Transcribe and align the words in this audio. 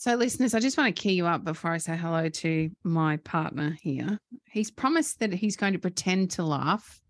So, 0.00 0.14
listeners, 0.14 0.54
I 0.54 0.60
just 0.60 0.78
want 0.78 0.94
to 0.94 1.02
key 1.02 1.14
you 1.14 1.26
up 1.26 1.42
before 1.42 1.72
I 1.72 1.78
say 1.78 1.96
hello 1.96 2.28
to 2.28 2.70
my 2.84 3.16
partner 3.16 3.76
here. 3.82 4.20
He's 4.48 4.70
promised 4.70 5.18
that 5.18 5.32
he's 5.32 5.56
going 5.56 5.72
to 5.72 5.80
pretend 5.80 6.30
to 6.32 6.44
laugh. 6.44 7.00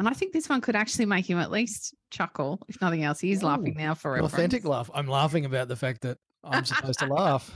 And 0.00 0.08
I 0.08 0.14
think 0.14 0.32
this 0.32 0.48
one 0.48 0.60
could 0.60 0.74
actually 0.74 1.06
make 1.06 1.30
him 1.30 1.38
at 1.38 1.52
least 1.52 1.94
chuckle, 2.10 2.60
if 2.66 2.80
nothing 2.80 3.04
else. 3.04 3.20
He 3.20 3.30
is 3.30 3.44
Ooh, 3.44 3.46
laughing 3.46 3.76
now 3.78 3.94
for 3.94 4.18
authentic 4.18 4.64
laugh. 4.64 4.90
I'm 4.92 5.06
laughing 5.06 5.44
about 5.44 5.68
the 5.68 5.76
fact 5.76 6.00
that 6.00 6.18
I'm 6.42 6.64
supposed 6.64 6.98
to 6.98 7.06
laugh. 7.06 7.50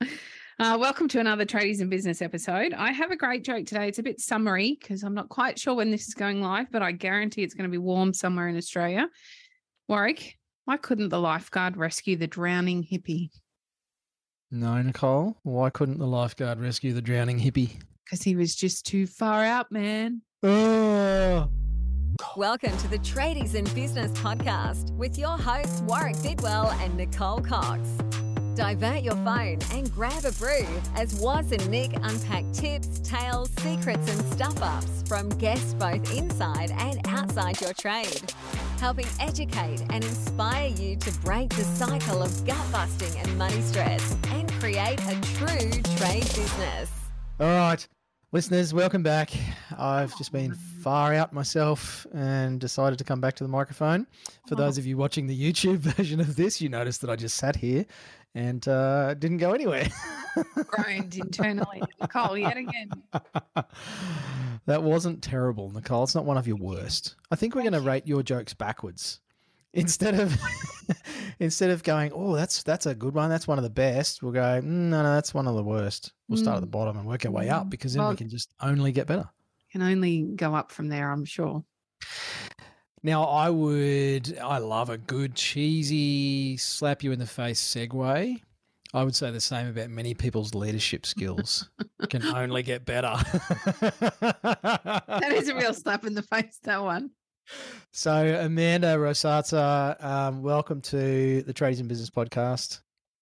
Uh, 0.58 0.74
welcome 0.80 1.06
to 1.06 1.20
another 1.20 1.44
Tradies 1.44 1.82
in 1.82 1.90
Business 1.90 2.22
episode. 2.22 2.72
I 2.72 2.90
have 2.90 3.10
a 3.10 3.16
great 3.16 3.44
joke 3.44 3.66
today. 3.66 3.88
It's 3.88 3.98
a 3.98 4.02
bit 4.02 4.18
summery 4.20 4.78
because 4.80 5.02
I'm 5.02 5.12
not 5.12 5.28
quite 5.28 5.58
sure 5.58 5.74
when 5.74 5.90
this 5.90 6.08
is 6.08 6.14
going 6.14 6.40
live, 6.40 6.72
but 6.72 6.80
I 6.80 6.92
guarantee 6.92 7.42
it's 7.42 7.52
going 7.52 7.68
to 7.68 7.70
be 7.70 7.76
warm 7.76 8.14
somewhere 8.14 8.48
in 8.48 8.56
Australia. 8.56 9.10
Warwick, 9.86 10.38
why 10.64 10.78
couldn't 10.78 11.10
the 11.10 11.20
lifeguard 11.20 11.76
rescue 11.76 12.16
the 12.16 12.26
drowning 12.26 12.82
hippie? 12.82 13.28
No, 14.50 14.80
Nicole. 14.80 15.36
Why 15.42 15.70
couldn't 15.70 15.98
the 15.98 16.06
lifeguard 16.06 16.60
rescue 16.60 16.92
the 16.92 17.02
drowning 17.02 17.40
hippie? 17.40 17.80
Because 18.04 18.22
he 18.22 18.36
was 18.36 18.54
just 18.54 18.86
too 18.86 19.08
far 19.08 19.42
out, 19.42 19.72
man. 19.72 20.22
Oh. 20.44 21.50
Welcome 22.36 22.76
to 22.78 22.88
the 22.88 22.98
Tradies 22.98 23.56
in 23.56 23.64
Business 23.74 24.12
podcast 24.12 24.92
with 24.92 25.18
your 25.18 25.36
hosts 25.36 25.80
Warwick 25.82 26.22
Bidwell 26.22 26.70
and 26.80 26.96
Nicole 26.96 27.40
Cox. 27.40 27.88
Divert 28.56 29.02
your 29.02 29.16
phone 29.16 29.58
and 29.74 29.92
grab 29.92 30.24
a 30.24 30.32
brew 30.32 30.66
as 30.94 31.20
Waz 31.20 31.52
and 31.52 31.68
Nick 31.68 31.92
unpack 31.92 32.42
tips, 32.54 33.00
tales, 33.00 33.50
secrets, 33.58 34.10
and 34.10 34.32
stuff 34.32 34.62
ups 34.62 35.04
from 35.06 35.28
guests 35.28 35.74
both 35.74 36.16
inside 36.16 36.70
and 36.78 37.06
outside 37.06 37.60
your 37.60 37.74
trade, 37.74 38.32
helping 38.80 39.04
educate 39.20 39.82
and 39.90 40.02
inspire 40.02 40.68
you 40.68 40.96
to 40.96 41.12
break 41.20 41.50
the 41.50 41.64
cycle 41.64 42.22
of 42.22 42.46
gut 42.46 42.72
busting 42.72 43.14
and 43.20 43.36
money 43.36 43.60
stress 43.60 44.16
and 44.28 44.50
create 44.52 45.00
a 45.00 45.20
true 45.36 45.70
trade 45.98 46.22
business. 46.22 46.90
All 47.38 47.46
right. 47.46 47.86
Listeners, 48.32 48.74
welcome 48.74 49.02
back. 49.02 49.30
I've 49.78 50.16
just 50.18 50.32
been 50.32 50.54
far 50.82 51.14
out 51.14 51.32
myself 51.32 52.06
and 52.12 52.58
decided 52.58 52.98
to 52.98 53.04
come 53.04 53.20
back 53.20 53.34
to 53.36 53.44
the 53.44 53.48
microphone. 53.48 54.06
For 54.48 54.56
those 54.56 54.78
of 54.78 54.86
you 54.86 54.96
watching 54.96 55.26
the 55.26 55.52
YouTube 55.52 55.76
version 55.96 56.20
of 56.20 56.36
this, 56.36 56.60
you 56.60 56.68
noticed 56.68 57.02
that 57.02 57.10
I 57.10 57.16
just 57.16 57.36
sat 57.36 57.56
here 57.56 57.86
and 58.36 58.68
uh, 58.68 59.14
didn't 59.14 59.38
go 59.38 59.52
anywhere. 59.52 59.88
Groaned 60.66 61.16
internally. 61.16 61.82
Nicole, 62.00 62.36
yet 62.36 62.58
again. 62.58 62.90
that 64.66 64.82
wasn't 64.82 65.22
terrible, 65.22 65.70
Nicole. 65.70 66.04
It's 66.04 66.14
not 66.14 66.26
one 66.26 66.36
of 66.36 66.46
your 66.46 66.58
worst. 66.58 67.16
I 67.30 67.36
think 67.36 67.54
we're 67.54 67.62
going 67.62 67.72
to 67.72 67.80
rate 67.80 68.06
your 68.06 68.22
jokes 68.22 68.52
backwards 68.52 69.20
instead 69.72 70.20
of 70.20 70.38
instead 71.40 71.70
of 71.70 71.82
going, 71.82 72.12
oh, 72.14 72.36
that's 72.36 72.62
that's 72.62 72.84
a 72.84 72.94
good 72.94 73.14
one. 73.14 73.30
That's 73.30 73.48
one 73.48 73.56
of 73.58 73.64
the 73.64 73.70
best. 73.70 74.22
We'll 74.22 74.32
go, 74.32 74.40
mm, 74.40 74.62
no, 74.64 75.02
no, 75.02 75.14
that's 75.14 75.32
one 75.32 75.48
of 75.48 75.54
the 75.54 75.64
worst. 75.64 76.12
We'll 76.28 76.38
start 76.38 76.56
at 76.56 76.60
the 76.60 76.66
bottom 76.66 76.98
and 76.98 77.06
work 77.06 77.24
our 77.24 77.32
way 77.32 77.48
up 77.48 77.70
because 77.70 77.94
then 77.94 78.02
Well- 78.02 78.10
we 78.10 78.16
can 78.16 78.28
just 78.28 78.52
only 78.60 78.92
get 78.92 79.06
better. 79.06 79.28
Can 79.72 79.80
only 79.80 80.22
go 80.22 80.54
up 80.54 80.70
from 80.70 80.88
there, 80.88 81.10
I'm 81.10 81.24
sure. 81.24 81.64
Now, 83.02 83.24
I 83.24 83.50
would, 83.50 84.38
I 84.38 84.58
love 84.58 84.90
a 84.90 84.98
good 84.98 85.34
cheesy 85.34 86.56
slap 86.56 87.02
you 87.02 87.12
in 87.12 87.18
the 87.18 87.26
face 87.26 87.60
segue. 87.62 88.40
I 88.94 89.04
would 89.04 89.14
say 89.14 89.30
the 89.30 89.40
same 89.40 89.68
about 89.68 89.90
many 89.90 90.14
people's 90.14 90.54
leadership 90.54 91.04
skills. 91.04 91.68
Can 92.08 92.24
only 92.24 92.62
get 92.62 92.84
better. 92.86 93.14
That 93.80 95.32
is 95.32 95.48
a 95.48 95.54
real 95.54 95.74
slap 95.74 96.04
in 96.06 96.14
the 96.14 96.22
face, 96.22 96.58
that 96.62 96.82
one. 96.82 97.10
So, 97.92 98.12
Amanda 98.40 98.96
Rosata, 98.96 100.02
um, 100.02 100.42
welcome 100.42 100.80
to 100.82 101.42
the 101.42 101.54
Tradies 101.54 101.80
in 101.80 101.88
Business 101.88 102.10
podcast. 102.10 102.80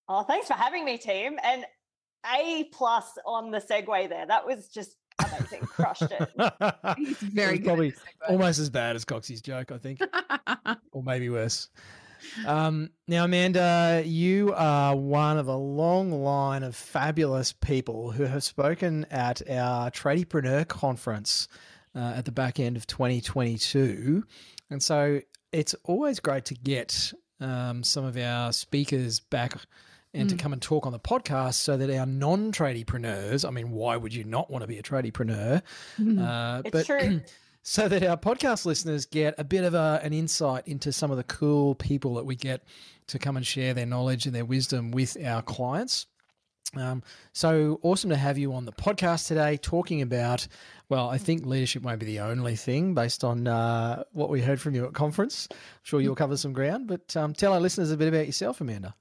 Oh, 0.09 0.23
thanks 0.23 0.47
for 0.47 0.55
having 0.55 0.85
me, 0.85 0.97
team. 0.97 1.39
And 1.43 1.67
A 2.35 2.65
plus 2.73 3.19
on 3.27 3.51
the 3.51 3.59
segue 3.59 4.09
there. 4.09 4.27
That 4.27 4.47
was 4.47 4.69
just 4.69 4.97
amazing. 5.19 5.61
Crushed 5.63 6.03
it. 6.03 6.31
He's 6.99 7.19
very 7.19 7.57
It 7.57 7.59
good. 7.59 7.67
Probably 7.67 7.89
at 7.89 7.95
the 7.95 8.01
segue. 8.01 8.31
almost 8.31 8.59
as 8.59 8.71
bad 8.71 8.97
as 8.97 9.05
Coxie's 9.05 9.41
joke, 9.43 9.73
I 9.73 9.79
think, 9.79 10.01
or 10.93 11.03
maybe 11.03 11.29
worse. 11.31 11.69
Um, 12.47 12.91
now, 13.07 13.25
Amanda, 13.25 14.03
you 14.05 14.53
are 14.57 14.97
one 14.97 15.37
of 15.39 15.47
a 15.49 15.55
long 15.57 16.11
line 16.11 16.63
of 16.63 16.75
fabulous 16.75 17.53
people 17.53 18.11
who 18.13 18.25
have 18.25 18.43
spoken 18.43 19.05
at 19.11 19.43
our 19.51 19.91
Tradiepreneur 19.91 20.67
conference 20.67 21.49
uh, 21.95 22.15
at 22.17 22.25
the 22.25 22.33
back 22.33 22.59
end 22.59 22.77
of 22.77 22.87
2022. 22.87 24.25
And 24.71 24.83
so 24.83 25.21
it's 25.53 25.75
always 25.85 26.19
great 26.19 26.47
to 26.47 26.55
get 26.55 27.13
um, 27.41 27.83
some 27.83 28.05
of 28.05 28.17
our 28.17 28.53
speakers 28.53 29.21
back 29.21 29.59
and 30.15 30.29
to 30.31 30.37
Mm. 30.37 30.39
come 30.39 30.53
and 30.53 30.63
talk 30.63 30.87
on 30.87 30.93
the 30.93 30.99
podcast 31.01 31.55
so 31.55 31.77
that 31.77 31.91
our 31.91 32.07
non 32.07 32.53
tradiepreneurs, 32.53 33.47
I 33.47 33.51
mean, 33.51 33.71
why 33.71 33.97
would 33.97 34.15
you 34.15 34.25
not 34.25 34.51
want 34.51 34.63
to 34.63 34.69
be 34.69 34.79
a 34.79 34.83
tradiepreneur? 34.83 35.63
Mhm. 35.99 36.19
Uh, 36.25 36.63
It's 36.65 36.71
but 36.73 36.87
true. 36.87 37.21
so 37.63 37.89
that 37.89 38.03
our 38.03 38.17
podcast 38.17 38.65
listeners 38.67 39.07
get 39.07 39.35
a 39.39 39.45
bit 39.45 39.65
of 39.65 39.75
a, 39.75 40.01
an 40.03 40.13
insight 40.13 40.67
into 40.69 40.93
some 40.93 41.11
of 41.11 41.17
the 41.17 41.25
cool 41.25 41.75
people 41.75 42.15
that 42.15 42.25
we 42.27 42.37
get 42.37 42.63
to 43.09 43.19
come 43.19 43.37
and 43.37 43.47
share 43.47 43.75
their 43.75 43.87
knowledge 43.87 44.27
and 44.27 44.35
their 44.35 44.45
wisdom 44.45 44.91
with 44.91 45.17
our 45.25 45.43
clients. 45.43 46.07
Um, 46.77 47.03
so 47.33 47.79
awesome 47.83 48.11
to 48.11 48.17
have 48.17 48.37
you 48.37 48.53
on 48.53 48.65
the 48.65 48.73
podcast 48.73 49.29
today 49.29 49.57
talking 49.59 50.03
about, 50.03 50.49
well, 50.89 51.09
I 51.09 51.19
think 51.19 51.47
leadership 51.47 51.83
won't 51.85 52.01
be 52.01 52.07
the 52.07 52.19
only 52.21 52.57
thing 52.57 52.95
based 52.95 53.23
on 53.23 53.47
uh, 53.47 54.03
what 54.13 54.29
we 54.29 54.41
heard 54.41 54.61
from 54.61 54.75
you 54.75 54.85
at 54.85 54.93
conference. 54.93 55.47
I'm 55.51 55.57
sure 55.85 56.01
you'll 56.01 56.17
cover 56.17 56.37
some 56.37 56.53
ground, 56.53 56.89
but 56.89 57.17
um, 57.17 57.33
tell 57.33 57.53
our 57.53 57.61
listeners 57.61 57.93
a 57.93 57.97
bit 57.97 58.09
about 58.09 58.27
yourself, 58.27 58.61
Amanda. 58.61 58.95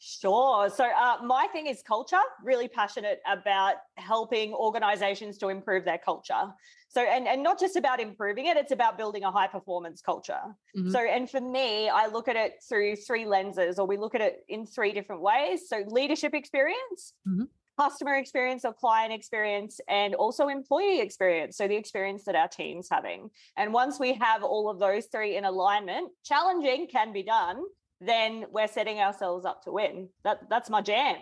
Sure. 0.00 0.70
So, 0.70 0.84
uh, 0.84 1.18
my 1.24 1.48
thing 1.52 1.66
is 1.66 1.82
culture, 1.82 2.20
really 2.44 2.68
passionate 2.68 3.20
about 3.26 3.74
helping 3.96 4.54
organizations 4.54 5.38
to 5.38 5.48
improve 5.48 5.84
their 5.84 5.98
culture. 5.98 6.54
So, 6.88 7.02
and, 7.02 7.26
and 7.26 7.42
not 7.42 7.58
just 7.58 7.74
about 7.74 7.98
improving 8.00 8.46
it, 8.46 8.56
it's 8.56 8.70
about 8.70 8.96
building 8.96 9.24
a 9.24 9.32
high 9.32 9.48
performance 9.48 10.00
culture. 10.00 10.40
Mhm. 10.76 10.92
So, 10.92 11.00
and 11.00 11.28
for 11.28 11.40
me, 11.40 11.88
I 11.88 12.06
look 12.06 12.28
at 12.28 12.36
it 12.36 12.62
through 12.68 12.96
three 12.96 13.26
lenses, 13.26 13.78
or 13.78 13.86
we 13.86 13.96
look 13.96 14.14
at 14.14 14.20
it 14.20 14.44
in 14.48 14.66
three 14.66 14.92
different 14.92 15.20
ways. 15.20 15.68
So, 15.68 15.82
leadership 15.88 16.32
experience, 16.32 17.14
Mhm. 17.26 17.48
customer 17.76 18.14
experience 18.14 18.64
or 18.64 18.72
client 18.72 19.12
experience, 19.12 19.80
and 19.88 20.14
also 20.14 20.46
employee 20.46 21.00
experience. 21.00 21.56
So, 21.56 21.66
the 21.66 21.76
experience 21.76 22.24
that 22.26 22.36
our 22.36 22.48
team's 22.48 22.88
having. 22.88 23.30
And 23.56 23.72
once 23.72 23.98
we 23.98 24.14
have 24.14 24.44
all 24.44 24.70
of 24.70 24.78
those 24.78 25.06
three 25.06 25.36
in 25.36 25.44
alignment, 25.44 26.12
challenging 26.24 26.86
can 26.86 27.12
be 27.12 27.24
done. 27.24 27.64
Then 28.00 28.46
we're 28.52 28.68
setting 28.68 28.98
ourselves 29.00 29.44
up 29.44 29.64
to 29.64 29.72
win. 29.72 30.08
That 30.24 30.48
that's 30.48 30.70
my 30.70 30.80
jam. 30.82 31.16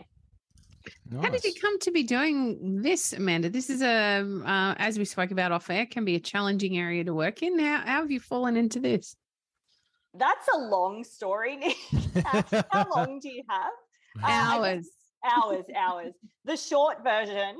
How 1.20 1.30
did 1.30 1.44
you 1.44 1.52
come 1.60 1.78
to 1.80 1.90
be 1.90 2.02
doing 2.02 2.82
this, 2.82 3.12
Amanda? 3.12 3.48
This 3.48 3.70
is 3.70 3.82
a, 3.82 4.24
uh, 4.44 4.74
as 4.78 4.98
we 4.98 5.04
spoke 5.04 5.30
about 5.30 5.50
off 5.52 5.68
air, 5.70 5.86
can 5.86 6.04
be 6.04 6.14
a 6.14 6.20
challenging 6.20 6.78
area 6.78 7.02
to 7.04 7.14
work 7.14 7.42
in. 7.42 7.58
How, 7.58 7.78
how 7.78 8.00
have 8.02 8.10
you 8.10 8.20
fallen 8.20 8.56
into 8.56 8.78
this? 8.78 9.16
That's 10.14 10.48
a 10.54 10.58
long 10.58 11.04
story, 11.04 11.56
Nick. 11.56 11.76
how, 12.24 12.44
how 12.70 12.86
long 12.94 13.18
do 13.20 13.28
you 13.28 13.42
have? 13.48 13.72
Uh, 14.16 14.28
I 14.28 14.56
Hours. 14.56 14.88
hours, 15.22 15.64
hours. 15.76 16.14
The 16.46 16.56
short 16.56 17.04
version 17.04 17.54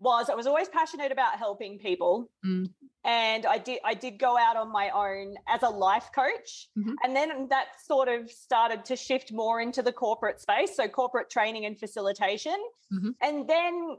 was 0.00 0.30
I 0.30 0.34
was 0.34 0.46
always 0.46 0.70
passionate 0.70 1.12
about 1.12 1.36
helping 1.36 1.78
people. 1.78 2.30
Mm. 2.42 2.70
And 3.04 3.46
I 3.46 3.58
did 3.58 3.80
I 3.84 3.94
did 3.94 4.18
go 4.18 4.38
out 4.38 4.56
on 4.56 4.70
my 4.70 4.90
own 4.90 5.34
as 5.48 5.62
a 5.62 5.68
life 5.68 6.10
coach. 6.14 6.68
Mhm. 6.78 6.94
And 7.02 7.16
then 7.16 7.48
that 7.48 7.68
sort 7.84 8.08
of 8.08 8.30
started 8.30 8.84
to 8.86 8.96
shift 8.96 9.32
more 9.32 9.60
into 9.60 9.82
the 9.82 9.92
corporate 9.92 10.40
space. 10.40 10.76
So 10.76 10.86
corporate 10.88 11.28
training 11.30 11.66
and 11.66 11.78
facilitation. 11.78 12.56
Mhm. 12.92 13.14
And 13.20 13.48
then 13.48 13.96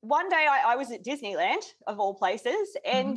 one 0.00 0.28
day 0.28 0.46
I, 0.50 0.72
I 0.72 0.76
was 0.76 0.90
at 0.90 1.04
Disneyland 1.04 1.62
of 1.86 2.00
all 2.00 2.14
places 2.14 2.76
and 2.84 3.16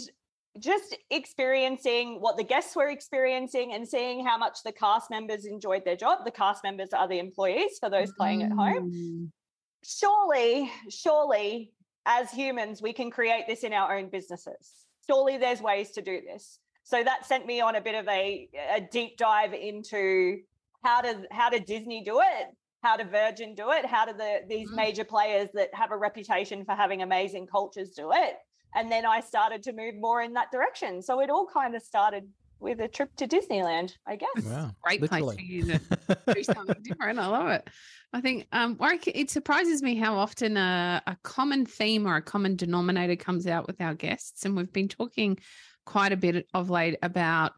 just 0.60 0.96
experiencing 1.10 2.22
what 2.22 2.38
the 2.38 2.44
guests 2.44 2.76
were 2.76 2.90
experiencing 2.90 3.74
and 3.74 3.88
seeing 3.90 4.24
how 4.24 4.38
much 4.38 4.62
the 4.64 4.72
cast 4.72 5.10
members 5.10 5.46
enjoyed 5.46 5.84
their 5.84 5.96
job. 5.96 6.26
The 6.26 6.32
cast 6.32 6.64
members 6.64 6.90
are 6.94 7.08
the 7.08 7.18
employees 7.18 7.80
for 7.80 7.90
those 7.90 8.12
playing 8.14 8.44
at 8.44 8.52
home 8.52 8.92
Mm. 8.92 9.32
surely, 9.84 10.72
surely, 10.90 11.74
as 12.06 12.30
humans, 12.32 12.82
we 12.84 12.94
can 12.94 13.10
create 13.10 13.48
this 13.48 13.64
in 13.64 13.74
our 13.74 13.98
own 13.98 14.10
businesses. 14.10 14.83
Surely 15.10 15.38
there's 15.38 15.62
ways 15.62 15.92
to 15.92 16.02
do 16.02 16.22
this. 16.26 16.60
So 16.84 17.04
that 17.04 17.26
sent 17.26 17.46
me 17.46 17.62
on 17.62 17.76
a 17.76 17.82
bit 17.82 17.96
of 17.96 18.08
a, 18.08 18.50
a 18.76 18.82
deep 18.82 19.18
dive 19.18 19.54
into 19.54 20.40
how 20.84 21.02
does 21.02 21.18
how 21.32 21.50
did 21.50 21.66
Disney 21.66 22.04
do 22.04 22.20
it? 22.20 22.48
How 22.82 22.98
did 22.98 23.10
Virgin 23.10 23.56
do 23.56 23.72
it? 23.72 23.86
How 23.86 24.06
do 24.06 24.14
the 24.14 24.42
these 24.48 24.70
Mm. 24.72 24.76
major 24.76 25.06
players 25.06 25.50
that 25.54 25.74
have 25.74 25.92
a 25.92 25.98
reputation 25.98 26.66
for 26.66 26.76
having 26.76 27.02
amazing 27.02 27.48
cultures 27.48 27.92
do 27.92 28.12
it? 28.14 28.36
And 28.76 28.92
then 28.92 29.06
I 29.06 29.22
started 29.22 29.64
to 29.64 29.74
move 29.74 29.96
more 29.96 30.22
in 30.22 30.34
that 30.34 30.52
direction. 30.52 31.02
So 31.02 31.22
it 31.22 31.30
all 31.30 31.48
kind 31.48 31.76
of 31.76 31.82
started 31.84 32.28
with 32.64 32.80
a 32.80 32.88
trip 32.88 33.16
to 33.18 33.28
Disneyland, 33.28 33.94
I 34.08 34.16
guess. 34.16 34.46
Wow. 34.46 34.72
Great 34.82 35.04
place 35.04 35.36
for 35.36 35.42
you 35.42 35.66
to 35.66 35.80
do 36.34 36.44
something 36.44 36.82
different. 36.82 37.20
I 37.20 37.28
love 37.28 37.50
it. 37.50 37.70
I 38.14 38.22
think, 38.22 38.48
um, 38.52 38.78
Warwick, 38.80 39.08
it 39.08 39.30
surprises 39.30 39.84
me 39.84 39.96
how 39.96 40.16
often 40.16 40.56
a, 40.56 41.04
a 41.06 41.18
common 41.24 41.66
theme 41.66 42.08
or 42.08 42.16
a 42.16 42.22
common 42.22 42.56
denominator 42.56 43.16
comes 43.16 43.46
out 43.46 43.68
with 43.68 43.82
our 43.82 43.94
guests. 43.94 44.46
And 44.46 44.56
we've 44.56 44.72
been 44.72 44.88
talking 44.88 45.38
quite 45.86 46.14
a 46.14 46.18
bit 46.18 46.48
of 46.54 46.70
late 46.70 46.98
about, 47.04 47.52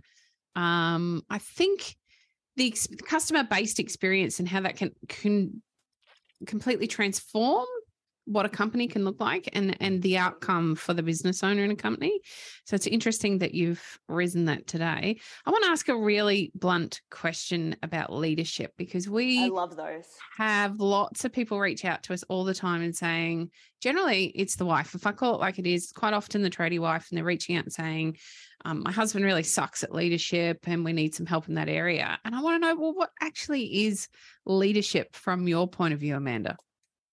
um, 0.55 1.23
I 1.29 1.37
think, 1.37 1.95
the 2.57 2.67
ex- 2.67 2.87
customer 3.07 3.43
based 3.43 3.79
experience 3.79 4.39
and 4.39 4.49
how 4.49 4.61
that 4.61 4.77
can, 4.77 4.91
can 5.07 5.61
completely 6.47 6.87
transform 6.87 7.67
what 8.25 8.45
a 8.45 8.49
company 8.49 8.87
can 8.87 9.05
look 9.05 9.19
like 9.19 9.49
and 9.53 9.77
and 9.79 10.01
the 10.01 10.17
outcome 10.17 10.75
for 10.75 10.93
the 10.93 11.03
business 11.03 11.43
owner 11.43 11.63
in 11.63 11.71
a 11.71 11.75
company. 11.75 12.19
So 12.65 12.75
it's 12.75 12.87
interesting 12.87 13.39
that 13.39 13.53
you've 13.53 13.99
risen 14.07 14.45
that 14.45 14.67
today. 14.67 15.19
I 15.45 15.51
want 15.51 15.63
to 15.63 15.69
ask 15.69 15.87
a 15.89 15.95
really 15.95 16.51
blunt 16.55 17.01
question 17.11 17.75
about 17.83 18.11
leadership 18.11 18.73
because 18.77 19.07
we 19.07 19.43
I 19.43 19.47
love 19.47 19.75
those. 19.75 20.05
have 20.37 20.79
lots 20.79 21.25
of 21.25 21.31
people 21.31 21.59
reach 21.59 21.85
out 21.85 22.03
to 22.03 22.13
us 22.13 22.23
all 22.23 22.43
the 22.43 22.53
time 22.53 22.81
and 22.81 22.95
saying 22.95 23.51
generally 23.81 24.25
it's 24.35 24.55
the 24.55 24.65
wife. 24.65 24.95
If 24.95 25.05
I 25.05 25.11
call 25.11 25.35
it 25.35 25.39
like 25.39 25.59
it 25.59 25.67
is, 25.67 25.91
quite 25.91 26.13
often 26.13 26.41
the 26.41 26.49
tradie 26.49 26.79
wife 26.79 27.07
and 27.09 27.17
they're 27.17 27.23
reaching 27.23 27.55
out 27.55 27.65
and 27.65 27.73
saying 27.73 28.17
um, 28.65 28.81
my 28.83 28.91
husband 28.91 29.23
really 29.23 29.43
sucks 29.43 29.83
at 29.83 29.93
leadership 29.93 30.59
and 30.65 30.83
we 30.83 30.91
need 30.91 31.13
some 31.13 31.27
help 31.27 31.47
in 31.47 31.53
that 31.55 31.69
area. 31.69 32.17
And 32.25 32.33
I 32.33 32.41
want 32.41 32.61
to 32.61 32.67
know, 32.67 32.75
well, 32.75 32.95
what 32.95 33.11
actually 33.21 33.85
is 33.85 34.07
leadership 34.45 35.15
from 35.15 35.47
your 35.47 35.67
point 35.67 35.93
of 35.93 35.99
view, 35.99 36.15
Amanda? 36.15 36.57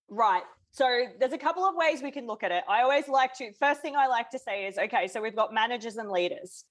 Right. 0.09 0.45
So 0.73 1.05
there's 1.21 1.35
a 1.35 1.39
couple 1.39 1.65
of 1.65 1.75
ways 1.77 2.03
we 2.03 2.11
can 2.11 2.27
look 2.27 2.43
at 2.43 2.51
it. 2.51 2.65
I 2.69 2.83
always 2.83 3.07
like 3.07 3.35
to, 3.37 3.53
first 3.61 3.83
thing 3.83 3.95
I 3.95 4.07
like 4.07 4.31
to 4.31 4.39
say 4.39 4.67
is 4.67 4.79
okay, 4.79 5.07
so 5.07 5.21
we've 5.21 5.37
got 5.37 5.53
managers 5.53 5.97
and 5.97 6.11
leaders. 6.11 6.65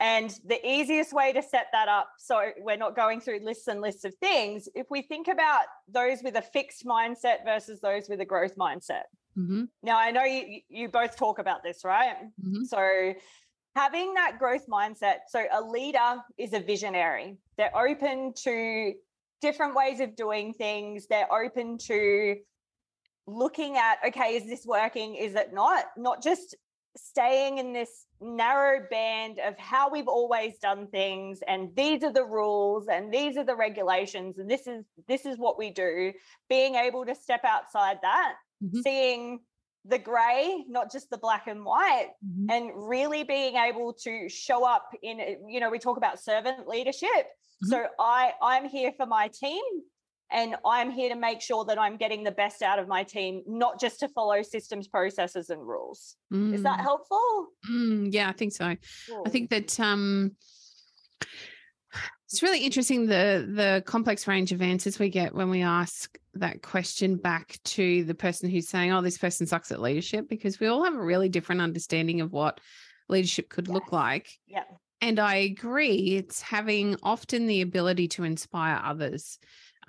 And 0.00 0.30
the 0.44 0.64
easiest 0.68 1.12
way 1.12 1.32
to 1.32 1.42
set 1.42 1.68
that 1.72 1.88
up 1.88 2.10
so 2.18 2.50
we're 2.58 2.76
not 2.76 2.94
going 2.94 3.20
through 3.20 3.40
lists 3.42 3.66
and 3.68 3.80
lists 3.80 4.04
of 4.04 4.14
things, 4.16 4.68
if 4.74 4.86
we 4.90 5.02
think 5.02 5.28
about 5.28 5.62
those 5.88 6.18
with 6.22 6.36
a 6.36 6.42
fixed 6.42 6.84
mindset 6.84 7.44
versus 7.44 7.80
those 7.80 8.08
with 8.08 8.20
a 8.20 8.24
growth 8.24 8.56
mindset. 8.56 9.02
Mm-hmm. 9.36 9.64
Now, 9.82 9.98
I 9.98 10.10
know 10.10 10.24
you, 10.24 10.60
you 10.68 10.88
both 10.88 11.16
talk 11.16 11.38
about 11.38 11.62
this, 11.62 11.84
right? 11.84 12.16
Mhm. 12.44 12.64
So, 12.66 13.14
having 13.76 14.14
that 14.14 14.38
growth 14.38 14.66
mindset. 14.68 15.18
So, 15.28 15.44
a 15.52 15.60
leader 15.62 16.22
is 16.36 16.52
a 16.52 16.60
visionary, 16.60 17.36
they're 17.56 17.76
open 17.76 18.32
to 18.44 18.94
different 19.40 19.74
ways 19.74 20.00
of 20.00 20.16
doing 20.16 20.52
things, 20.54 21.06
they're 21.08 21.32
open 21.32 21.78
to 21.78 22.36
looking 23.26 23.76
at, 23.76 23.98
okay, 24.08 24.36
is 24.36 24.46
this 24.46 24.64
working? 24.66 25.14
Is 25.16 25.34
it 25.34 25.52
not? 25.52 25.86
Not 25.96 26.22
just 26.22 26.56
staying 26.96 27.58
in 27.58 27.72
this 27.72 28.06
narrow 28.20 28.84
band 28.90 29.38
of 29.38 29.56
how 29.58 29.88
we've 29.88 30.08
always 30.08 30.58
done 30.58 30.88
things 30.88 31.38
and 31.46 31.70
these 31.76 32.02
are 32.02 32.12
the 32.12 32.24
rules 32.24 32.88
and 32.88 33.14
these 33.14 33.36
are 33.36 33.44
the 33.44 33.54
regulations 33.54 34.36
and 34.38 34.50
this 34.50 34.66
is 34.66 34.84
this 35.06 35.24
is 35.24 35.38
what 35.38 35.56
we 35.56 35.70
do 35.70 36.12
being 36.48 36.74
able 36.74 37.06
to 37.06 37.14
step 37.14 37.44
outside 37.44 37.98
that 38.02 38.34
Mhm. 38.64 38.82
seeing 38.82 39.40
the 39.84 39.98
gray 39.98 40.64
not 40.66 40.90
just 40.90 41.08
the 41.10 41.18
black 41.18 41.46
and 41.46 41.64
white 41.64 42.10
Mhm. 42.26 42.50
and 42.50 42.88
really 42.88 43.22
being 43.22 43.54
able 43.54 43.92
to 43.92 44.28
show 44.28 44.64
up 44.64 44.92
in 45.00 45.20
you 45.48 45.60
know 45.60 45.70
we 45.70 45.78
talk 45.78 45.98
about 45.98 46.18
servant 46.18 46.66
leadership 46.66 47.28
so 47.62 47.86
i 47.98 48.32
i'm 48.42 48.64
here 48.68 48.92
for 48.96 49.06
my 49.06 49.28
team 49.28 49.62
and 50.30 50.56
i'm 50.64 50.90
here 50.90 51.08
to 51.08 51.16
make 51.16 51.40
sure 51.40 51.64
that 51.64 51.78
i'm 51.78 51.96
getting 51.96 52.22
the 52.22 52.30
best 52.30 52.62
out 52.62 52.78
of 52.78 52.86
my 52.86 53.02
team 53.02 53.42
not 53.46 53.80
just 53.80 54.00
to 54.00 54.08
follow 54.08 54.42
systems 54.42 54.86
processes 54.88 55.50
and 55.50 55.60
rules. 55.66 56.16
Is 56.30 56.62
that 56.62 56.78
Mm, 56.78 56.82
helpful? 56.82 57.46
Mm, 57.70 58.12
yeah, 58.12 58.28
I 58.28 58.32
think 58.32 58.52
so. 58.52 58.66
I 58.66 59.28
think 59.30 59.50
that 59.50 59.80
um, 59.80 60.32
it's 62.30 62.42
really 62.42 62.60
interesting 62.60 63.06
the 63.06 63.50
the 63.54 63.82
complex 63.86 64.28
range 64.28 64.52
of 64.52 64.60
answers 64.60 64.98
we 64.98 65.08
get 65.08 65.34
when 65.34 65.48
we 65.48 65.62
ask 65.62 66.18
that 66.34 66.60
question 66.62 67.16
back 67.16 67.58
to 67.64 68.04
the 68.04 68.14
person 68.14 68.50
who's 68.50 68.68
saying, 68.68 68.92
"Oh, 68.92 69.00
this 69.00 69.16
person 69.16 69.46
sucks 69.46 69.72
at 69.72 69.80
leadership," 69.80 70.28
because 70.28 70.60
we 70.60 70.66
all 70.66 70.84
have 70.84 70.94
a 70.94 71.02
really 71.02 71.30
different 71.30 71.62
understanding 71.62 72.20
of 72.20 72.32
what 72.32 72.60
leadership 73.08 73.48
could 73.48 73.68
look 73.68 73.90
like. 73.92 74.28
yeah 74.46 74.64
And 75.00 75.18
I 75.18 75.36
agree, 75.36 76.16
it's 76.16 76.40
having 76.40 76.96
often 77.02 77.46
the 77.46 77.62
ability 77.62 78.08
to 78.08 78.24
inspire 78.24 78.80
others. 78.82 79.38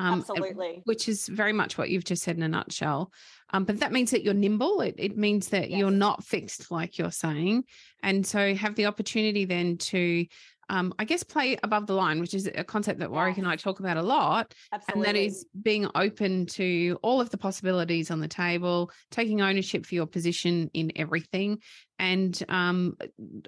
Um, 0.02 0.20
absolutely 0.20 0.82
which 0.86 1.10
is 1.10 1.28
very 1.28 1.52
much 1.52 1.78
what 1.78 1.90
you've 1.90 2.06
just 2.06 2.24
said 2.24 2.38
in 2.38 2.44
a 2.44 2.48
nutshell. 2.48 3.12
Um, 3.52 3.66
but 3.66 3.82
that 3.82 3.92
means 3.92 4.12
that 4.12 4.24
you're 4.24 4.34
nimble. 4.34 4.80
It, 4.80 4.96
it 4.98 5.18
means 5.18 5.50
that 5.50 5.72
you're 5.72 5.92
not 5.92 6.24
fixed, 6.24 6.72
like 6.72 6.98
you're 6.98 7.12
saying. 7.12 7.66
And 8.02 8.26
so 8.26 8.56
have 8.56 8.76
the 8.76 8.86
opportunity 8.86 9.44
then 9.44 9.78
to, 9.78 10.26
um, 10.70 10.94
I 11.00 11.06
guess, 11.06 11.24
play 11.24 11.58
above 11.64 11.88
the 11.88 11.94
line, 11.94 12.20
which 12.20 12.34
is 12.34 12.50
a 12.54 12.64
concept 12.64 13.00
that 13.00 13.12
Warwick 13.12 13.38
and 13.38 13.48
I 13.48 13.56
talk 13.56 13.80
about 13.80 13.98
a 13.98 14.02
lot. 14.02 14.54
absolutely 14.72 15.08
And 15.08 15.16
that 15.16 15.20
is 15.20 15.46
being 15.62 15.88
open 15.96 16.46
to 16.48 16.98
all 17.02 17.20
of 17.20 17.30
the 17.30 17.38
possibilities 17.38 18.12
on 18.12 18.20
the 18.20 18.28
table, 18.28 18.92
taking 19.12 19.42
ownership 19.42 19.86
for 19.86 19.96
your 19.96 20.06
position 20.06 20.70
in 20.74 20.92
everything. 20.96 21.60
And 21.98 22.42
um, 22.50 22.98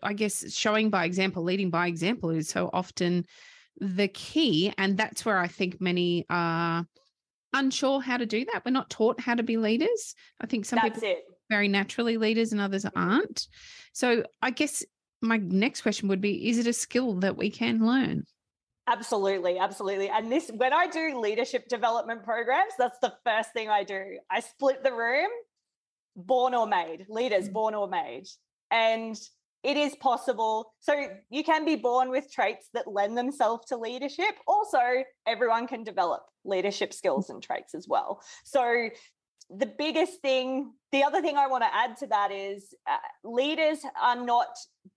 I 0.04 0.14
guess 0.14 0.52
showing 0.54 0.90
by 0.90 1.06
example, 1.06 1.44
leading 1.44 1.70
by 1.70 1.88
example 1.88 2.32
is 2.32 2.50
so 2.50 2.70
often 2.74 3.26
the 3.80 4.08
key. 4.08 4.74
And 4.78 4.98
that's 4.98 5.24
where 5.24 5.38
I 5.38 5.48
think 5.48 5.80
many 5.80 6.26
are 6.30 6.86
unsure 7.54 8.02
how 8.02 8.18
to 8.18 8.26
do 8.26 8.46
that. 8.46 8.64
We're 8.66 8.72
not 8.72 8.90
taught 8.90 9.20
how 9.20 9.36
to 9.36 9.44
be 9.44 9.58
leaders. 9.58 10.16
I 10.40 10.48
think 10.48 10.66
some 10.66 10.80
that's 10.82 11.00
people 11.00 11.10
it 11.10 11.24
very 11.52 11.68
naturally 11.68 12.18
leaders 12.18 12.54
and 12.54 12.62
others 12.62 12.86
aren't. 12.96 13.48
So 13.94 14.24
I 14.42 14.52
guess 14.52 14.84
my 15.22 15.38
next 15.38 15.82
question 15.82 16.08
would 16.10 16.22
be 16.22 16.50
is 16.50 16.58
it 16.58 16.68
a 16.68 16.74
skill 16.74 17.16
that 17.16 17.38
we 17.38 17.50
can 17.50 17.86
learn? 17.86 18.26
Absolutely, 18.88 19.58
absolutely. 19.60 20.10
And 20.10 20.32
this, 20.32 20.50
when 20.54 20.74
I 20.74 20.88
do 20.88 21.20
leadership 21.20 21.68
development 21.68 22.24
programs, 22.24 22.74
that's 22.78 23.00
the 23.00 23.14
first 23.24 23.54
thing 23.54 23.70
I 23.70 23.84
do. 23.84 24.18
I 24.30 24.40
split 24.40 24.84
the 24.84 24.92
room, 24.92 25.30
born 26.16 26.54
or 26.56 26.68
made, 26.68 27.06
leaders 27.08 27.48
Mm. 27.48 27.54
born 27.54 27.76
or 27.76 27.88
made. 27.88 28.28
And 28.72 29.16
it 29.64 29.78
is 29.78 29.96
possible. 29.96 30.74
So 30.80 31.08
you 31.30 31.44
can 31.44 31.64
be 31.64 31.76
born 31.76 32.10
with 32.10 32.32
traits 32.32 32.70
that 32.74 32.88
lend 32.88 33.16
themselves 33.18 33.68
to 33.68 33.78
leadership. 33.78 34.36
Also, 34.48 35.04
everyone 35.28 35.68
can 35.68 35.84
develop 35.84 36.24
leadership 36.44 36.92
skills 36.94 37.30
and 37.30 37.42
traits 37.44 37.76
as 37.76 37.88
well. 37.88 38.24
So 38.44 38.90
the 39.57 39.65
biggest 39.65 40.21
thing, 40.21 40.74
the 40.92 41.03
other 41.03 41.21
thing 41.21 41.38
I 41.38 41.48
want 41.48 41.63
to 41.63 41.74
add 41.75 41.98
to 41.98 42.07
that 42.07 42.31
is 42.31 42.74
uh, 42.89 42.98
leaders 43.24 43.80
are 44.01 44.15
not 44.15 44.48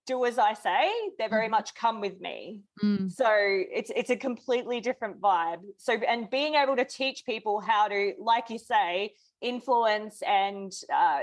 do 0.07 0.25
as 0.25 0.37
I 0.37 0.53
say, 0.53 0.91
they're 1.17 1.29
very 1.29 1.47
Mhm. 1.47 1.51
much 1.51 1.75
come 1.75 2.01
with 2.01 2.19
me 2.19 2.63
Mm, 2.83 3.11
so 3.11 3.27
it's 3.29 3.91
it's 3.95 4.09
a 4.09 4.15
completely 4.17 4.81
different 4.81 5.21
vibe 5.21 5.61
so 5.77 5.93
and 5.93 6.29
being 6.29 6.55
able 6.55 6.75
to 6.75 6.85
teach 6.85 7.23
people 7.25 7.59
how 7.59 7.87
to 7.87 8.13
like 8.19 8.49
you 8.49 8.57
say 8.57 9.13
influence 9.41 10.21
and 10.23 10.71
uh, 10.93 11.19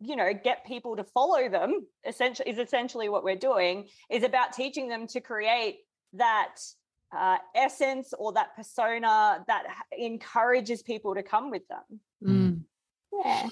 you 0.00 0.16
know 0.16 0.32
get 0.32 0.64
people 0.64 0.96
to 0.96 1.04
follow 1.04 1.48
them 1.48 1.86
essentially 2.06 2.48
is 2.50 2.58
essentially 2.58 3.08
what 3.10 3.22
we're 3.22 3.36
doing 3.36 3.86
is 4.10 4.22
about 4.22 4.52
teaching 4.52 4.88
them 4.88 5.06
to 5.06 5.20
create 5.20 5.80
that 6.14 6.56
uh, 7.16 7.36
essence 7.54 8.14
or 8.18 8.32
that 8.32 8.54
persona 8.56 9.44
that 9.46 9.64
encourages 9.98 10.82
people 10.82 11.14
to 11.14 11.22
come 11.22 11.50
with 11.50 11.66
them. 11.68 12.00
Yeah 13.12 13.48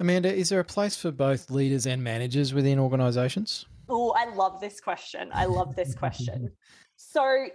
Amanda, 0.00 0.32
is 0.34 0.48
there 0.48 0.60
a 0.60 0.64
place 0.64 0.96
for 0.96 1.12
both 1.12 1.50
leaders 1.50 1.86
and 1.86 2.02
managers 2.02 2.52
within 2.52 2.78
organizations? 2.78 3.66
Oh, 3.88 4.10
I 4.10 4.24
love 4.34 4.60
this 4.60 4.80
question. 4.80 5.30
I 5.32 5.46
love 5.46 5.76
this 5.76 5.94
question. 5.94 6.50
So 6.96 7.46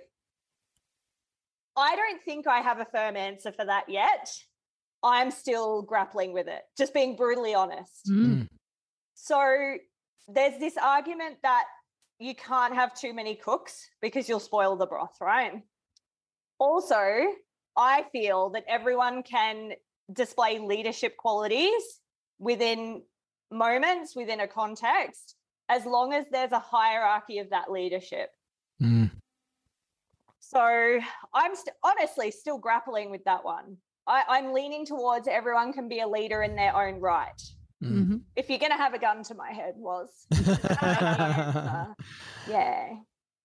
I 1.78 1.96
don't 1.96 2.22
think 2.24 2.46
I 2.46 2.60
have 2.60 2.80
a 2.80 2.86
firm 2.86 3.16
answer 3.16 3.54
for 3.54 3.64
that 3.64 3.86
yet. 3.88 4.30
I'm 5.02 5.32
still 5.32 5.82
grappling 5.82 6.34
with 6.34 6.50
it, 6.50 6.62
just 6.78 6.94
being 6.94 7.16
brutally 7.16 7.56
honest. 7.56 8.06
Mm. 8.10 8.50
So 9.16 9.78
there's 10.28 10.60
this 10.60 10.76
argument 10.76 11.38
that 11.44 11.64
you 12.20 12.36
can't 12.36 12.76
have 12.76 12.94
too 12.94 13.14
many 13.14 13.36
cooks 13.36 13.90
because 14.02 14.28
you'll 14.28 14.42
spoil 14.42 14.76
the 14.76 14.86
broth, 14.86 15.16
right? 15.22 15.64
Also, 16.60 17.28
I 17.78 18.04
feel 18.12 18.50
that 18.50 18.66
everyone 18.68 19.24
can 19.24 19.72
display 20.14 20.60
leadership 20.60 21.18
qualities 21.18 22.02
within 22.40 23.04
moments, 23.52 24.16
within 24.16 24.40
a 24.42 24.48
context, 24.48 25.36
as 25.70 25.86
long 25.86 26.14
as 26.14 26.26
there's 26.32 26.52
a 26.52 26.60
hierarchy 26.60 27.40
of 27.40 27.50
that 27.52 27.72
leadership. 27.72 28.30
Mm. 28.82 29.12
So 30.40 31.00
I'm 31.34 31.56
st- 31.56 31.76
honestly 31.84 32.32
still 32.32 32.58
grappling 32.58 33.12
with 33.12 33.24
that 33.26 33.44
one. 33.44 33.78
I- 34.08 34.24
I'm 34.28 34.54
leaning 34.54 34.86
towards 34.86 35.28
everyone 35.28 35.74
can 35.74 35.88
be 35.88 36.00
a 36.00 36.08
leader 36.08 36.42
in 36.44 36.56
their 36.56 36.76
own 36.76 37.00
right. 37.00 37.40
Mm. 37.84 37.92
Mhm. 38.08 38.22
If 38.36 38.50
you're 38.50 38.60
going 38.60 38.72
to 38.72 38.78
have 38.78 38.94
a 38.94 39.00
gun 39.00 39.24
to 39.24 39.36
my 39.36 39.52
head, 39.52 39.74
was 39.78 40.10
yeah. 42.50 42.96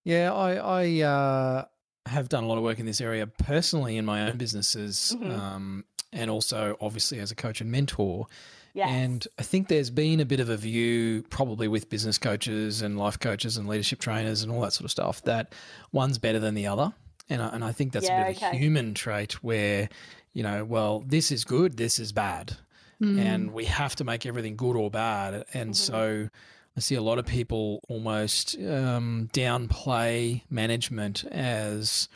Yeah, 0.05 0.33
I, 0.35 0.55
I 0.83 1.01
uh, 1.03 1.65
have 2.07 2.29
done 2.29 2.45
a 2.45 2.47
lot 2.47 2.59
of 2.59 2.65
work 2.65 2.79
in 2.79 2.87
this 2.87 3.01
area 3.01 3.27
personally 3.27 3.97
in 3.97 4.05
my 4.05 4.29
own 4.29 4.37
businesses, 4.37 5.17
Mhm. 5.19 5.39
um, 5.39 5.85
and 6.15 6.31
also 6.31 6.77
obviously 6.81 7.19
as 7.21 7.31
a 7.31 7.35
coach 7.35 7.61
and 7.61 7.71
mentor. 7.71 8.27
Yes. 8.73 8.89
And 8.91 9.29
I 9.39 9.43
think 9.43 9.69
there's 9.69 9.91
been 9.91 10.19
a 10.21 10.25
bit 10.25 10.41
of 10.41 10.49
a 10.49 10.57
view, 10.57 11.23
probably 11.31 11.69
with 11.69 11.89
business 11.91 12.19
coaches 12.19 12.83
and 12.83 12.99
life 12.99 13.21
coaches 13.21 13.57
and 13.57 13.69
leadership 13.69 14.01
trainers 14.01 14.43
and 14.43 14.51
all 14.51 14.63
that 14.63 14.73
sort 14.73 14.85
of 14.87 14.91
stuff, 14.91 15.23
that 15.25 15.53
one's 15.93 16.19
better 16.19 16.41
than 16.41 16.55
the 16.55 16.67
other. 16.67 16.93
And 17.31 17.41
I, 17.41 17.49
and 17.49 17.63
I 17.65 17.71
think 17.73 17.93
that's 17.93 18.07
Yeah, 18.07 18.21
a 18.23 18.25
bit 18.33 18.43
of 18.43 18.53
a 18.53 18.57
human 18.57 18.95
trait 18.95 19.45
where, 19.45 19.89
you 20.33 20.43
know, 20.43 20.65
well, 20.65 21.05
this 21.07 21.31
is 21.31 21.45
good, 21.45 21.77
this 21.77 21.99
is 21.99 22.11
bad 22.13 22.57
Mm. 23.01 23.19
and 23.19 23.53
we 23.53 23.65
have 23.65 23.97
to 23.97 24.05
make 24.05 24.25
everything 24.25 24.55
good 24.57 24.77
or 24.77 24.89
bad. 24.89 25.45
And 25.53 25.71
Mhm. 25.73 25.77
so 25.77 26.29
I 26.77 26.81
see 26.81 26.95
a 26.95 27.03
lot 27.03 27.19
of 27.19 27.27
people 27.27 27.81
almost 27.89 28.57
um, 28.61 29.29
downplay 29.33 30.43
management 30.49 31.25
as 31.25 32.09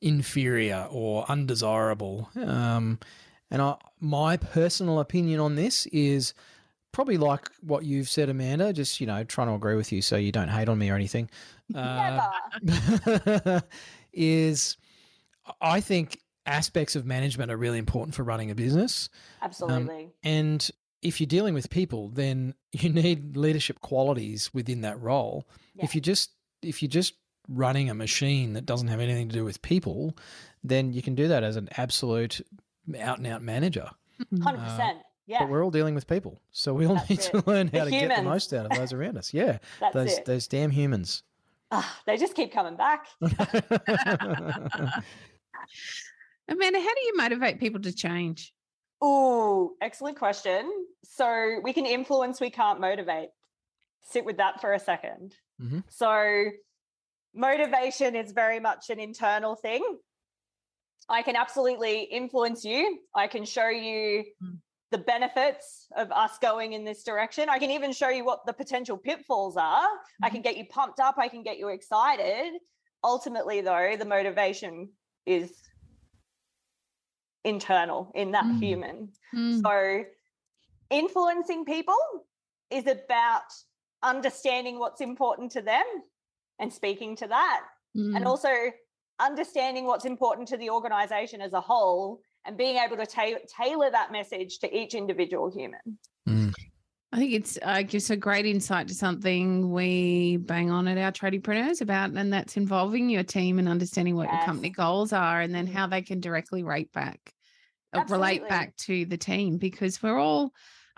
inferior 0.00 0.86
or 0.90 1.24
undesirable. 1.28 2.30
Um, 2.36 2.98
and 3.52 3.60
I, 3.60 3.76
my 4.00 4.38
personal 4.38 4.98
opinion 4.98 5.38
on 5.38 5.54
this 5.54 5.84
is 5.86 6.32
probably 6.90 7.18
like 7.18 7.50
what 7.60 7.84
you've 7.84 8.08
said, 8.08 8.30
Amanda. 8.30 8.72
Just 8.72 8.98
you 8.98 9.06
know, 9.06 9.22
trying 9.24 9.48
to 9.48 9.54
agree 9.54 9.76
with 9.76 9.92
you 9.92 10.00
so 10.00 10.16
you 10.16 10.32
don't 10.32 10.48
hate 10.48 10.68
on 10.68 10.78
me 10.78 10.90
or 10.90 10.96
anything. 10.96 11.30
Uh, 11.74 12.28
is 14.12 14.76
I 15.62 15.80
think 15.80 16.18
aspects 16.44 16.96
of 16.96 17.06
management 17.06 17.50
are 17.50 17.56
really 17.56 17.78
important 17.78 18.14
for 18.14 18.24
running 18.24 18.50
a 18.50 18.54
business. 18.54 19.08
Absolutely. 19.40 20.04
Um, 20.04 20.10
and 20.22 20.70
if 21.00 21.18
you're 21.18 21.26
dealing 21.26 21.54
with 21.54 21.70
people, 21.70 22.08
then 22.08 22.54
you 22.72 22.90
need 22.90 23.38
leadership 23.38 23.80
qualities 23.80 24.52
within 24.52 24.82
that 24.82 25.00
role. 25.00 25.48
Yeah. 25.74 25.84
If 25.84 25.94
you 25.94 26.02
just 26.02 26.32
if 26.60 26.82
you're 26.82 26.90
just 26.90 27.14
running 27.48 27.88
a 27.88 27.94
machine 27.94 28.52
that 28.52 28.66
doesn't 28.66 28.88
have 28.88 29.00
anything 29.00 29.28
to 29.28 29.34
do 29.34 29.44
with 29.44 29.62
people, 29.62 30.16
then 30.62 30.92
you 30.92 31.00
can 31.00 31.14
do 31.14 31.28
that 31.28 31.42
as 31.42 31.56
an 31.56 31.68
absolute 31.76 32.40
out 32.98 33.18
and 33.18 33.26
out 33.26 33.42
manager. 33.42 33.90
Hundred 34.42 34.60
Uh, 34.60 34.64
percent. 34.64 34.98
Yeah. 35.26 35.38
But 35.40 35.50
we're 35.50 35.62
all 35.64 35.70
dealing 35.70 35.94
with 35.94 36.06
people, 36.08 36.40
so 36.50 36.74
we 36.74 36.84
all 36.86 36.96
That's 36.96 37.08
need 37.10 37.18
it. 37.20 37.30
to 37.30 37.42
learn 37.46 37.68
The 37.68 37.78
how 37.78 37.84
to 37.84 37.90
get 37.90 38.16
the 38.16 38.22
most 38.22 38.52
out 38.52 38.66
of 38.66 38.72
those 38.76 38.92
around 38.92 39.16
us. 39.16 39.32
Yeah, 39.32 39.58
That's 39.80 39.94
those 39.94 40.12
it. 40.18 40.24
those 40.24 40.48
damn 40.48 40.70
humans. 40.70 41.22
Ah, 41.70 42.00
they 42.06 42.16
just 42.18 42.34
keep 42.34 42.52
coming 42.52 42.76
back. 42.76 43.06
Amanda, 43.20 43.40
how 46.80 46.94
do 46.94 47.00
you 47.06 47.16
motivate 47.16 47.60
people 47.60 47.80
to 47.82 47.92
change? 47.92 48.52
Oh, 49.00 49.72
excellent 49.80 50.18
question. 50.18 50.70
So 51.04 51.60
we 51.62 51.72
can 51.72 51.86
influence, 51.86 52.40
we 52.40 52.50
can't 52.50 52.80
motivate. 52.80 53.28
Sit 54.02 54.24
with 54.24 54.36
that 54.38 54.60
for 54.60 54.72
a 54.74 54.78
2nd 54.78 55.32
Mhm. 55.60 55.84
So 55.88 56.50
motivation 57.34 58.16
is 58.16 58.32
very 58.32 58.58
much 58.60 58.90
an 58.90 58.98
internal 58.98 59.54
thing. 59.56 59.82
I 61.08 61.22
can 61.22 61.36
absolutely 61.36 62.02
influence 62.02 62.64
you. 62.64 62.98
I 63.14 63.26
can 63.26 63.44
show 63.44 63.68
you 63.68 64.24
Mm. 64.42 64.58
the 64.90 64.98
benefits 64.98 65.86
of 65.96 66.12
us 66.12 66.38
going 66.38 66.74
in 66.74 66.84
this 66.84 67.02
direction. 67.02 67.48
I 67.48 67.58
can 67.58 67.70
even 67.70 67.92
show 67.92 68.08
you 68.10 68.24
what 68.24 68.44
the 68.46 68.52
potential 68.52 68.96
pitfalls 68.98 69.56
are. 69.56 69.88
I 70.22 70.28
can 70.30 70.42
get 70.42 70.56
you 70.56 70.66
pumped 70.66 71.00
up. 71.00 71.16
I 71.18 71.28
can 71.28 71.42
get 71.42 71.58
you 71.58 71.68
excited. 71.68 72.60
Ultimately, 73.02 73.62
though, 73.62 73.96
the 73.96 74.04
motivation 74.04 74.92
is 75.26 75.50
internal 77.44 78.12
in 78.14 78.30
that 78.32 78.44
Mm. 78.44 78.58
human. 78.62 79.12
Mm. 79.34 79.62
So, 79.62 80.04
influencing 80.90 81.64
people 81.64 81.96
is 82.70 82.86
about 82.86 83.44
understanding 84.02 84.78
what's 84.78 85.00
important 85.00 85.52
to 85.52 85.62
them 85.62 85.84
and 86.58 86.72
speaking 86.72 87.16
to 87.16 87.26
that, 87.28 87.66
and 87.94 88.24
Mm. 88.24 88.26
also 88.26 88.72
understanding 89.22 89.86
what's 89.86 90.04
important 90.04 90.48
to 90.48 90.56
the 90.56 90.70
organization 90.70 91.40
as 91.40 91.52
a 91.52 91.60
whole 91.60 92.20
and 92.44 92.56
being 92.56 92.76
able 92.76 92.96
to 92.96 93.06
ta- 93.06 93.38
tailor 93.46 93.90
that 93.90 94.10
message 94.10 94.58
to 94.58 94.76
each 94.76 94.94
individual 94.94 95.50
human. 95.50 95.80
Mm. 96.28 96.52
I 97.12 97.18
think 97.18 97.32
it's 97.34 97.58
uh, 97.62 97.82
gives 97.82 98.08
a 98.10 98.16
great 98.16 98.46
insight 98.46 98.88
to 98.88 98.94
something 98.94 99.70
we 99.70 100.38
bang 100.38 100.70
on 100.70 100.88
at 100.88 100.96
our 100.96 101.12
tradiepreneurs 101.12 101.82
about, 101.82 102.10
and 102.10 102.32
that's 102.32 102.56
involving 102.56 103.10
your 103.10 103.22
team 103.22 103.58
and 103.58 103.68
understanding 103.68 104.16
what 104.16 104.32
your 104.32 104.40
company 104.42 104.70
goals 104.70 105.12
are, 105.12 105.42
and 105.42 105.54
then 105.54 105.66
Mhm. 105.66 105.74
how 105.74 105.86
they 105.86 106.00
can 106.00 106.20
directly 106.20 106.62
rate 106.62 106.90
back, 106.92 107.20
uh, 107.92 108.02
relate 108.08 108.48
back 108.48 108.74
to 108.76 109.04
the 109.04 109.18
team, 109.18 109.58
because 109.58 110.02
we're 110.02 110.18
all. 110.18 110.52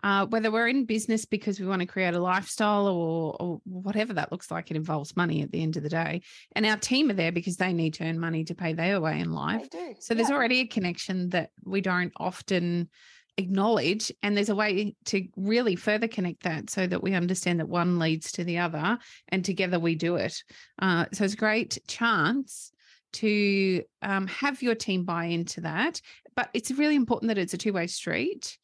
Uh, 0.04 0.26
whether 0.26 0.50
we're 0.50 0.68
in 0.68 0.84
business 0.84 1.24
because 1.24 1.58
we 1.58 1.64
want 1.66 1.80
to 1.80 1.86
create 1.86 2.12
a 2.12 2.20
lifestyle 2.20 2.86
or, 2.86 3.34
or 3.40 3.60
whatever 3.64 4.12
that 4.12 4.30
looks 4.30 4.50
like, 4.50 4.70
it 4.70 4.76
involves 4.76 5.16
money 5.16 5.40
at 5.40 5.50
the 5.50 5.62
end 5.62 5.78
of 5.78 5.82
the 5.82 5.88
day. 5.88 6.20
And 6.54 6.66
our 6.66 6.76
team 6.76 7.08
are 7.08 7.14
there 7.14 7.32
because 7.32 7.56
they 7.56 7.72
need 7.72 7.94
to 7.94 8.04
earn 8.04 8.20
money 8.20 8.44
to 8.44 8.54
pay 8.54 8.74
their 8.74 9.00
way 9.00 9.18
in 9.18 9.32
life. 9.32 9.66
So 10.00 10.12
there's 10.12 10.28
yeah. 10.28 10.34
already 10.34 10.60
a 10.60 10.66
connection 10.66 11.30
that 11.30 11.52
we 11.64 11.80
don't 11.80 12.12
often 12.18 12.90
acknowledge. 13.38 14.12
And 14.22 14.36
there's 14.36 14.50
a 14.50 14.54
way 14.54 14.94
to 15.06 15.26
really 15.38 15.74
further 15.74 16.06
connect 16.06 16.42
that 16.42 16.68
so 16.68 16.86
that 16.86 17.02
we 17.02 17.14
understand 17.14 17.60
that 17.60 17.68
one 17.70 17.98
leads 17.98 18.30
to 18.32 18.44
the 18.44 18.58
other 18.58 18.98
and 19.30 19.42
together 19.42 19.78
we 19.78 19.94
do 19.94 20.16
it. 20.16 20.44
Uh, 20.82 21.06
so 21.14 21.24
it's 21.24 21.32
a 21.32 21.38
great 21.38 21.78
chance 21.88 22.72
to 23.14 23.82
um, 24.02 24.26
have 24.26 24.60
your 24.60 24.74
team 24.74 25.04
buy 25.04 25.24
into 25.24 25.62
that. 25.62 26.02
But 26.36 26.50
it's 26.52 26.70
really 26.72 26.94
important 26.96 27.28
that 27.28 27.38
it's 27.38 27.54
a 27.54 27.58
two 27.58 27.72
way 27.72 27.86
street. 27.86 28.58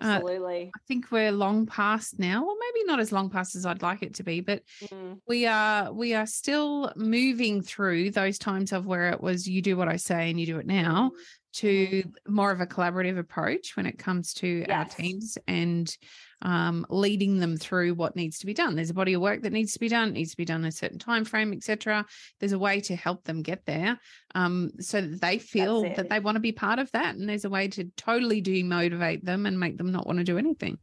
Absolutely. 0.00 0.70
I 0.74 0.78
think 0.88 1.10
we're 1.10 1.32
long 1.32 1.66
past 1.66 2.18
now, 2.18 2.44
or 2.44 2.54
maybe 2.58 2.84
not 2.86 3.00
as 3.00 3.12
long 3.12 3.30
past 3.30 3.56
as 3.56 3.64
I'd 3.66 3.82
like 3.82 4.02
it 4.02 4.14
to 4.14 4.22
be, 4.22 4.40
but 4.40 4.62
Mm, 4.82 5.20
we 5.26 5.46
are 5.46 5.92
we 5.92 6.14
are 6.14 6.26
still 6.26 6.92
moving 6.96 7.62
through 7.62 8.10
those 8.10 8.38
times 8.38 8.72
of 8.72 8.86
where 8.86 9.10
it 9.10 9.20
was 9.20 9.48
you 9.48 9.62
do 9.62 9.76
what 9.76 9.88
I 9.88 9.96
say 9.96 10.30
and 10.30 10.38
you 10.38 10.46
do 10.46 10.58
it 10.58 10.66
now. 10.66 11.10
Mm, 11.14 11.18
to 11.54 12.02
more 12.26 12.50
of 12.50 12.60
a 12.60 12.66
collaborative 12.66 13.18
approach 13.18 13.76
when 13.76 13.86
it 13.86 13.98
comes 13.98 14.34
to 14.34 14.64
our 14.68 14.84
teams 14.84 15.38
and 15.46 15.96
um, 16.42 16.84
leading 16.90 17.38
them 17.38 17.56
through 17.56 17.94
what 17.94 18.16
needs 18.16 18.38
to 18.40 18.46
be 18.46 18.54
done. 18.54 18.74
There's 18.74 18.90
a 18.90 18.94
body 18.94 19.14
of 19.14 19.20
work 19.20 19.42
that 19.42 19.52
needs 19.52 19.72
to 19.74 19.80
be 19.80 19.88
done, 19.88 20.08
it 20.08 20.12
needs 20.12 20.32
to 20.32 20.36
be 20.36 20.44
done 20.44 20.62
in 20.62 20.66
a 20.66 20.72
certain 20.72 20.98
time 20.98 21.24
frame, 21.24 21.52
etc. 21.52 22.04
There's 22.40 22.52
a 22.52 22.58
way 22.58 22.80
to 22.82 22.96
help 22.96 23.24
them 23.24 23.42
get 23.42 23.64
there, 23.66 23.98
um, 24.34 24.72
so 24.80 25.00
that 25.00 25.20
they 25.20 25.38
feel 25.38 25.82
that 25.94 26.10
they 26.10 26.20
want 26.20 26.36
to 26.36 26.40
be 26.40 26.52
part 26.52 26.78
of 26.78 26.90
that, 26.92 27.14
and 27.14 27.28
there's 27.28 27.44
a 27.44 27.50
way 27.50 27.68
to 27.68 27.84
totally 27.96 28.42
demotivate 28.42 29.22
them 29.22 29.46
and 29.46 29.58
make 29.58 29.78
them 29.78 29.92
not 29.92 30.06
want 30.06 30.18
to 30.18 30.24
do 30.24 30.38
anything. 30.38 30.78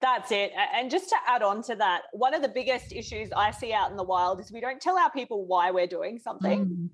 That's 0.00 0.30
it. 0.32 0.52
And 0.74 0.90
just 0.90 1.08
to 1.08 1.16
add 1.26 1.42
on 1.42 1.62
to 1.62 1.76
that, 1.76 2.02
one 2.12 2.34
of 2.34 2.42
the 2.42 2.48
biggest 2.48 2.92
issues 2.92 3.30
I 3.34 3.50
see 3.52 3.72
out 3.72 3.90
in 3.90 3.96
the 3.96 4.04
wild 4.04 4.38
is 4.38 4.52
we 4.52 4.60
don't 4.60 4.80
tell 4.80 4.98
our 4.98 5.10
people 5.10 5.46
why 5.46 5.70
we're 5.70 5.86
doing 5.86 6.18
something. 6.18 6.66
Mm. 6.66 6.90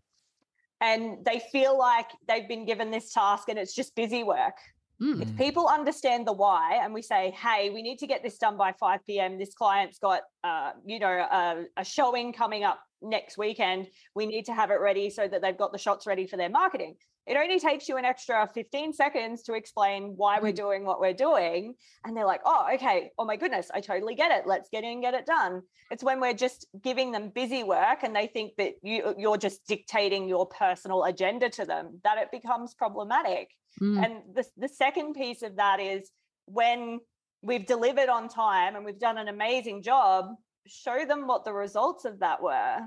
And 0.81 1.25
they 1.25 1.43
feel 1.53 1.79
like 1.79 2.07
they've 2.27 2.49
been 2.49 2.65
given 2.65 2.91
this 2.91 3.13
task 3.13 3.49
and 3.49 3.59
it's 3.59 3.75
just 3.75 3.95
busy 3.95 4.23
work. 4.23 4.55
Mm. 5.01 5.23
If 5.23 5.37
people 5.37 5.67
understand 5.67 6.27
the 6.27 6.33
why 6.33 6.81
and 6.83 6.93
we 6.93 7.01
say, 7.01 7.31
hey, 7.31 7.71
we 7.71 7.83
need 7.83 7.99
to 7.99 8.07
get 8.07 8.23
this 8.23 8.37
done 8.37 8.57
by 8.57 8.73
5 8.79 9.01
p.m., 9.07 9.39
this 9.39 9.55
client's 9.55 9.99
got, 9.99 10.23
uh, 10.45 10.73
you 10.85 10.99
know, 10.99 11.09
a, 11.09 11.65
a 11.79 11.85
showing 11.85 12.33
coming 12.33 12.65
up 12.65 12.81
next 13.03 13.39
weekend, 13.39 13.89
we 14.15 14.27
need 14.27 14.45
to 14.47 14.55
have 14.55 14.71
it 14.71 14.81
ready 14.81 15.11
so 15.11 15.27
that 15.27 15.43
they've 15.43 15.57
got 15.57 15.73
the 15.73 15.79
shots 15.79 16.07
ready 16.07 16.27
for 16.27 16.37
their 16.37 16.49
marketing. 16.51 16.97
It 17.27 17.37
only 17.37 17.61
takes 17.61 17.89
you 17.89 17.97
an 17.97 18.05
extra 18.05 18.49
15 18.53 18.93
seconds 18.93 19.43
to 19.43 19.53
explain 19.55 20.15
why 20.17 20.41
we're 20.41 20.53
Mm. 20.53 20.57
doing 20.57 20.85
what 20.85 21.01
we're 21.01 21.13
doing. 21.13 21.75
And 22.05 22.17
they're 22.17 22.27
like, 22.27 22.41
oh, 22.45 22.67
okay. 22.75 23.11
Oh 23.19 23.25
my 23.25 23.37
goodness, 23.37 23.71
I 23.73 23.81
totally 23.81 24.15
get 24.15 24.33
it. 24.33 24.47
Let's 24.47 24.69
get 24.71 24.85
in 24.85 24.91
and 24.93 25.03
get 25.03 25.15
it 25.15 25.27
done. 25.27 25.63
It's 25.91 26.03
when 26.03 26.19
we're 26.21 26.35
just 26.35 26.67
giving 26.83 27.13
them 27.13 27.29
busy 27.29 27.63
work 27.63 28.03
and 28.03 28.17
they 28.17 28.27
think 28.27 28.57
that 28.57 28.73
you, 28.83 29.15
you're 29.19 29.37
just 29.37 29.67
dictating 29.67 30.29
your 30.29 30.47
personal 30.47 31.05
agenda 31.05 31.51
to 31.51 31.65
them 31.65 32.01
that 32.05 32.19
it 32.19 32.31
becomes 32.33 32.75
problematic. 32.75 33.51
Mm. 33.81 34.05
And 34.05 34.15
the, 34.35 34.45
the 34.57 34.69
second 34.69 35.13
piece 35.15 35.43
of 35.43 35.57
that 35.57 35.79
is 35.79 36.11
when 36.47 37.01
we've 37.43 37.67
delivered 37.67 38.09
on 38.09 38.29
time 38.29 38.77
and 38.77 38.85
we've 38.85 38.99
done 38.99 39.19
an 39.19 39.29
amazing 39.29 39.83
job, 39.83 40.35
show 40.67 41.05
them 41.05 41.27
what 41.27 41.45
the 41.45 41.53
results 41.53 42.05
of 42.05 42.19
that 42.21 42.43
were. 42.43 42.79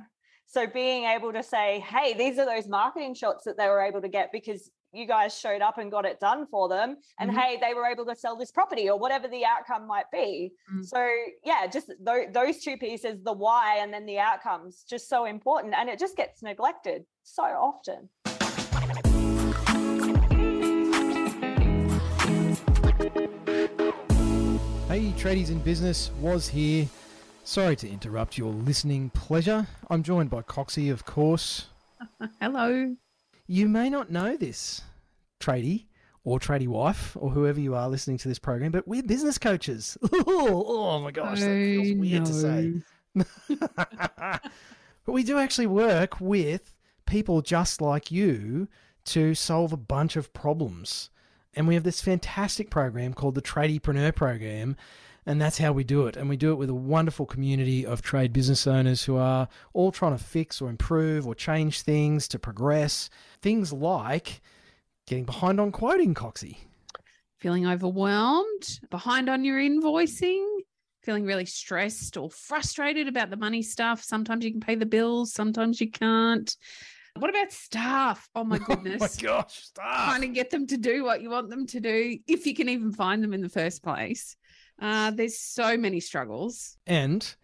So 0.46 0.68
being 0.68 1.06
able 1.06 1.34
to 1.34 1.42
say, 1.42 1.80
hey, 1.80 2.14
these 2.14 2.38
are 2.38 2.46
those 2.46 2.68
marketing 2.68 3.16
shots 3.16 3.44
that 3.46 3.58
they 3.58 3.68
were 3.68 3.82
able 3.82 4.02
to 4.02 4.10
get 4.10 4.32
because 4.32 4.70
you 4.92 5.08
guys 5.08 5.36
showed 5.40 5.64
up 5.64 5.80
and 5.80 5.90
got 5.90 6.06
it 6.06 6.20
done 6.20 6.46
for 6.46 6.70
them. 6.70 6.98
And 7.20 7.32
Mhm. 7.32 7.38
hey, 7.40 7.58
they 7.60 7.74
were 7.74 7.88
able 7.88 8.06
to 8.06 8.16
sell 8.16 8.36
this 8.36 8.52
property 8.52 8.88
or 8.90 9.00
whatever 9.00 9.28
the 9.28 9.44
outcome 9.46 9.88
might 9.88 10.06
be. 10.12 10.52
Mm. 10.72 10.86
So, 10.86 11.10
yeah, 11.44 11.66
just 11.66 11.92
tho- 12.00 12.28
those 12.32 12.60
two 12.60 12.78
pieces, 12.78 13.24
the 13.24 13.34
why 13.34 13.78
and 13.78 13.92
then 13.92 14.06
the 14.06 14.20
outcomes, 14.20 14.84
just 14.88 15.10
so 15.10 15.26
important. 15.26 15.74
And 15.74 15.90
it 15.90 15.98
just 15.98 16.16
gets 16.16 16.44
neglected 16.44 17.06
so 17.24 17.44
often. 17.44 18.10
Hey, 24.88 25.12
tradies 25.18 25.50
in 25.50 25.58
business 25.60 26.12
was 26.22 26.48
here. 26.48 26.88
Sorry 27.46 27.76
to 27.76 27.90
interrupt 27.90 28.38
your 28.38 28.54
listening 28.54 29.10
pleasure. 29.10 29.68
I'm 29.90 30.02
joined 30.02 30.30
by 30.30 30.44
Coxie, 30.44 30.90
of 30.90 31.04
course. 31.04 31.68
Hello. 32.42 32.96
You 33.48 33.68
may 33.68 33.90
not 33.90 34.10
know 34.10 34.38
this, 34.38 34.82
tradie 35.42 35.88
or 36.24 36.40
tradie 36.40 36.70
wife 36.70 37.18
or 37.20 37.32
whoever 37.32 37.60
you 37.60 37.76
are 37.76 37.90
listening 37.90 38.18
to 38.20 38.30
this 38.30 38.40
program, 38.40 38.72
but 38.72 38.88
we're 38.88 39.04
business 39.04 39.38
coaches. 39.38 39.98
oh 40.26 41.02
my 41.02 41.12
gosh, 41.12 41.42
that 41.42 41.48
feels 41.48 41.98
weird 41.98 42.26
to 42.26 42.34
say. 42.34 42.74
but 43.60 45.12
we 45.12 45.24
do 45.24 45.38
actually 45.38 45.68
work 45.68 46.22
with 46.22 46.74
people 47.06 47.42
just 47.42 47.82
like 47.82 48.10
you 48.10 48.70
to 49.04 49.36
solve 49.36 49.74
a 49.74 49.78
bunch 49.78 50.16
of 50.16 50.32
problems. 50.32 51.10
And 51.54 51.68
we 51.68 51.74
have 51.74 51.84
this 51.84 52.02
fantastic 52.02 52.70
program 52.70 53.14
called 53.14 53.36
the 53.36 53.42
Tradiepreneur 53.42 54.16
Program. 54.16 54.78
And 55.26 55.42
that's 55.42 55.58
how 55.58 55.72
we 55.72 55.84
do 55.84 56.08
it. 56.08 56.18
And 56.18 56.28
we 56.28 56.36
do 56.38 56.52
it 56.52 56.56
with 56.56 56.70
a 56.70 56.76
wonderful 56.76 57.26
community 57.26 57.86
of 57.86 58.02
trade 58.02 58.34
business 58.34 58.68
owners 58.68 59.04
who 59.04 59.16
are 59.16 59.48
all 59.74 59.92
trying 59.92 60.18
to 60.18 60.24
fix 60.24 60.62
or 60.62 60.70
improve 60.70 61.26
or 61.26 61.34
change 61.34 61.82
things 61.82 62.28
to 62.30 62.40
progress. 62.40 63.10
Things 63.42 63.72
like 63.72 64.42
getting 65.08 65.24
behind 65.26 65.60
on 65.60 65.72
quoting, 65.72 66.14
Coxie. 66.14 66.58
feeling 67.40 67.68
overwhelmed, 67.68 68.80
behind 68.90 69.30
on 69.30 69.44
your 69.44 69.60
invoicing, 69.60 70.46
feeling 71.04 71.26
really 71.26 71.46
stressed 71.46 72.18
or 72.18 72.30
frustrated 72.30 73.08
about 73.08 73.30
the 73.30 73.38
money 73.38 73.62
stuff. 73.62 74.02
Sometimes 74.02 74.46
you 74.46 74.52
can 74.52 74.62
pay 74.62 74.76
the 74.76 74.86
bills, 74.86 75.34
sometimes 75.34 75.80
you 75.82 75.92
can't. 75.92 76.56
What 77.18 77.30
about 77.30 77.52
staff? 77.52 78.28
Oh 78.34 78.44
my 78.44 78.58
goodness. 78.58 79.02
oh 79.02 79.06
my 79.06 79.22
gosh, 79.22 79.66
staff. 79.66 80.06
Trying 80.06 80.22
to 80.22 80.28
get 80.30 80.50
them 80.50 80.66
to 80.68 80.78
do 80.78 81.04
what 81.04 81.22
you 81.22 81.30
want 81.30 81.50
them 81.50 81.68
to 81.68 81.80
do, 81.80 82.18
if 82.28 82.46
you 82.46 82.56
can 82.56 82.70
even 82.70 82.92
find 82.92 83.24
them 83.24 83.34
in 83.34 83.42
the 83.42 83.50
first 83.50 83.84
place. 83.84 84.36
Uh, 84.82 85.12
there's 85.12 85.38
so 85.38 85.78
many 85.78 86.00
struggles. 86.00 86.78
And 86.88 87.36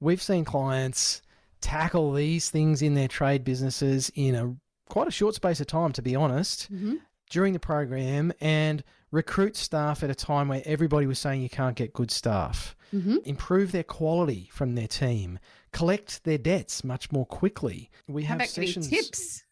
we've 0.00 0.22
seen 0.22 0.44
clients 0.44 1.22
tackle 1.60 2.12
these 2.12 2.50
things 2.50 2.82
in 2.82 2.94
their 2.94 3.08
trade 3.08 3.44
businesses 3.44 4.10
in 4.14 4.34
a 4.34 4.54
quite 4.88 5.08
a 5.08 5.10
short 5.10 5.34
space 5.34 5.60
of 5.60 5.66
time, 5.66 5.92
to 5.92 6.02
be 6.02 6.14
honest, 6.14 6.72
Mm-hmm. 6.72 6.94
during 7.30 7.52
the 7.52 7.58
program 7.58 8.32
and 8.40 8.84
recruit 9.10 9.56
staff 9.56 10.02
at 10.04 10.10
a 10.10 10.14
time 10.14 10.48
where 10.48 10.62
everybody 10.64 11.06
was 11.06 11.18
saying 11.18 11.42
you 11.42 11.48
can't 11.50 11.76
get 11.76 11.92
good 11.92 12.10
staff, 12.10 12.76
Mm-hmm. 12.94 13.16
improve 13.24 13.72
their 13.72 13.82
quality 13.82 14.48
from 14.52 14.74
their 14.76 14.86
team, 14.86 15.38
collect 15.72 16.22
their 16.24 16.38
debts 16.38 16.84
much 16.84 17.10
more 17.10 17.26
quickly. 17.26 17.90
We 18.06 18.22
How 18.24 18.38
have 18.38 18.48
sessions. 18.48 18.88
tips? 18.88 19.42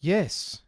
Yes. 0.00 0.61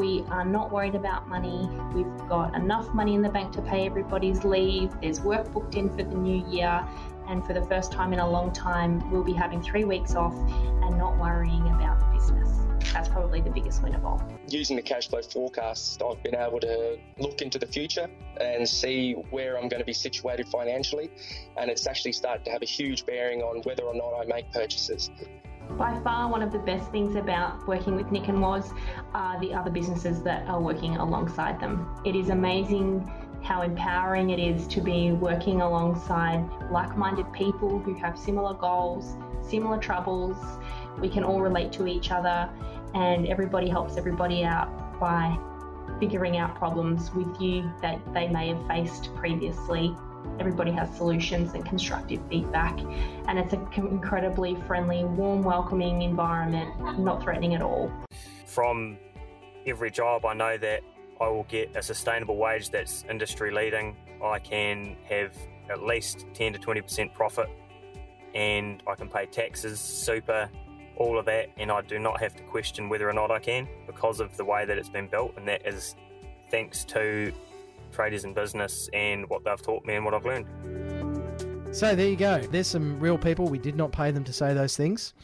we 0.00 0.24
are 0.30 0.46
not 0.46 0.72
worried 0.72 0.94
about 0.94 1.28
money. 1.28 1.68
We've 1.92 2.26
got 2.26 2.54
enough 2.54 2.88
money 2.94 3.14
in 3.14 3.20
the 3.20 3.28
bank 3.28 3.52
to 3.52 3.60
pay 3.60 3.84
everybody's 3.84 4.44
leave. 4.44 4.98
There's 5.02 5.20
work 5.20 5.52
booked 5.52 5.74
in 5.74 5.90
for 5.90 6.02
the 6.02 6.14
new 6.14 6.42
year. 6.48 6.82
And 7.28 7.44
for 7.44 7.52
the 7.52 7.62
first 7.62 7.92
time 7.92 8.14
in 8.14 8.18
a 8.18 8.28
long 8.28 8.50
time, 8.50 9.10
we'll 9.10 9.22
be 9.22 9.34
having 9.34 9.60
three 9.62 9.84
weeks 9.84 10.14
off 10.14 10.34
and 10.34 10.96
not 10.96 11.18
worrying 11.18 11.66
about 11.68 12.00
the 12.00 12.06
business. 12.18 12.69
That's 12.92 13.08
probably 13.08 13.40
the 13.40 13.50
biggest 13.50 13.82
win 13.82 13.94
of 13.94 14.04
all. 14.04 14.22
using 14.48 14.76
the 14.76 14.82
cash 14.82 15.08
flow 15.08 15.22
forecast, 15.22 16.02
I've 16.02 16.22
been 16.22 16.34
able 16.34 16.60
to 16.60 16.98
look 17.18 17.40
into 17.40 17.58
the 17.58 17.66
future 17.66 18.08
and 18.40 18.68
see 18.68 19.12
where 19.30 19.56
I'm 19.56 19.68
going 19.68 19.80
to 19.80 19.86
be 19.86 19.92
situated 19.92 20.48
financially. 20.48 21.10
And 21.56 21.70
it's 21.70 21.86
actually 21.86 22.12
started 22.12 22.44
to 22.46 22.50
have 22.50 22.62
a 22.62 22.66
huge 22.66 23.06
bearing 23.06 23.42
on 23.42 23.62
whether 23.62 23.84
or 23.84 23.94
not 23.94 24.14
I 24.20 24.24
make 24.24 24.50
purchases. 24.52 25.10
By 25.78 25.98
far, 26.00 26.28
one 26.28 26.42
of 26.42 26.50
the 26.50 26.58
best 26.58 26.90
things 26.90 27.14
about 27.14 27.66
working 27.68 27.94
with 27.94 28.10
Nick 28.10 28.28
and 28.28 28.40
Woz 28.40 28.72
are 29.14 29.40
the 29.40 29.54
other 29.54 29.70
businesses 29.70 30.22
that 30.24 30.48
are 30.48 30.60
working 30.60 30.96
alongside 30.96 31.60
them. 31.60 31.88
It 32.04 32.16
is 32.16 32.30
amazing 32.30 33.08
how 33.42 33.62
empowering 33.62 34.30
it 34.30 34.38
is 34.38 34.66
to 34.68 34.80
be 34.80 35.12
working 35.12 35.60
alongside 35.60 36.44
like 36.70 36.96
minded 36.96 37.32
people 37.32 37.78
who 37.78 37.94
have 37.94 38.18
similar 38.18 38.52
goals, 38.54 39.16
similar 39.42 39.78
troubles. 39.78 40.36
We 40.98 41.08
can 41.08 41.24
all 41.24 41.40
relate 41.40 41.72
to 41.72 41.86
each 41.86 42.10
other, 42.10 42.50
and 42.94 43.26
everybody 43.26 43.68
helps 43.68 43.96
everybody 43.96 44.44
out 44.44 44.98
by 44.98 45.38
figuring 45.98 46.36
out 46.36 46.54
problems 46.56 47.12
with 47.14 47.40
you 47.40 47.70
that 47.82 47.98
they 48.14 48.28
may 48.28 48.48
have 48.48 48.66
faced 48.66 49.14
previously. 49.16 49.94
Everybody 50.38 50.70
has 50.72 50.94
solutions 50.96 51.54
and 51.54 51.64
constructive 51.64 52.20
feedback, 52.28 52.78
and 53.26 53.38
it's 53.38 53.52
an 53.52 53.66
incredibly 53.76 54.54
friendly, 54.66 55.04
warm, 55.04 55.42
welcoming 55.42 56.02
environment, 56.02 56.98
not 56.98 57.22
threatening 57.22 57.54
at 57.54 57.62
all. 57.62 57.90
from 58.50 58.98
every 59.66 59.90
job, 59.90 60.24
I 60.24 60.34
know 60.34 60.58
that 60.58 60.82
I 61.20 61.28
will 61.28 61.44
get 61.44 61.76
a 61.76 61.82
sustainable 61.82 62.36
wage 62.36 62.70
that's 62.70 63.04
industry 63.08 63.50
leading. 63.50 63.96
I 64.22 64.38
can 64.38 64.96
have 65.04 65.34
at 65.70 65.82
least 65.82 66.26
10 66.34 66.54
to 66.54 66.58
20% 66.58 67.14
profit, 67.14 67.48
and 68.34 68.82
I 68.86 68.94
can 68.96 69.08
pay 69.08 69.26
taxes, 69.26 69.78
super, 69.78 70.50
all 71.00 71.18
of 71.18 71.24
that, 71.24 71.48
and 71.56 71.72
I 71.72 71.80
do 71.80 71.98
not 71.98 72.20
have 72.20 72.36
to 72.36 72.42
question 72.42 72.90
whether 72.90 73.08
or 73.08 73.14
not 73.14 73.30
I 73.30 73.38
can 73.38 73.66
because 73.86 74.20
of 74.20 74.36
the 74.36 74.44
way 74.44 74.66
that 74.66 74.76
it's 74.76 74.90
been 74.90 75.08
built, 75.08 75.32
and 75.38 75.48
that 75.48 75.66
is 75.66 75.96
thanks 76.50 76.84
to 76.84 77.32
tradies 77.90 78.24
in 78.24 78.34
business 78.34 78.90
and 78.92 79.28
what 79.30 79.42
they've 79.42 79.60
taught 79.60 79.84
me 79.86 79.94
and 79.94 80.04
what 80.04 80.12
I've 80.12 80.26
learned. 80.26 80.46
So 81.72 81.94
there 81.94 82.08
you 82.08 82.16
go. 82.16 82.40
There's 82.40 82.66
some 82.66 83.00
real 83.00 83.16
people. 83.16 83.48
We 83.48 83.58
did 83.58 83.76
not 83.76 83.92
pay 83.92 84.10
them 84.10 84.24
to 84.24 84.32
say 84.32 84.52
those 84.52 84.76
things. 84.76 85.14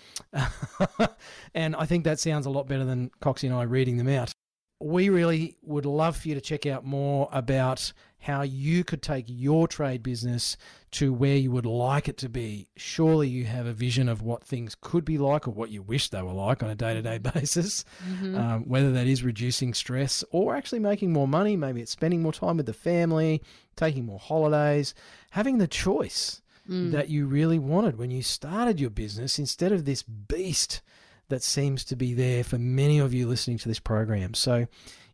and 1.55 1.77
I 1.77 1.85
think 1.85 2.05
that 2.05 2.21
sounds 2.21 2.47
a 2.47 2.51
lot 2.51 2.67
better 2.67 2.85
than 2.85 3.11
Coxie 3.21 3.45
and 3.45 3.55
I 3.55 3.65
reading 3.65 3.99
them 3.99 4.09
out. 4.09 4.33
We 4.79 5.09
really 5.09 5.57
would 5.63 5.87
love 5.87 6.17
for 6.19 6.29
you 6.29 6.35
to 6.35 6.41
check 6.41 6.67
out 6.67 6.85
more 6.85 7.29
about 7.33 7.93
how 8.19 8.43
you 8.43 8.83
could 8.85 9.03
take 9.03 9.25
your 9.29 9.69
trade 9.69 10.03
business 10.03 10.57
to 10.91 11.13
where 11.13 11.37
you 11.37 11.51
would 11.53 11.65
like 11.67 12.09
it 12.09 12.19
to 12.19 12.29
be. 12.29 12.69
Surely 12.77 13.29
you 13.29 13.45
have 13.45 13.67
a 13.67 13.73
vision 13.73 14.09
of 14.09 14.21
what 14.23 14.43
things 14.45 14.77
could 14.81 15.05
be 15.05 15.17
like 15.17 15.47
or 15.47 15.53
what 15.53 15.71
you 15.71 15.81
wish 15.81 16.09
they 16.11 16.21
were 16.23 16.33
like 16.33 16.63
on 16.63 16.69
a 16.71 16.75
day 16.75 16.93
to 16.95 17.03
day 17.03 17.19
basis, 17.19 17.85
Mm-hmm. 18.07 18.37
um, 18.37 18.69
whether 18.69 18.93
that 18.93 19.07
is 19.07 19.23
reducing 19.23 19.73
stress 19.75 20.25
or 20.31 20.57
actually 20.57 20.81
making 20.81 21.13
more 21.13 21.29
money. 21.29 21.57
Maybe 21.57 21.81
it's 21.81 21.93
spending 21.93 22.21
more 22.23 22.33
time 22.33 22.57
with 22.59 22.67
the 22.67 22.73
family, 22.75 23.43
taking 23.77 24.05
more 24.05 24.19
holidays, 24.19 24.95
having 25.31 25.59
the 25.59 25.69
choice 25.69 26.43
Mm. 26.69 26.91
that 26.91 27.09
you 27.09 27.27
really 27.27 27.61
wanted 27.61 27.97
when 27.97 28.11
you 28.11 28.25
started 28.25 28.81
your 28.81 28.91
business 28.91 29.39
instead 29.39 29.71
of 29.71 29.85
this 29.85 30.03
beast 30.03 30.83
that 31.29 31.43
seems 31.43 31.85
to 31.87 31.97
be 31.97 32.15
there 32.15 32.45
for 32.45 32.59
many 32.59 32.99
of 32.99 33.13
you 33.13 33.27
listening 33.27 33.59
to 33.59 33.69
this 33.69 33.81
program. 33.81 34.35
So, 34.35 34.67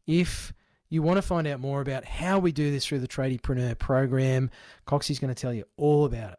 if 0.06 0.52
you 0.88 1.02
want 1.02 1.16
to 1.16 1.22
find 1.22 1.46
out 1.46 1.60
more 1.60 1.80
about 1.80 2.04
how 2.04 2.38
we 2.38 2.52
do 2.52 2.70
this 2.70 2.84
through 2.84 2.98
the 2.98 3.08
Tradiepreneur 3.08 3.78
program, 3.78 4.50
Coxie's 4.86 5.18
going 5.18 5.34
to 5.34 5.40
tell 5.40 5.54
you 5.54 5.64
all 5.76 6.04
about 6.04 6.32
it. 6.34 6.38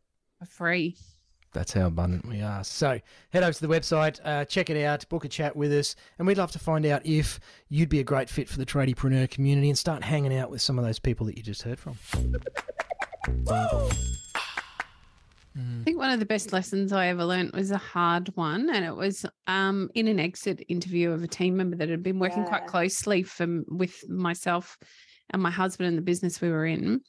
For 0.41 0.45
free. 0.47 0.97
That's 1.53 1.73
how 1.73 1.87
abundant 1.87 2.27
we 2.27 2.41
are. 2.41 2.63
So 2.63 2.99
head 3.31 3.43
over 3.43 3.53
to 3.53 3.61
the 3.61 3.67
website, 3.67 4.19
uh, 4.23 4.45
check 4.45 4.69
it 4.69 4.83
out, 4.83 5.07
book 5.09 5.25
a 5.25 5.27
chat 5.27 5.55
with 5.55 5.71
us, 5.71 5.95
and 6.17 6.25
we'd 6.25 6.37
love 6.37 6.51
to 6.53 6.59
find 6.59 6.85
out 6.85 7.05
if 7.05 7.39
you'd 7.69 7.89
be 7.89 7.99
a 7.99 8.03
great 8.03 8.29
fit 8.29 8.47
for 8.49 8.57
the 8.57 8.65
tradiepreneur 8.65 9.29
community 9.29 9.69
and 9.69 9.77
start 9.77 10.03
hanging 10.03 10.35
out 10.35 10.49
with 10.49 10.61
some 10.61 10.79
of 10.79 10.85
those 10.85 10.97
people 10.97 11.25
that 11.27 11.37
you 11.37 11.43
just 11.43 11.61
heard 11.61 11.77
from. 11.77 11.97
I 15.53 15.83
think 15.83 15.97
one 15.97 16.09
of 16.09 16.19
the 16.19 16.25
best 16.25 16.53
lessons 16.53 16.93
I 16.93 17.07
ever 17.07 17.25
learned 17.25 17.51
was 17.51 17.71
a 17.71 17.77
hard 17.77 18.29
one, 18.35 18.69
and 18.73 18.85
it 18.85 18.95
was 18.95 19.25
um, 19.47 19.89
in 19.93 20.07
an 20.07 20.19
exit 20.19 20.63
interview 20.69 21.11
of 21.11 21.21
a 21.21 21.27
team 21.27 21.57
member 21.57 21.75
that 21.75 21.89
had 21.89 22.01
been 22.01 22.17
working 22.17 22.45
quite 22.45 22.65
closely 22.65 23.23
from 23.23 23.65
with 23.67 24.09
myself 24.09 24.77
and 25.31 25.41
my 25.41 25.51
husband 25.51 25.87
and 25.87 25.97
the 25.97 26.01
business 26.01 26.39
we 26.39 26.49
were 26.49 26.65
in. 26.65 27.01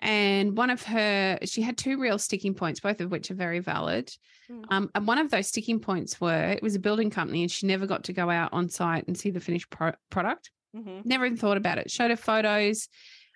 And 0.00 0.56
one 0.56 0.70
of 0.70 0.82
her, 0.84 1.38
she 1.44 1.62
had 1.62 1.76
two 1.76 1.98
real 1.98 2.18
sticking 2.18 2.54
points, 2.54 2.80
both 2.80 3.00
of 3.00 3.10
which 3.10 3.30
are 3.30 3.34
very 3.34 3.58
valid. 3.58 4.10
Mm. 4.50 4.64
Um, 4.70 4.90
and 4.94 5.06
one 5.06 5.18
of 5.18 5.30
those 5.30 5.48
sticking 5.48 5.80
points 5.80 6.20
were 6.20 6.50
it 6.52 6.62
was 6.62 6.74
a 6.76 6.80
building 6.80 7.10
company, 7.10 7.42
and 7.42 7.50
she 7.50 7.66
never 7.66 7.86
got 7.86 8.04
to 8.04 8.12
go 8.12 8.30
out 8.30 8.52
on 8.52 8.68
site 8.68 9.06
and 9.08 9.18
see 9.18 9.30
the 9.30 9.40
finished 9.40 9.70
pro- 9.70 9.92
product 10.10 10.50
Mhm. 10.76 11.04
never 11.04 11.24
even 11.26 11.38
thought 11.38 11.56
about 11.56 11.78
it. 11.78 11.90
Showed 11.90 12.10
her 12.10 12.16
photos. 12.16 12.88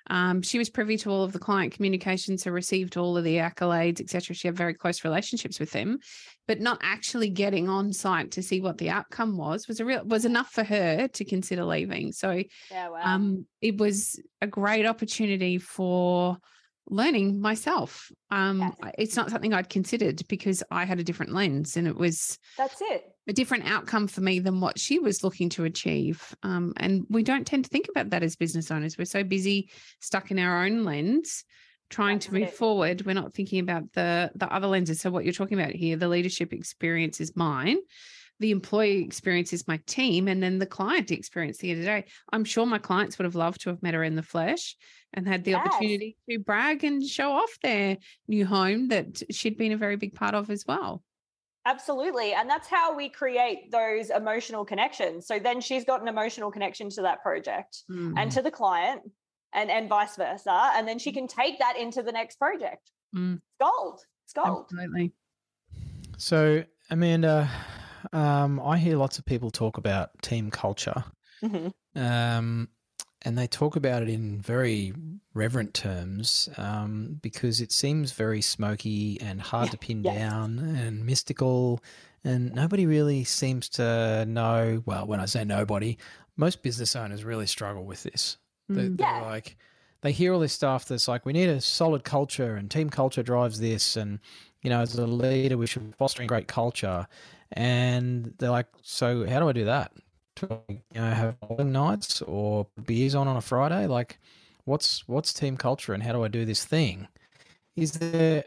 Um, 0.09 0.43
she 0.43 0.59
was 0.59 0.71
privy 0.71 0.97
to 0.99 1.11
all 1.11 1.25
of 1.25 1.33
the 1.33 1.38
client 1.38 1.73
communications, 1.73 2.43
so 2.43 2.51
received 2.51 2.97
all 2.97 3.17
of 3.17 3.25
the 3.25 3.37
accolades, 3.37 4.01
etc. 4.01 4.35
She 4.35 4.49
had 4.49 4.57
very 4.57 4.75
close 4.75 5.05
relationships 5.05 5.61
with 5.61 5.71
them, 5.71 5.99
but 6.47 6.61
not 6.61 6.79
actually 6.83 7.31
getting 7.31 7.69
on 7.69 7.93
site 7.93 8.33
to 8.33 8.43
see 8.43 8.61
what 8.61 8.79
the 8.79 8.91
outcome 8.91 9.37
was 9.37 9.69
was 9.69 9.81
a 9.81 9.85
real 9.85 10.05
was 10.05 10.25
enough 10.25 10.51
for 10.51 10.65
her 10.65 11.09
to 11.09 11.25
consider 11.25 11.65
leaving. 11.65 12.12
So 12.12 12.43
Yeah, 12.71 12.88
wow. 12.88 13.01
um, 13.03 13.47
it 13.61 13.79
was 13.79 14.21
a 14.41 14.47
great 14.47 14.87
opportunity 14.87 15.59
for 15.59 16.38
learning 16.92 17.40
myself. 17.40 18.12
Um, 18.31 18.61
Yes. 18.83 18.94
It's 18.98 19.16
not 19.16 19.31
something 19.31 19.52
I'd 19.52 19.68
considered 19.68 20.22
because 20.28 20.62
I 20.70 20.85
had 20.85 21.00
a 21.00 21.05
different 21.05 21.33
lens, 21.33 21.76
and 21.76 21.88
it 21.88 21.96
was 21.96 22.38
That's 22.57 22.81
it. 22.81 23.05
a 23.28 23.33
different 23.33 23.66
outcome 23.66 24.07
for 24.07 24.20
me 24.20 24.38
than 24.38 24.61
what 24.61 24.78
she 24.78 24.98
was 24.98 25.24
looking 25.24 25.48
to 25.50 25.64
achieve. 25.64 26.35
Um, 26.42 26.72
and 26.76 27.07
we 27.09 27.22
don't 27.22 27.46
tend 27.46 27.64
to 27.64 27.70
think 27.70 27.88
about 27.88 28.11
that 28.11 28.22
as 28.22 28.37
business 28.37 28.70
owners. 28.70 28.96
We're 28.98 29.05
so 29.07 29.24
busy 29.24 29.70
stuck 30.00 30.31
in 30.31 30.38
our 30.38 30.64
own 30.64 30.85
lens, 30.85 31.44
trying 31.90 32.16
That's 32.16 32.26
to 32.26 32.35
move 32.35 32.48
it. 32.48 32.55
forward. 32.55 33.05
We're 33.07 33.14
not 33.14 33.35
thinking 33.35 33.61
about 33.61 33.92
the 33.92 34.31
the 34.35 34.52
other 34.52 34.66
lenses. 34.68 35.00
So 35.00 35.11
what 35.11 35.24
you're 35.24 35.33
talking 35.35 35.59
about 35.59 35.72
here, 35.72 35.96
the 35.96 36.09
leadership 36.09 36.52
experience 36.52 37.20
is 37.20 37.35
mine 37.35 37.78
the 38.42 38.50
employee 38.50 39.02
experience 39.02 39.52
is 39.52 39.68
my 39.68 39.78
team 39.87 40.26
and 40.28 40.42
then 40.42 40.59
the 40.59 40.66
client 40.66 41.11
experience 41.12 41.59
the 41.59 41.70
end 41.70 41.78
of 41.78 41.85
the 41.85 41.90
day. 41.90 42.05
I'm 42.33 42.44
sure 42.44 42.66
my 42.66 42.78
clients 42.78 43.16
would 43.16 43.24
have 43.24 43.37
loved 43.37 43.62
to 43.62 43.70
have 43.70 43.83
met 43.83 43.94
her 43.94 44.02
in 44.02 44.16
the 44.16 44.22
flesh 44.22 44.76
and 45.14 45.26
had 45.26 45.44
the 45.44 45.52
Yes. 45.52 45.66
opportunity 45.66 46.16
to 46.28 46.38
brag 46.40 46.83
and 46.83 47.02
show 47.02 47.33
off 47.33 47.57
their 47.62 47.98
new 48.26 48.44
home 48.44 48.88
that 48.88 49.22
she'd 49.31 49.57
been 49.57 49.72
a 49.72 49.76
very 49.76 49.94
big 49.96 50.14
part 50.14 50.35
of 50.35 50.50
as 50.50 50.66
well. 50.66 51.02
Absolutely. 51.64 52.33
And 52.33 52.50
that's 52.50 52.66
how 52.66 52.96
we 52.96 53.09
create 53.09 53.70
those 53.70 54.11
emotional 54.11 54.64
connections. 54.64 55.28
So 55.28 55.38
then 55.38 55.61
she's 55.61 55.85
got 55.85 56.02
an 56.02 56.09
emotional 56.09 56.50
connection 56.50 56.90
to 56.90 57.02
that 57.02 57.22
project 57.22 57.85
Mm. 57.88 58.14
and 58.18 58.33
to 58.33 58.42
the 58.42 58.50
client 58.50 59.02
and, 59.52 59.70
and 59.70 59.88
vice 59.88 60.16
versa. 60.16 60.72
And 60.74 60.88
then 60.88 60.98
she 60.98 61.12
can 61.12 61.28
take 61.28 61.61
that 61.61 61.76
into 61.78 62.02
the 62.02 62.11
next 62.11 62.40
project. 62.40 62.90
Mm. 63.14 63.37
It's 63.37 63.44
gold. 63.61 64.00
It's 64.24 64.33
gold. 64.33 64.64
Absolutely. 64.72 65.12
So, 66.18 66.64
Amanda, 66.90 67.48
um, 68.12 68.61
I 68.61 68.79
hear 68.79 68.97
lots 68.97 69.19
of 69.19 69.25
people 69.25 69.51
talk 69.51 69.79
about 69.79 70.11
team 70.23 70.51
culture, 70.51 71.05
Mhm. 71.43 71.73
um, 71.95 72.69
and 73.23 73.38
they 73.38 73.47
talk 73.47 73.77
about 73.77 74.03
it 74.03 74.09
in 74.09 74.41
very 74.41 74.93
reverent 75.35 75.75
terms 75.75 76.49
um, 76.57 77.19
because 77.23 77.61
it 77.61 77.71
seems 77.73 78.12
very 78.12 78.41
smoky 78.41 79.21
and 79.21 79.41
hard 79.41 79.71
to 79.71 79.79
pin 79.79 80.03
Yes. 80.03 80.17
down 80.17 80.59
and 80.59 81.07
mystical. 81.07 81.81
And 82.25 82.53
nobody 82.55 82.87
really 82.87 83.25
seems 83.25 83.69
to 83.71 84.25
know. 84.27 84.83
Well, 84.87 85.07
when 85.07 85.21
I 85.21 85.27
say 85.27 85.45
nobody, 85.45 85.99
most 86.37 86.62
business 86.62 86.97
owners 86.97 87.25
really 87.25 87.47
struggle 87.47 87.85
with 87.85 88.03
this. 88.03 88.38
They, 88.69 88.88
Mm. 88.88 88.97
they're 88.97 89.07
Yeah. 89.07 89.21
like, 89.21 89.57
they 90.03 90.12
hear 90.12 90.33
all 90.33 90.41
this 90.41 90.53
stuff 90.53 90.87
that's 90.87 91.07
like, 91.09 91.25
we 91.27 91.33
need 91.33 91.49
a 91.49 91.61
solid 91.61 92.05
culture 92.05 92.57
and 92.57 92.71
team 92.71 92.91
culture 92.91 93.23
drives 93.23 93.61
this. 93.61 93.97
And, 93.97 94.19
you 94.62 94.71
know, 94.71 94.81
as 94.81 94.95
a 94.97 95.07
leader, 95.07 95.57
we 95.59 95.67
should 95.67 95.95
foster 95.97 96.23
a 96.23 96.27
great 96.27 96.49
culture. 96.49 97.07
And 97.53 98.35
they're 98.38 98.51
like, 98.51 98.69
so 98.83 99.27
how 99.27 99.41
do 99.41 99.49
I 99.49 99.53
do 99.53 99.65
that? 99.67 99.93
Do 100.37 100.49
I, 100.51 100.73
you 100.73 101.01
know, 101.01 101.11
have 101.11 101.41
bowling 101.41 101.73
nights 101.73 102.23
or 102.23 102.67
beers 102.87 103.15
on 103.15 103.29
on 103.29 103.37
a 103.37 103.43
Friday? 103.43 103.87
Like, 103.87 104.19
what's 104.65 105.07
what's 105.07 105.33
team 105.33 105.57
culture 105.57 105.93
and 105.93 106.03
how 106.03 106.12
do 106.12 106.25
I 106.25 106.29
do 106.29 106.45
this 106.45 106.65
thing? 106.65 107.09
Is 107.77 107.93
there 107.93 108.45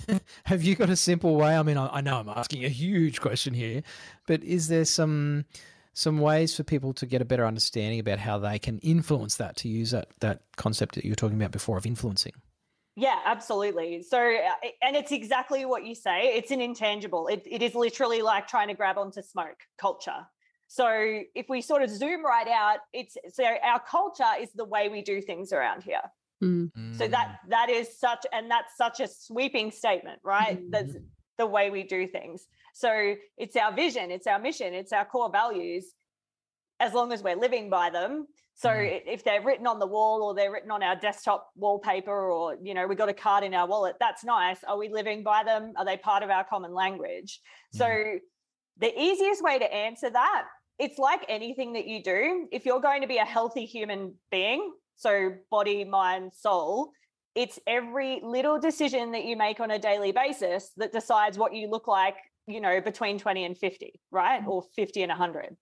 have 0.44 0.62
you 0.62 0.74
got 0.74 0.90
a 0.90 0.96
simple 0.96 1.36
way? 1.36 1.56
I 1.56 1.62
mean, 1.62 1.76
I, 1.76 1.88
I 1.88 2.00
know 2.00 2.18
I'm 2.18 2.28
asking 2.28 2.64
a 2.64 2.68
huge 2.68 3.20
question 3.20 3.54
here, 3.54 3.82
but 4.26 4.42
is 4.42 4.68
there 4.68 4.84
some 4.84 5.44
some 5.94 6.18
ways 6.18 6.56
for 6.56 6.62
people 6.62 6.94
to 6.94 7.04
get 7.04 7.20
a 7.20 7.24
better 7.24 7.44
understanding 7.44 8.00
about 8.00 8.18
how 8.18 8.38
they 8.38 8.58
can 8.58 8.78
influence 8.78 9.36
that 9.36 9.56
to 9.58 9.68
use 9.68 9.90
that 9.90 10.08
that 10.20 10.42
concept 10.56 10.94
that 10.94 11.04
you 11.04 11.10
were 11.10 11.16
talking 11.16 11.36
about 11.36 11.52
before 11.52 11.76
of 11.76 11.86
influencing? 11.86 12.32
Yeah, 12.94 13.18
absolutely. 13.24 14.02
So, 14.02 14.18
uh, 14.18 14.68
and 14.82 14.94
it's 14.96 15.12
exactly 15.12 15.64
what 15.64 15.84
you 15.86 15.94
say. 15.94 16.34
It's 16.36 16.50
an 16.50 16.60
intangible. 16.60 17.26
It, 17.28 17.42
it 17.46 17.62
is 17.62 17.74
literally 17.74 18.20
like 18.20 18.46
trying 18.46 18.68
to 18.68 18.74
grab 18.74 18.98
onto 18.98 19.22
smoke 19.22 19.56
culture. 19.78 20.26
So, 20.68 21.20
if 21.34 21.48
we 21.48 21.62
sort 21.62 21.82
of 21.82 21.90
zoom 21.90 22.24
right 22.24 22.48
out, 22.48 22.78
it's 22.92 23.16
so 23.32 23.44
our 23.44 23.80
culture 23.80 24.24
is 24.40 24.50
the 24.54 24.64
way 24.64 24.88
we 24.88 25.02
do 25.02 25.20
things 25.22 25.52
around 25.52 25.82
here. 25.82 26.02
Mm. 26.42 26.70
So 26.98 27.06
that 27.08 27.36
that 27.48 27.70
is 27.70 27.98
such, 27.98 28.26
and 28.32 28.50
that's 28.50 28.76
such 28.76 29.00
a 29.00 29.06
sweeping 29.06 29.70
statement, 29.70 30.20
right? 30.24 30.58
That's 30.70 30.94
the 31.38 31.46
way 31.46 31.70
we 31.70 31.84
do 31.84 32.06
things. 32.06 32.46
So 32.74 33.14
it's 33.38 33.56
our 33.56 33.72
vision, 33.72 34.10
it's 34.10 34.26
our 34.26 34.38
mission, 34.38 34.74
it's 34.74 34.92
our 34.92 35.04
core 35.04 35.30
values. 35.30 35.92
As 36.80 36.94
long 36.94 37.12
as 37.12 37.22
we're 37.22 37.36
living 37.36 37.70
by 37.70 37.90
them. 37.90 38.26
So 38.54 38.68
Mm. 38.68 39.02
if 39.06 39.24
they're 39.24 39.42
written 39.42 39.66
on 39.66 39.78
the 39.78 39.86
wall 39.86 40.22
or 40.22 40.34
they're 40.34 40.52
written 40.52 40.70
on 40.70 40.82
our 40.82 40.94
desktop 40.94 41.50
wallpaper 41.56 42.30
or 42.30 42.56
you 42.62 42.74
know 42.74 42.86
we 42.86 42.94
got 42.94 43.08
a 43.08 43.14
card 43.14 43.44
in 43.44 43.54
our 43.54 43.66
wallet, 43.66 43.96
that's 43.98 44.24
nice. 44.24 44.62
Are 44.64 44.76
we 44.76 44.88
living 44.88 45.22
by 45.22 45.42
them? 45.42 45.72
Are 45.76 45.84
they 45.84 45.96
part 45.96 46.22
of 46.22 46.30
our 46.30 46.44
common 46.44 46.72
language? 46.74 47.40
So 47.72 48.18
the 48.78 49.00
easiest 49.00 49.42
way 49.42 49.58
to 49.58 49.74
answer 49.74 50.10
that, 50.10 50.44
it's 50.78 50.98
like 50.98 51.24
anything 51.28 51.72
that 51.74 51.86
you 51.86 52.02
do. 52.02 52.48
If 52.52 52.64
you're 52.66 52.80
going 52.80 53.02
to 53.02 53.08
be 53.08 53.18
a 53.18 53.24
healthy 53.24 53.64
human 53.64 54.14
being, 54.30 54.72
so 54.96 55.34
body, 55.50 55.84
mind, 55.84 56.32
soul, 56.34 56.92
it's 57.34 57.58
every 57.66 58.20
little 58.22 58.58
decision 58.58 59.12
that 59.12 59.24
you 59.24 59.36
make 59.36 59.60
on 59.60 59.70
a 59.70 59.78
daily 59.78 60.12
basis 60.12 60.72
that 60.76 60.92
decides 60.92 61.38
what 61.38 61.54
you 61.54 61.68
look 61.68 61.88
like, 61.88 62.16
you 62.46 62.60
know, 62.60 62.80
between 62.80 63.18
20 63.18 63.44
and 63.44 63.56
50, 63.56 64.00
right? 64.10 64.42
Or 64.46 64.62
50 64.76 65.02
and 65.02 65.10
100. 65.10 65.56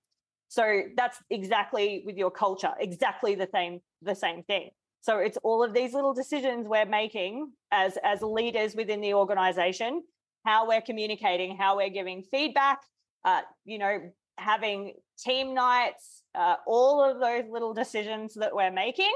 So 0.50 0.82
that's 0.96 1.22
exactly 1.30 2.02
with 2.04 2.16
your 2.16 2.32
culture, 2.32 2.72
exactly 2.80 3.36
the 3.36 3.48
same 3.54 3.80
the 4.02 4.16
same 4.16 4.42
thing. 4.42 4.70
So 5.00 5.18
it's 5.18 5.38
all 5.44 5.62
of 5.62 5.72
these 5.72 5.94
little 5.94 6.12
decisions 6.12 6.66
we're 6.66 6.84
making 6.86 7.52
as 7.70 7.96
as 8.02 8.20
leaders 8.20 8.74
within 8.74 9.00
the 9.00 9.14
organization, 9.14 10.02
how 10.44 10.66
we're 10.66 10.80
communicating, 10.80 11.56
how 11.56 11.76
we're 11.76 11.88
giving 11.90 12.24
feedback, 12.24 12.80
uh, 13.24 13.42
you 13.64 13.78
know, 13.78 14.00
having 14.38 14.94
team 15.20 15.54
nights, 15.54 16.24
uh, 16.34 16.56
all 16.66 17.00
of 17.00 17.20
those 17.20 17.44
little 17.48 17.72
decisions 17.72 18.34
that 18.34 18.52
we're 18.52 18.72
making, 18.72 19.14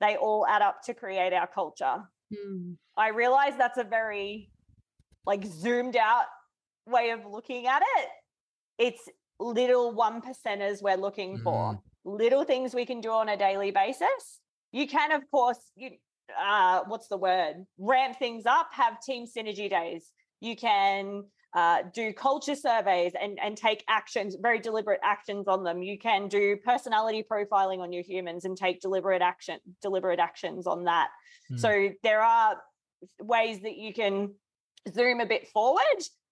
they 0.00 0.16
all 0.16 0.44
add 0.44 0.60
up 0.60 0.82
to 0.86 0.92
create 0.92 1.32
our 1.32 1.46
culture. 1.46 2.02
Mm. 2.34 2.74
I 2.96 3.10
realize 3.10 3.52
that's 3.56 3.78
a 3.78 3.84
very 3.84 4.50
like 5.24 5.44
zoomed 5.46 5.94
out 5.94 6.24
way 6.84 7.10
of 7.10 7.20
looking 7.30 7.68
at 7.68 7.82
it. 7.98 8.08
It's 8.80 9.08
little 9.40 9.92
one 9.92 10.20
percenters 10.20 10.82
we're 10.82 10.96
looking 10.96 11.38
for, 11.38 11.80
little 12.04 12.44
things 12.44 12.74
we 12.74 12.86
can 12.86 13.00
do 13.00 13.10
on 13.10 13.28
a 13.28 13.36
daily 13.36 13.70
basis. 13.70 14.40
You 14.72 14.86
can, 14.86 15.12
of 15.12 15.22
course, 15.30 15.58
you 15.76 15.90
uh, 16.38 16.82
what's 16.86 17.08
the 17.08 17.16
word? 17.16 17.64
Ramp 17.78 18.18
things 18.18 18.44
up, 18.46 18.68
have 18.72 19.00
team 19.00 19.26
synergy 19.26 19.70
days. 19.70 20.10
You 20.40 20.56
can 20.56 21.24
uh, 21.54 21.82
do 21.94 22.12
culture 22.12 22.54
surveys 22.54 23.12
and, 23.20 23.38
and 23.42 23.56
take 23.56 23.84
actions, 23.88 24.36
very 24.40 24.60
deliberate 24.60 25.00
actions 25.02 25.48
on 25.48 25.64
them. 25.64 25.82
You 25.82 25.98
can 25.98 26.28
do 26.28 26.56
personality 26.56 27.24
profiling 27.30 27.78
on 27.78 27.92
your 27.92 28.02
humans 28.02 28.44
and 28.44 28.56
take 28.56 28.80
deliberate 28.80 29.22
action, 29.22 29.58
deliberate 29.82 30.20
actions 30.20 30.66
on 30.66 30.84
that. 30.84 31.08
Mm. 31.50 31.60
So 31.60 31.88
there 32.02 32.22
are 32.22 32.56
ways 33.20 33.60
that 33.62 33.76
you 33.76 33.94
can 33.94 34.34
zoom 34.92 35.20
a 35.20 35.26
bit 35.26 35.48
forward. 35.48 35.82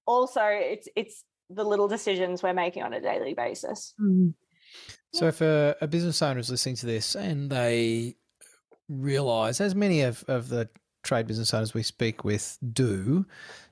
Also, 0.06 0.42
it's 0.44 0.88
it's 0.94 1.24
the 1.50 1.64
little 1.64 1.88
decisions 1.88 2.42
we're 2.42 2.52
making 2.52 2.82
on 2.82 2.92
a 2.92 3.00
daily 3.00 3.34
basis. 3.34 3.94
Mm. 4.00 4.34
So 5.12 5.26
if 5.28 5.40
a, 5.40 5.76
a 5.80 5.86
business 5.86 6.20
owner 6.20 6.40
is 6.40 6.50
listening 6.50 6.76
to 6.76 6.86
this 6.86 7.14
and 7.14 7.48
they 7.50 8.16
realize, 8.88 9.60
as 9.60 9.74
many 9.74 10.02
of, 10.02 10.24
of 10.28 10.48
the 10.48 10.68
trade 11.02 11.26
business 11.26 11.54
owners 11.54 11.72
we 11.72 11.82
speak 11.82 12.24
with 12.24 12.58
do, 12.72 13.24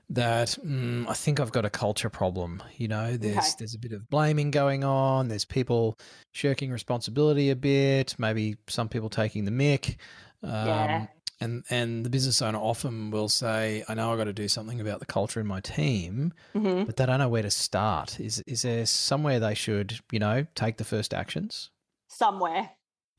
that 0.09 0.57
mm, 0.65 1.07
I 1.07 1.13
think 1.13 1.39
I've 1.39 1.51
got 1.51 1.65
a 1.65 1.69
culture 1.69 2.09
problem. 2.09 2.63
You 2.77 2.87
know, 2.87 3.17
there's 3.17 3.37
Okay. 3.37 3.47
there's 3.59 3.73
a 3.73 3.79
bit 3.79 3.91
of 3.91 4.09
blaming 4.09 4.51
going 4.51 4.83
on. 4.83 5.27
There's 5.27 5.45
people 5.45 5.97
shirking 6.31 6.71
responsibility 6.71 7.49
a 7.49 7.55
bit. 7.55 8.15
Maybe 8.17 8.55
some 8.67 8.87
people 8.87 9.09
taking 9.09 9.45
the 9.45 9.51
mick. 9.51 9.97
Um, 10.43 10.67
Yeah. 10.67 11.07
And 11.41 11.63
and 11.69 12.05
the 12.05 12.09
business 12.09 12.41
owner 12.41 12.57
often 12.59 13.11
will 13.11 13.27
say, 13.29 13.83
"I 13.89 13.93
know 13.93 14.11
I've 14.11 14.17
got 14.17 14.23
to 14.25 14.33
do 14.33 14.47
something 14.47 14.79
about 14.79 14.99
the 14.99 15.05
culture 15.05 15.39
in 15.41 15.47
my 15.47 15.59
team." 15.59 16.33
Mhm. 16.53 16.85
but 16.85 16.95
they 16.95 17.05
don't 17.05 17.19
know 17.19 17.27
where 17.29 17.41
to 17.43 17.51
start. 17.51 18.19
Is 18.19 18.39
is 18.47 18.61
there 18.61 18.85
somewhere 18.85 19.39
they 19.39 19.53
should, 19.53 19.99
you 20.11 20.19
know, 20.19 20.47
take 20.55 20.77
the 20.77 20.85
first 20.85 21.13
actions? 21.13 21.71
Somewhere. 22.07 22.69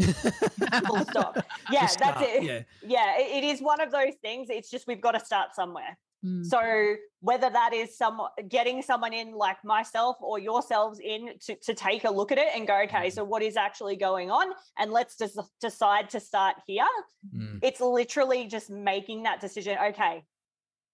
Full 0.00 1.05
stop. 1.05 1.38
Yeah, 1.70 1.87
that's 1.98 2.22
it. 2.22 2.42
Yeah. 2.44 2.62
Yeah, 2.87 3.18
it 3.18 3.42
is 3.44 3.61
one 3.61 3.81
of 3.81 3.90
those 3.90 4.14
things. 4.22 4.48
It's 4.50 4.70
just 4.70 4.87
we've 4.87 5.00
got 5.00 5.12
to 5.12 5.20
start 5.24 5.55
somewhere. 5.55 5.98
Mm. 6.24 6.44
So 6.44 6.96
whether 7.20 7.50
that 7.50 7.72
is 7.72 7.96
some 7.96 8.20
getting 8.48 8.83
someone 8.83 9.12
in 9.12 9.33
like 9.35 9.57
myself 9.64 10.16
or 10.20 10.38
yourselves 10.38 11.00
in 11.02 11.31
to, 11.46 11.57
to 11.57 11.74
take 11.74 12.05
a 12.05 12.11
look 12.11 12.33
at 12.33 12.38
it 12.38 12.48
and 12.55 12.66
go, 12.66 12.81
okay, 12.83 13.11
so 13.11 13.24
what 13.24 13.42
is 13.42 13.57
actually 13.57 13.96
going 13.96 14.31
on? 14.31 14.48
And 14.79 14.92
let's 14.92 15.16
just 15.18 15.38
decide 15.61 16.11
to 16.11 16.20
start 16.20 16.57
here. 16.66 16.87
Mm, 17.35 17.59
It's 17.62 17.81
literally 17.81 18.46
just 18.46 18.70
making 18.70 19.24
that 19.24 19.40
decision. 19.40 19.76
Okay, 19.88 20.24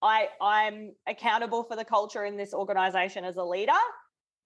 I 0.03 0.29
I'm 0.41 0.93
accountable 1.07 1.65
for 1.65 1.77
the 1.77 1.85
culture 1.85 2.25
in 2.25 2.37
this 2.37 2.55
organization 2.55 3.25
as 3.25 3.37
a 3.37 3.45
leader. 3.45 3.73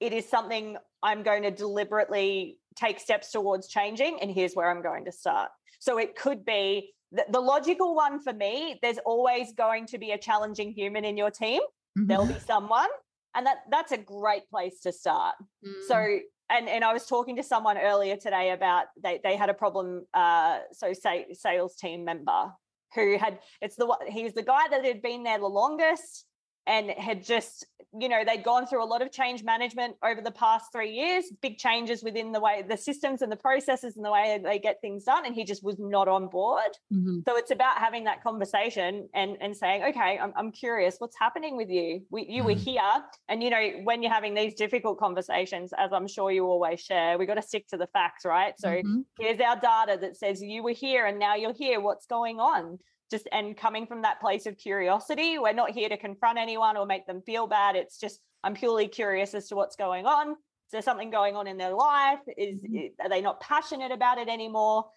It 0.00 0.12
is 0.12 0.28
something 0.28 0.76
I'm 1.02 1.22
going 1.22 1.42
to 1.44 1.50
deliberately 1.50 2.58
take 2.74 3.00
steps 3.00 3.32
towards 3.32 3.68
changing, 3.68 4.18
and 4.20 4.30
here's 4.30 4.54
where 4.54 4.70
I'm 4.70 4.82
going 4.82 5.06
to 5.06 5.12
start. 5.12 5.50
So 5.78 5.98
it 5.98 6.16
could 6.16 6.44
be 6.44 6.92
the, 7.12 7.24
the 7.30 7.40
logical 7.40 7.94
one 7.94 8.20
for 8.20 8.32
me. 8.32 8.78
There's 8.82 8.98
always 8.98 9.52
going 9.52 9.86
to 9.86 9.98
be 9.98 10.12
a 10.12 10.18
challenging 10.18 10.72
human 10.72 11.04
in 11.04 11.16
your 11.16 11.30
team. 11.30 11.60
Mhm. 11.98 12.08
There'll 12.08 12.26
be 12.26 12.38
someone, 12.40 12.88
and 13.34 13.46
that 13.46 13.58
that's 13.70 13.92
a 13.92 13.98
great 13.98 14.48
place 14.50 14.80
to 14.80 14.92
start. 14.92 15.34
Mm. 15.66 15.72
So, 15.88 16.18
and 16.50 16.68
and 16.68 16.84
I 16.84 16.92
was 16.92 17.06
talking 17.06 17.36
to 17.36 17.42
someone 17.42 17.78
earlier 17.78 18.16
today 18.16 18.50
about 18.50 18.86
they 19.02 19.20
they 19.22 19.36
had 19.36 19.48
a 19.48 19.54
problem. 19.54 20.06
Uh, 20.12 20.60
so 20.72 20.92
say 20.92 21.26
sales 21.32 21.76
team 21.76 22.04
member 22.04 22.52
who 22.94 23.18
had 23.18 23.38
it's 23.60 23.76
the 23.76 23.94
he's 24.08 24.34
the 24.34 24.42
guy 24.42 24.68
that 24.70 24.84
had 24.84 25.02
been 25.02 25.22
there 25.22 25.38
the 25.38 25.46
longest. 25.46 26.24
And 26.66 26.90
had 26.90 27.24
just 27.24 27.66
you 27.98 28.08
know 28.08 28.24
they'd 28.24 28.42
gone 28.42 28.66
through 28.66 28.82
a 28.82 28.84
lot 28.84 29.00
of 29.00 29.10
change 29.12 29.42
management 29.44 29.94
over 30.04 30.20
the 30.20 30.30
past 30.30 30.70
three 30.72 30.90
years 30.90 31.26
big 31.40 31.56
changes 31.56 32.02
within 32.02 32.32
the 32.32 32.40
way 32.40 32.62
the 32.68 32.76
systems 32.76 33.22
and 33.22 33.30
the 33.30 33.36
processes 33.36 33.96
and 33.96 34.04
the 34.04 34.10
way 34.10 34.38
they 34.42 34.58
get 34.58 34.80
things 34.80 35.04
done 35.04 35.24
and 35.24 35.34
he 35.34 35.44
just 35.44 35.62
was 35.64 35.76
not 35.78 36.08
on 36.08 36.26
board 36.28 36.72
Mhm. 36.92 37.22
so 37.26 37.36
it's 37.36 37.50
about 37.52 37.78
having 37.78 38.04
that 38.04 38.22
conversation 38.22 39.08
and 39.14 39.36
and 39.40 39.56
saying 39.56 39.84
okay 39.84 40.18
i'm, 40.18 40.32
I'm 40.36 40.50
curious 40.52 40.96
what's 40.98 41.16
happening 41.18 41.56
with 41.56 41.70
you 41.70 42.02
we, 42.10 42.26
you 42.28 42.42
were 42.44 42.54
Mhm. 42.54 42.58
here 42.64 43.04
and 43.28 43.42
you 43.42 43.50
know 43.50 43.70
when 43.84 44.02
you're 44.02 44.12
having 44.12 44.34
these 44.34 44.54
difficult 44.54 44.98
conversations 44.98 45.72
as 45.78 45.92
i'm 45.92 46.08
sure 46.08 46.30
you 46.32 46.44
always 46.44 46.80
share 46.80 47.16
we 47.18 47.24
got 47.24 47.34
to 47.34 47.42
stick 47.42 47.66
to 47.68 47.76
the 47.76 47.86
facts 47.86 48.24
right 48.24 48.54
so 48.58 48.68
Mhm. 48.68 49.04
here's 49.18 49.40
our 49.40 49.56
data 49.60 49.96
that 50.00 50.16
says 50.16 50.42
you 50.42 50.62
were 50.62 50.72
here 50.86 51.06
and 51.06 51.18
now 51.18 51.34
you're 51.36 51.54
here 51.54 51.80
what's 51.80 52.06
going 52.06 52.40
on 52.40 52.78
just 53.10 53.28
and 53.32 53.56
coming 53.56 53.86
from 53.86 54.02
that 54.02 54.20
place 54.20 54.46
of 54.46 54.56
curiosity 54.58 55.38
we're 55.38 55.52
not 55.52 55.70
here 55.70 55.88
to 55.88 55.96
confront 55.96 56.38
anyone 56.38 56.76
or 56.76 56.86
make 56.86 57.06
them 57.06 57.22
feel 57.22 57.46
bad 57.46 57.76
it's 57.76 57.98
just 57.98 58.20
i'm 58.44 58.54
purely 58.54 58.88
curious 58.88 59.34
as 59.34 59.48
to 59.48 59.56
what's 59.56 59.76
going 59.76 60.06
on 60.06 60.30
is 60.30 60.72
there 60.72 60.82
something 60.82 61.10
going 61.10 61.36
on 61.36 61.46
in 61.46 61.56
their 61.56 61.74
life 61.74 62.18
is 62.36 62.58
Mhm. 62.60 62.92
are 63.00 63.08
they 63.08 63.20
not 63.20 63.40
passionate 63.40 63.92
about 63.92 64.18
it 64.18 64.28
anymore 64.28 64.90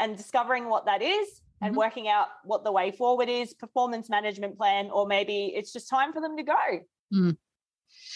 and 0.00 0.16
discovering 0.16 0.68
what 0.68 0.86
that 0.86 1.02
is 1.02 1.40
and 1.60 1.74
Mhm. 1.74 1.78
working 1.78 2.08
out 2.08 2.28
what 2.44 2.64
the 2.64 2.72
way 2.72 2.90
forward 2.90 3.28
is 3.28 3.54
performance 3.54 4.10
management 4.10 4.56
plan 4.56 4.90
or 4.90 5.06
maybe 5.06 5.52
it's 5.54 5.72
just 5.72 5.88
time 5.88 6.12
for 6.12 6.20
them 6.20 6.36
to 6.36 6.42
go 6.42 6.80
Mm. 7.12 7.36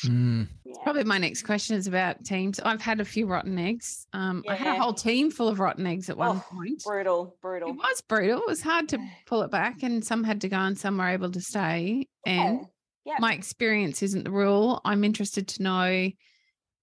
Yeah. 0.05 0.45
Probably 0.83 1.05
my 1.05 1.19
next 1.19 1.43
question 1.43 1.77
is 1.77 1.87
about 1.87 2.25
teams. 2.25 2.61
I've 2.61 2.81
had 2.81 3.01
a 3.01 3.05
few 3.05 3.27
rotten 3.27 3.59
eggs. 3.59 4.07
Um, 4.13 4.45
I 4.49 4.55
had 4.55 4.77
a 4.77 4.81
whole 4.83 4.93
team 4.95 5.31
full 5.31 5.49
of 5.49 5.59
rotten 5.59 5.87
eggs 5.87 6.09
at 6.11 6.17
one 6.17 6.37
Oh, 6.37 6.45
point. 6.55 6.83
brutal 6.85 7.37
brutal 7.41 7.71
It 7.71 7.77
was 7.77 8.01
brutal. 8.03 8.41
It 8.41 8.47
was 8.47 8.61
hard 8.63 8.89
to 8.91 8.99
pull 9.27 9.43
it 9.43 9.51
back, 9.51 9.83
and 9.83 10.05
some 10.05 10.23
had 10.25 10.41
to 10.43 10.49
go 10.49 10.57
and 10.59 10.79
some 10.79 10.99
were 10.99 11.09
able 11.09 11.31
to 11.31 11.41
stay. 11.41 12.07
And 12.27 12.61
Yeah. 12.61 12.67
Yeah. 13.05 13.17
my 13.21 13.35
experience 13.35 14.03
isn't 14.03 14.25
the 14.25 14.31
rule. 14.31 14.81
I'm 14.85 15.05
interested 15.05 15.49
to 15.49 15.63
know 15.63 16.11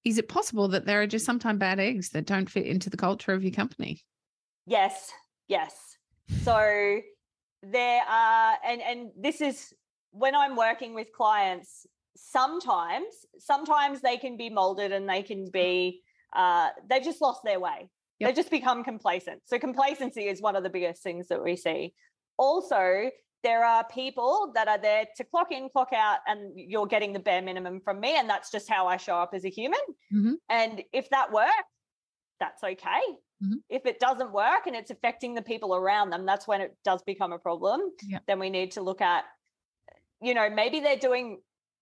is 0.05 0.17
it 0.17 0.27
possible 0.27 0.67
that 0.69 0.85
there 0.85 1.01
are 1.01 1.07
just 1.07 1.25
sometimes 1.25 1.59
bad 1.59 1.79
eggs 1.79 2.09
that 2.09 2.25
don't 2.25 2.49
fit 2.49 2.65
into 2.67 2.89
the 2.89 2.97
culture 2.97 3.31
of 3.31 3.41
your 3.43 3.53
company? 3.53 4.01
Yes, 4.65 5.11
yes. 5.47 5.73
So 6.43 6.99
there 7.61 8.01
are, 8.09 8.57
and 8.65 8.81
and 8.81 9.11
this 9.17 9.39
is 9.39 9.73
when 10.11 10.35
I'm 10.35 10.55
working 10.57 10.93
with 10.93 11.07
clients. 11.15 11.85
Sometimes, 12.15 13.25
sometimes 13.39 14.01
they 14.01 14.17
can 14.17 14.37
be 14.37 14.49
molded 14.49 14.91
and 14.91 15.09
they 15.09 15.23
can 15.23 15.49
be, 15.51 16.01
uh, 16.33 16.69
they've 16.89 17.03
just 17.03 17.21
lost 17.21 17.41
their 17.43 17.59
way. 17.59 17.89
Yep. 18.19 18.27
They've 18.27 18.35
just 18.35 18.51
become 18.51 18.83
complacent. 18.83 19.41
So 19.45 19.57
complacency 19.59 20.27
is 20.27 20.41
one 20.41 20.55
of 20.55 20.63
the 20.63 20.69
biggest 20.69 21.01
things 21.03 21.27
that 21.29 21.43
we 21.43 21.55
see. 21.55 21.93
Also, 22.37 23.09
there 23.43 23.65
are 23.65 23.85
people 23.93 24.51
that 24.55 24.67
are 24.67 24.77
there 24.77 25.05
to 25.17 25.23
clock 25.25 25.51
in, 25.51 25.69
clock 25.69 25.89
out, 25.93 26.19
and 26.27 26.53
you're 26.55 26.87
getting 26.87 27.11
the 27.11 27.19
bare 27.19 27.41
minimum 27.41 27.81
from 27.83 27.99
me, 27.99 28.17
and 28.17 28.29
that's 28.29 28.49
just 28.51 28.69
how 28.69 28.87
I 28.87 28.97
show 28.97 29.15
up 29.15 29.31
as 29.33 29.43
a 29.43 29.49
human. 29.49 29.81
Mhm. 30.13 30.35
And 30.49 30.83
if 30.93 31.09
that 31.09 31.31
works, 31.31 31.51
that's 32.39 32.63
okay 32.63 33.01
if 33.69 33.85
it 33.85 33.99
doesn't 33.99 34.31
work 34.31 34.67
and 34.67 34.75
it's 34.75 34.91
affecting 34.91 35.33
the 35.33 35.41
people 35.41 35.75
around 35.75 36.09
them 36.09 36.25
that's 36.25 36.47
when 36.47 36.61
it 36.61 36.75
does 36.83 37.01
become 37.03 37.33
a 37.33 37.39
problem 37.39 37.91
then 38.27 38.39
we 38.39 38.49
need 38.49 38.71
to 38.71 38.81
look 38.81 39.01
at 39.01 39.25
you 40.21 40.33
know 40.33 40.49
maybe 40.49 40.79
they're 40.79 40.97
doing 40.97 41.39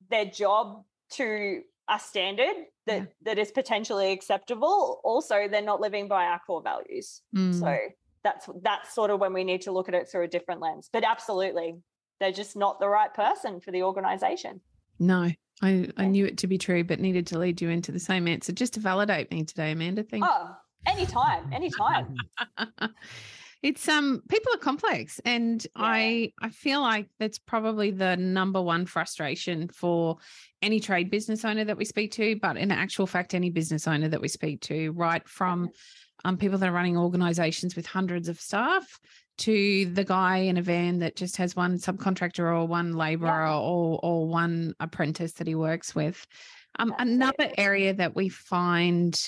their 0.09 0.25
job 0.25 0.83
to 1.11 1.61
a 1.89 1.99
standard 1.99 2.55
that 2.87 2.97
Yeah. 3.01 3.05
that 3.23 3.37
is 3.37 3.51
potentially 3.51 4.11
acceptable 4.11 5.01
also 5.03 5.47
they're 5.49 5.61
not 5.61 5.81
living 5.81 6.07
by 6.07 6.25
our 6.25 6.39
core 6.45 6.61
values 6.61 7.21
Mm. 7.35 7.59
so 7.59 7.77
that's 8.23 8.47
that's 8.61 8.93
sort 8.93 9.11
of 9.11 9.19
when 9.19 9.33
we 9.33 9.43
need 9.43 9.61
to 9.61 9.71
look 9.71 9.87
at 9.89 9.95
it 9.95 10.07
through 10.09 10.23
a 10.23 10.27
different 10.27 10.61
lens 10.61 10.89
but 10.93 11.03
absolutely 11.03 11.75
they're 12.19 12.31
just 12.31 12.55
not 12.55 12.79
the 12.79 12.87
right 12.87 13.13
person 13.13 13.59
for 13.59 13.71
the 13.71 13.83
organization 13.83 14.61
no, 14.99 15.31
I, 15.63 15.89
I 15.97 16.05
knew 16.05 16.27
it 16.27 16.37
to 16.39 16.47
be 16.47 16.59
true, 16.59 16.83
but 16.83 16.99
needed 16.99 17.25
to 17.27 17.39
lead 17.39 17.59
you 17.59 17.69
into 17.69 17.91
the 17.91 17.99
same 17.99 18.27
answer 18.27 18.51
just 18.51 18.73
to 18.75 18.79
validate 18.79 19.31
me 19.31 19.43
today, 19.43 19.71
Amanda. 19.71 20.03
Thank 20.03 20.23
you. 20.23 20.29
oh 20.31 20.55
anytime 20.85 21.51
anytime 21.51 22.15
it's 23.63 23.87
um 23.87 24.21
people 24.27 24.53
are 24.53 24.57
complex 24.57 25.19
and 25.25 25.63
Yeah. 25.75 25.83
i 25.83 26.33
i 26.41 26.49
feel 26.49 26.81
like 26.81 27.07
that's 27.19 27.39
probably 27.39 27.91
the 27.91 28.17
number 28.17 28.61
one 28.61 28.85
frustration 28.85 29.67
for 29.67 30.17
any 30.61 30.79
trade 30.79 31.11
business 31.11 31.45
owner 31.45 31.63
that 31.65 31.77
we 31.77 31.85
speak 31.85 32.11
to 32.13 32.37
but 32.41 32.57
in 32.57 32.71
actual 32.71 33.07
fact 33.07 33.33
any 33.33 33.49
business 33.49 33.87
owner 33.87 34.07
that 34.07 34.21
we 34.21 34.27
speak 34.27 34.61
to 34.61 34.91
right 34.91 35.27
from 35.27 35.69
um, 36.23 36.37
people 36.37 36.57
that 36.59 36.69
are 36.69 36.73
running 36.73 36.97
organizations 36.97 37.75
with 37.75 37.85
hundreds 37.85 38.29
of 38.29 38.39
staff 38.39 38.99
to 39.39 39.85
the 39.93 40.03
guy 40.03 40.37
in 40.37 40.57
a 40.57 40.61
van 40.61 40.99
that 40.99 41.15
just 41.15 41.37
has 41.37 41.55
one 41.55 41.77
subcontractor 41.77 42.39
or 42.43 42.67
one 42.67 42.93
laborer 42.93 43.47
or 43.47 43.99
or 44.03 44.27
one 44.27 44.75
apprentice 44.79 45.33
that 45.33 45.47
he 45.47 45.55
works 45.55 45.95
with. 45.95 46.27
Um, 46.77 46.93
another 46.99 47.49
area 47.57 47.93
that 47.95 48.15
we 48.15 48.29
find 48.29 49.19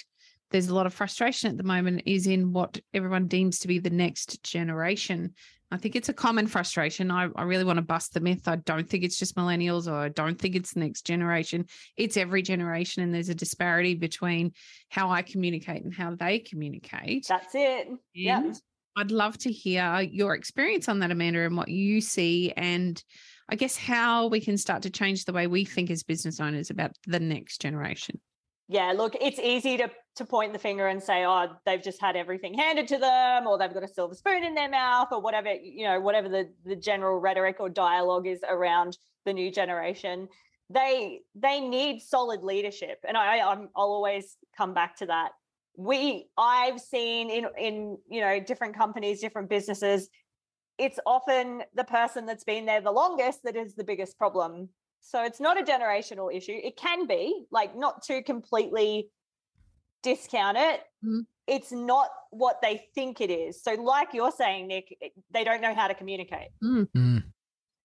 there's 0.54 0.70
a 0.70 0.76
lot 0.76 0.86
of 0.86 0.94
frustration 0.94 1.50
at 1.50 1.58
the 1.58 1.64
moment 1.64 2.04
is 2.06 2.28
in 2.28 2.54
what 2.54 2.80
everyone 2.94 3.28
deems 3.28 3.60
to 3.60 3.68
be 3.68 3.80
the 3.80 3.90
next 3.90 4.44
generation. 4.44 5.34
I 5.72 5.78
think 5.78 5.96
it's 5.96 6.10
a 6.10 6.14
common 6.14 6.46
frustration. 6.46 7.10
I, 7.10 7.28
I 7.36 7.42
really 7.44 7.64
want 7.64 7.78
to 7.78 7.84
bust 7.84 8.14
the 8.14 8.20
myth. 8.20 8.48
I 8.48 8.58
don't 8.58 8.88
think 8.88 9.04
it's 9.04 9.18
just 9.18 9.36
millennials 9.36 9.92
or 9.92 9.96
I 9.96 10.10
don't 10.10 10.40
think 10.40 10.56
it's 10.56 10.76
the 10.76 10.82
next 10.82 11.08
generation. 11.08 11.66
It's 11.98 12.18
every 12.18 12.44
generation. 12.44 13.02
And 13.02 13.12
there's 13.12 13.30
a 13.30 13.36
disparity 13.36 13.96
between 13.96 14.52
how 14.90 15.10
I 15.10 15.24
communicate 15.24 15.84
and 15.84 15.92
how 15.92 16.14
they 16.14 16.38
communicate. 16.38 17.26
that's 17.28 17.56
it 17.56 17.88
yeah 18.14 18.54
I'd 18.96 19.10
love 19.10 19.40
to 19.40 19.52
hear 19.52 20.02
your 20.02 20.36
experience 20.36 20.88
on 20.88 21.00
that, 21.00 21.10
Amanda, 21.10 21.40
and 21.40 21.58
what 21.58 21.68
you 21.68 22.00
see, 22.00 22.54
and 22.56 23.04
I 23.50 23.56
guess 23.56 23.76
how 23.76 24.28
we 24.28 24.40
can 24.40 24.56
start 24.56 24.84
to 24.84 24.92
change 24.92 25.26
the 25.26 25.34
way 25.34 25.48
we 25.48 25.66
think 25.66 25.90
as 25.90 26.04
business 26.04 26.40
owners 26.40 26.70
about 26.70 26.92
the 27.08 27.20
next 27.20 27.60
generation. 27.60 28.22
yeah 28.68 28.94
look 28.96 29.16
it's 29.20 29.40
easy 29.40 29.78
to 29.78 29.90
to 30.16 30.26
point 30.26 30.54
the 30.54 30.60
finger 30.60 30.88
and 30.88 31.02
say 31.02 31.26
oh 31.26 31.48
they've 31.66 31.82
just 31.82 32.00
had 32.00 32.16
everything 32.16 32.54
handed 32.54 32.88
to 32.88 32.98
them 32.98 33.48
or 33.48 33.58
they've 33.58 33.74
got 33.74 33.84
a 33.84 33.88
silver 33.88 34.14
spoon 34.14 34.44
in 34.44 34.54
their 34.54 34.70
mouth 34.70 35.08
or 35.12 35.22
whatever 35.22 35.52
you 35.52 35.86
know 35.86 36.00
whatever 36.00 36.30
the 36.30 36.50
the 36.66 36.76
general 36.76 37.20
rhetoric 37.20 37.58
or 37.60 37.70
dialogue 37.70 38.28
is 38.28 38.42
around 38.48 38.98
the 39.26 39.34
new 39.34 39.52
generation 39.52 40.28
they 40.70 41.22
they 41.36 41.60
need 41.60 42.02
solid 42.02 42.44
leadership. 42.44 43.00
And 43.08 43.18
i 43.18 43.40
I'm, 43.40 43.70
i'll 43.76 43.92
always 43.92 44.38
come 44.58 44.74
back 44.74 44.98
to 44.98 45.06
that. 45.08 45.32
We 45.76 46.28
i've 46.38 46.80
seen 46.80 47.30
in 47.30 47.46
in 47.58 47.98
you 48.10 48.22
know 48.22 48.40
different 48.40 48.76
companies 48.76 49.22
different 49.22 49.50
businesses 49.50 50.10
it's 50.80 51.00
often 51.06 51.64
the 51.76 51.84
person 51.84 52.26
that's 52.26 52.44
been 52.44 52.66
there 52.66 52.82
the 52.82 52.92
longest 52.92 53.44
that 53.44 53.56
is 53.56 53.76
the 53.76 53.84
biggest 53.84 54.18
problem. 54.18 54.70
So 55.02 55.24
it's 55.24 55.42
not 55.42 55.60
a 55.60 55.64
generational 55.64 56.34
issue. 56.36 56.58
It 56.64 56.78
can 56.78 57.08
be 57.08 57.46
like 57.52 57.76
not 57.78 58.02
to 58.04 58.24
completely 58.24 59.10
discount 60.04 60.58
it 60.58 60.82
Mhm. 61.04 61.26
it's 61.48 61.72
not 61.72 62.10
what 62.30 62.62
they 62.62 62.88
think 62.96 63.20
it 63.22 63.30
is. 63.30 63.62
So 63.64 63.74
like 63.74 64.14
you're 64.14 64.32
saying 64.32 64.68
nick 64.68 64.96
they 65.32 65.44
don't 65.44 65.62
know 65.62 65.74
how 65.74 65.88
to 65.88 65.96
communicate. 65.96 66.50
Mm. 66.64 67.24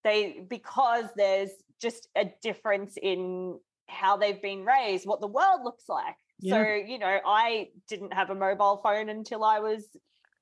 they 0.05 0.41
because 0.49 1.07
there's 1.17 1.51
just 1.81 2.09
a 2.17 2.25
difference 2.43 2.97
in 3.01 3.59
how 3.89 4.17
they've 4.17 4.41
been 4.43 4.65
raised 4.65 5.07
what 5.07 5.21
the 5.21 5.27
world 5.27 5.63
looks 5.65 5.89
like. 5.89 6.17
So 6.47 6.63
you 6.63 6.99
know 6.99 7.19
i 7.27 7.69
didn't 7.89 8.13
have 8.13 8.31
a 8.31 8.35
mobile 8.35 8.77
phone 8.85 9.09
until 9.09 9.43
i 9.43 9.59
was 9.59 9.89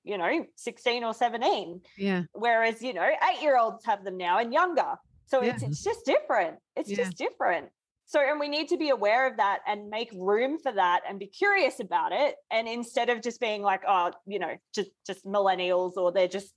you 0.05 0.19
know 0.19 0.45
16 0.57 1.03
or 1.05 1.15
17 1.15 1.81
Yeah. 1.97 2.23
whereas 2.33 2.83
you 2.83 2.93
know 2.93 3.09
eight 3.29 3.41
year 3.43 3.57
olds 3.59 3.85
have 3.87 4.05
them 4.05 4.17
now 4.19 4.39
and 4.39 4.53
younger. 4.53 4.97
So 5.27 5.43
it's 5.43 5.63
it's 5.63 5.83
just 5.83 6.05
different. 6.05 6.59
It's 6.77 6.91
Yeah. 6.91 6.97
just 6.99 7.17
different 7.17 7.71
so 8.07 8.21
and 8.21 8.39
we 8.41 8.49
need 8.49 8.69
to 8.69 8.77
be 8.77 8.91
aware 8.91 9.27
of 9.29 9.37
that 9.37 9.59
and 9.67 9.91
make 9.91 10.11
room 10.15 10.59
for 10.63 10.73
that 10.73 11.01
and 11.09 11.19
be 11.19 11.27
curious 11.27 11.81
about 11.81 12.13
it 12.13 12.37
and 12.51 12.67
instead 12.69 13.09
of 13.11 13.21
just 13.23 13.41
being 13.41 13.63
like 13.63 13.83
oh 13.87 14.11
you 14.27 14.39
know 14.39 14.55
just 14.75 14.91
just 15.07 15.25
millennials 15.25 15.97
or 15.97 16.13
they're 16.13 16.29
just 16.29 16.55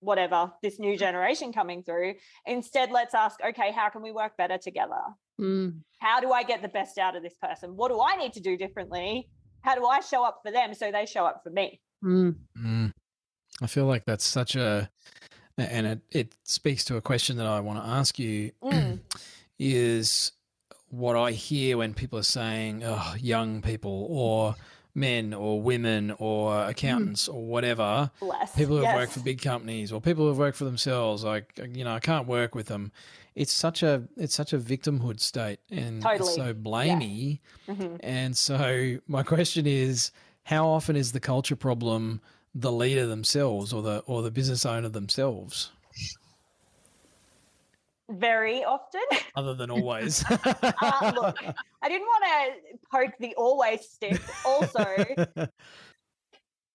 whatever 0.00 0.52
this 0.62 0.78
new 0.78 0.96
generation 0.98 1.52
coming 1.52 1.82
through 1.82 2.14
instead 2.46 2.90
let's 2.90 3.14
ask 3.14 3.40
okay 3.44 3.72
how 3.72 3.88
can 3.88 4.02
we 4.02 4.12
work 4.12 4.36
better 4.36 4.58
together 4.58 5.00
Mm. 5.40 5.80
how 5.98 6.20
do 6.20 6.30
i 6.30 6.44
get 6.44 6.62
the 6.62 6.68
best 6.68 6.96
out 6.96 7.16
of 7.16 7.22
this 7.24 7.34
person 7.42 7.74
what 7.74 7.88
do 7.88 8.00
i 8.00 8.14
need 8.14 8.32
to 8.34 8.40
do 8.40 8.56
differently 8.56 9.28
how 9.62 9.74
do 9.74 9.84
i 9.84 9.98
show 9.98 10.22
up 10.24 10.38
for 10.44 10.52
them 10.52 10.74
so 10.74 10.92
they 10.92 11.06
show 11.06 11.24
up 11.24 11.40
for 11.42 11.50
me 11.50 11.80
Mm. 12.04 12.36
Mm. 12.56 12.92
I 13.62 13.66
feel 13.66 13.86
like 13.86 14.04
that's 14.04 14.24
such 14.26 14.56
a, 14.56 14.90
and 15.56 15.86
it, 15.86 16.00
it 16.10 16.34
speaks 16.44 16.84
to 16.84 16.96
a 16.98 17.00
question 17.00 17.38
that 17.38 17.46
I 17.46 17.60
want 17.60 17.82
to 17.82 17.88
ask 17.88 18.18
you 18.18 18.50
Mm. 18.62 19.00
is 19.58 20.32
what 20.96 21.16
I 21.16 21.32
hear 21.32 21.76
when 21.78 21.94
people 21.94 22.18
are 22.18 22.22
saying, 22.24 22.82
oh, 22.84 23.14
young 23.18 23.62
people 23.62 24.06
or 24.10 24.54
men 24.94 25.34
or 25.34 25.60
women 25.60 26.14
or 26.18 26.64
accountants 26.66 27.28
or 27.28 27.44
whatever, 27.44 28.10
bless 28.20 28.54
people 28.54 28.76
who 28.78 28.84
have 28.84 28.94
worked 28.94 29.12
for 29.12 29.20
big 29.20 29.42
companies 29.42 29.90
or 29.92 30.00
people 30.00 30.24
who 30.24 30.28
have 30.28 30.38
worked 30.38 30.56
for 30.56 30.64
themselves, 30.64 31.24
like, 31.24 31.58
you 31.72 31.84
know, 31.84 31.94
I 31.94 32.00
can't 32.00 32.28
work 32.28 32.54
with 32.54 32.66
them. 32.66 32.92
It's 33.34 33.52
such 33.52 33.82
a, 33.82 34.04
it's 34.16 34.34
such 34.34 34.52
a 34.52 34.58
victimhood 34.58 35.18
state 35.18 35.58
and 35.70 35.96
it's 35.96 36.04
Totally. 36.04 36.34
so 36.34 36.54
blamey. 36.54 37.40
Mhm. 37.68 37.98
And 38.00 38.36
so 38.36 38.98
my 39.08 39.24
question 39.24 39.66
is, 39.66 40.12
how 40.44 40.68
often 40.68 40.94
is 40.94 41.10
the 41.12 41.20
culture 41.20 41.56
problem 41.56 42.20
the 42.54 42.70
leader 42.70 43.06
themselves 43.06 43.72
or 43.72 43.82
the 43.82 43.98
or 44.06 44.22
the 44.22 44.30
business 44.30 44.64
owner 44.64 44.88
themselves? 44.88 45.72
Very 48.10 48.64
often. 48.64 49.00
Other 49.36 49.54
than 49.54 49.70
always. 49.76 50.24
uh, 50.30 51.12
look, 51.14 51.36
I 51.82 51.88
didn't 51.88 52.06
want 52.06 52.24
to 52.24 52.78
poke 52.92 53.14
the 53.20 53.34
always 53.36 53.88
stick. 53.88 54.20
Also, 54.44 54.86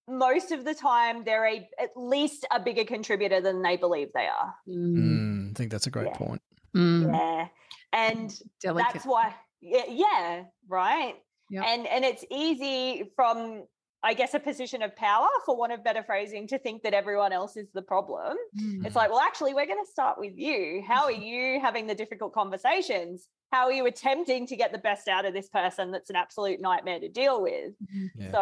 most 0.07 0.51
of 0.51 0.65
the 0.65 0.73
time 0.73 1.23
they're 1.23 1.45
a 1.47 1.69
at 1.79 1.89
least 1.95 2.45
a 2.51 2.59
bigger 2.59 2.83
contributor 2.83 3.41
than 3.41 3.61
they 3.61 3.77
believe 3.77 4.09
they 4.13 4.25
are. 4.27 4.53
Mm, 4.67 4.95
Mm, 4.97 5.51
I 5.51 5.53
think 5.53 5.71
that's 5.71 5.87
a 5.87 5.91
great 5.91 6.07
Yeah. 6.07 6.17
point. 6.17 6.41
mm, 6.75 7.13
Yeah. 7.13 7.47
And 7.93 8.31
Delicate. 8.61 8.93
that's 8.93 9.05
why 9.05 9.35
yeah, 9.61 9.83
yeah 9.87 10.43
right 10.67 11.15
Yep. 11.51 11.63
and 11.65 11.87
and 11.87 12.05
it's 12.05 12.23
easy 12.31 13.11
from 13.15 13.65
i 14.03 14.13
guess 14.13 14.33
a 14.33 14.39
position 14.39 14.81
of 14.81 14.95
power 14.95 15.27
for 15.45 15.57
want 15.57 15.71
of 15.73 15.83
better 15.83 16.03
phrasing 16.03 16.47
to 16.47 16.57
think 16.59 16.81
that 16.83 16.93
everyone 16.93 17.31
else 17.33 17.57
is 17.57 17.67
the 17.73 17.81
problem. 17.81 18.35
Mm. 18.59 18.85
it's 18.85 18.95
like 18.95 19.09
well 19.09 19.19
actually 19.19 19.53
we're 19.53 19.65
going 19.65 19.83
to 19.83 19.91
start 19.91 20.17
with 20.19 20.33
you. 20.35 20.83
How 20.87 21.03
are 21.03 21.11
you 21.11 21.59
having 21.59 21.87
the 21.87 21.95
difficult 21.95 22.33
conversations? 22.33 23.27
How 23.51 23.65
are 23.65 23.71
you 23.71 23.87
attempting 23.87 24.45
to 24.47 24.55
get 24.55 24.71
the 24.71 24.77
best 24.77 25.07
out 25.07 25.25
of 25.25 25.33
this 25.33 25.49
person 25.49 25.91
that's 25.91 26.09
an 26.11 26.15
absolute 26.15 26.61
nightmare 26.61 26.99
to 26.99 27.09
deal 27.09 27.41
with? 27.41 27.73
Yeah. 28.15 28.31
so 28.31 28.39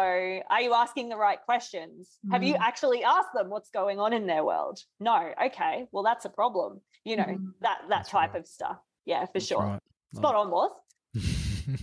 are 0.50 0.60
you 0.60 0.74
asking 0.74 1.08
the 1.08 1.16
right 1.16 1.40
questions? 1.44 2.18
Have 2.30 2.42
you 2.42 2.54
Mm. 2.54 2.60
actually 2.60 3.02
asked 3.04 3.32
them 3.34 3.48
what's 3.48 3.70
going 3.70 3.98
on 3.98 4.12
in 4.12 4.26
their 4.26 4.44
world? 4.44 4.78
No. 5.00 5.32
Okay. 5.46 5.86
Well 5.92 6.02
that's 6.04 6.24
a 6.24 6.30
problem. 6.30 6.80
You 7.04 7.16
know 7.16 7.24
Mm. 7.24 7.52
that 7.62 7.78
that 7.80 7.88
That's 7.88 8.10
type 8.10 8.32
right. 8.34 8.40
of 8.40 8.46
stuff. 8.46 8.78
Yeah 9.06 9.24
for 9.26 9.32
That's 9.34 9.46
sure. 9.46 9.62
right. 9.62 9.80
spot 10.14 10.34
on 10.34 10.50
was 10.50 10.70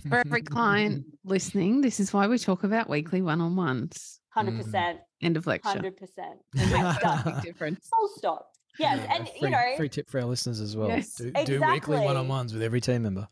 For 0.08 0.18
every 0.18 0.42
client 0.42 1.04
listening, 1.24 1.80
this 1.80 2.00
is 2.00 2.12
why 2.12 2.26
we 2.26 2.38
talk 2.38 2.64
about 2.64 2.88
weekly 2.88 3.22
one 3.22 3.40
on 3.40 3.56
ones. 3.56 4.20
Hundred 4.30 4.54
mm. 4.54 4.64
percent, 4.64 4.98
End 5.22 5.36
of 5.36 5.46
lecture. 5.46 5.68
hundred 5.68 5.96
percent. 5.96 6.38
Big 6.54 7.42
difference. 7.42 7.88
Full 7.88 8.08
stop. 8.16 8.50
Yes, 8.78 8.98
Yeah, 8.98 9.14
and 9.14 9.28
free, 9.28 9.38
you 9.40 9.50
know, 9.50 9.76
free 9.76 9.88
tip 9.88 10.10
for 10.10 10.20
our 10.20 10.26
listeners 10.26 10.60
as 10.60 10.76
well. 10.76 10.88
Yes. 10.88 11.14
do, 11.14 11.32
do 11.44 11.62
weekly 11.70 11.98
one 11.98 12.16
on 12.16 12.28
ones 12.28 12.52
with 12.52 12.62
every 12.62 12.80
team 12.80 13.02
member. 13.02 13.26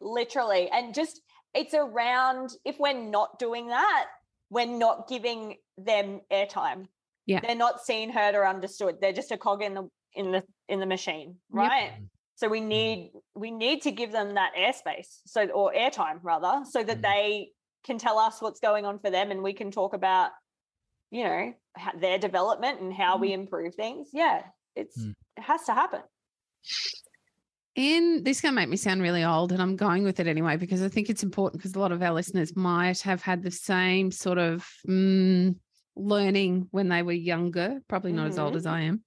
literally, 0.00 0.70
and 0.70 0.94
just 0.94 1.20
it's 1.54 1.74
around. 1.74 2.50
If 2.64 2.76
we're 2.78 2.98
not 2.98 3.38
doing 3.38 3.68
that, 3.68 4.06
we're 4.50 4.66
not 4.66 5.08
giving 5.08 5.56
them 5.76 6.20
airtime. 6.32 6.86
Yeah. 7.26 7.40
they're 7.40 7.54
not 7.54 7.84
seen, 7.84 8.10
heard, 8.10 8.34
or 8.34 8.46
understood. 8.46 8.96
They're 9.02 9.12
just 9.12 9.30
a 9.30 9.36
cog 9.36 9.62
in 9.62 9.74
the 9.74 9.90
in 10.14 10.32
the 10.32 10.42
in 10.68 10.80
the 10.80 10.86
machine, 10.86 11.36
Yep. 11.54 11.70
So 12.38 12.48
we 12.48 12.60
need 12.60 13.10
we 13.34 13.50
need 13.50 13.82
to 13.82 13.90
give 13.90 14.12
them 14.12 14.34
that 14.34 14.52
airspace, 14.56 15.22
so 15.26 15.48
or 15.48 15.72
airtime 15.72 16.20
rather, 16.22 16.64
so 16.70 16.84
that 16.84 16.98
Mm. 16.98 17.02
they 17.02 17.52
can 17.82 17.98
tell 17.98 18.16
us 18.16 18.40
what's 18.40 18.60
going 18.60 18.84
on 18.84 19.00
for 19.00 19.10
them, 19.10 19.32
and 19.32 19.42
we 19.42 19.52
can 19.52 19.72
talk 19.72 19.92
about, 19.92 20.30
you 21.10 21.24
know, 21.24 21.52
their 21.96 22.16
development 22.16 22.80
and 22.80 22.94
how 22.94 23.16
we 23.18 23.32
improve 23.32 23.74
things. 23.74 24.10
Yeah, 24.12 24.44
it's 24.76 24.96
Mm. 24.96 25.14
it 25.36 25.42
has 25.42 25.64
to 25.64 25.74
happen. 25.74 26.02
And 27.74 28.24
this 28.24 28.36
is 28.36 28.40
going 28.40 28.52
to 28.54 28.60
make 28.60 28.68
me 28.68 28.76
sound 28.76 29.02
really 29.02 29.24
old, 29.24 29.50
and 29.50 29.60
I'm 29.60 29.74
going 29.74 30.04
with 30.04 30.20
it 30.20 30.28
anyway 30.28 30.56
because 30.56 30.80
I 30.80 30.88
think 30.88 31.10
it's 31.10 31.24
important 31.24 31.60
because 31.60 31.74
a 31.74 31.80
lot 31.80 31.90
of 31.90 32.02
our 32.02 32.12
listeners 32.14 32.54
might 32.54 33.00
have 33.00 33.20
had 33.20 33.42
the 33.42 33.50
same 33.50 34.12
sort 34.12 34.38
of 34.38 34.64
mm, 34.88 35.56
learning 35.96 36.68
when 36.70 36.88
they 36.88 37.02
were 37.02 37.10
younger, 37.10 37.80
probably 37.88 38.12
not 38.12 38.28
as 38.28 38.38
old 38.38 38.54
as 38.54 38.64
I 38.64 38.82
am. 38.82 39.02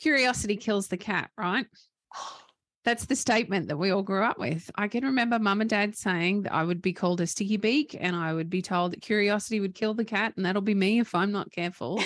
Curiosity 0.00 0.56
kills 0.56 0.88
the 0.88 0.96
cat, 0.96 1.28
right? 1.36 1.66
That's 2.84 3.06
the 3.06 3.16
statement 3.16 3.68
that 3.68 3.76
we 3.76 3.90
all 3.90 4.02
grew 4.02 4.24
up 4.24 4.38
with. 4.38 4.70
I 4.74 4.88
can 4.88 5.04
remember 5.04 5.38
mum 5.38 5.60
and 5.60 5.70
dad 5.70 5.96
saying 5.96 6.42
that 6.42 6.52
I 6.52 6.64
would 6.64 6.82
be 6.82 6.92
called 6.92 7.20
a 7.20 7.26
sticky 7.26 7.56
beak 7.56 7.96
and 7.98 8.16
I 8.16 8.32
would 8.32 8.50
be 8.50 8.60
told 8.60 8.92
that 8.92 9.02
curiosity 9.02 9.60
would 9.60 9.74
kill 9.74 9.94
the 9.94 10.04
cat 10.04 10.32
and 10.36 10.44
that'll 10.44 10.62
be 10.62 10.74
me 10.74 10.98
if 10.98 11.14
I'm 11.14 11.30
not 11.30 11.52
careful. 11.52 12.02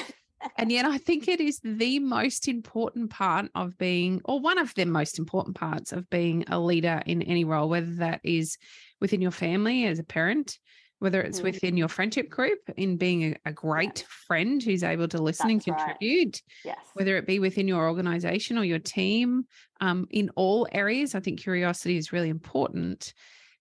and 0.58 0.70
yet 0.70 0.84
I 0.84 0.98
think 0.98 1.28
it 1.28 1.40
is 1.40 1.60
the 1.64 1.98
most 2.00 2.46
important 2.46 3.10
part 3.10 3.50
of 3.54 3.78
being, 3.78 4.20
or 4.26 4.38
one 4.38 4.58
of 4.58 4.74
the 4.74 4.84
most 4.84 5.18
important 5.18 5.56
parts 5.56 5.92
of 5.92 6.10
being 6.10 6.44
a 6.48 6.60
leader 6.60 7.02
in 7.06 7.22
any 7.22 7.44
role, 7.44 7.70
whether 7.70 7.94
that 7.96 8.20
is 8.22 8.58
within 9.00 9.22
your 9.22 9.30
family 9.30 9.86
as 9.86 9.98
a 9.98 10.04
parent, 10.04 10.58
whether 10.98 11.20
it's 11.20 11.40
Mhm. 11.40 11.44
within 11.44 11.76
your 11.76 11.88
friendship 11.88 12.28
group 12.30 12.60
in 12.76 12.96
being 12.96 13.24
a, 13.24 13.36
a 13.46 13.52
great 13.52 14.04
friend 14.08 14.62
who's 14.62 14.82
able 14.82 15.08
to 15.08 15.22
listen 15.22 15.50
and 15.50 15.60
That's 15.60 15.68
right. 15.68 15.76
contribute 15.76 16.42
Yes. 16.64 16.86
whether 16.94 17.16
it 17.18 17.26
be 17.26 17.38
within 17.38 17.68
your 17.68 17.88
organization 17.88 18.56
or 18.56 18.64
your 18.64 18.78
team, 18.78 19.44
um, 19.80 20.06
in 20.10 20.30
all 20.30 20.66
areas, 20.72 21.14
I 21.14 21.20
think 21.20 21.40
curiosity 21.40 21.96
is 21.98 22.12
really 22.12 22.30
important. 22.30 23.12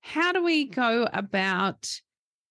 How 0.01 0.31
do 0.31 0.41
we 0.41 0.69
go 0.69 1.07
about 1.11 1.99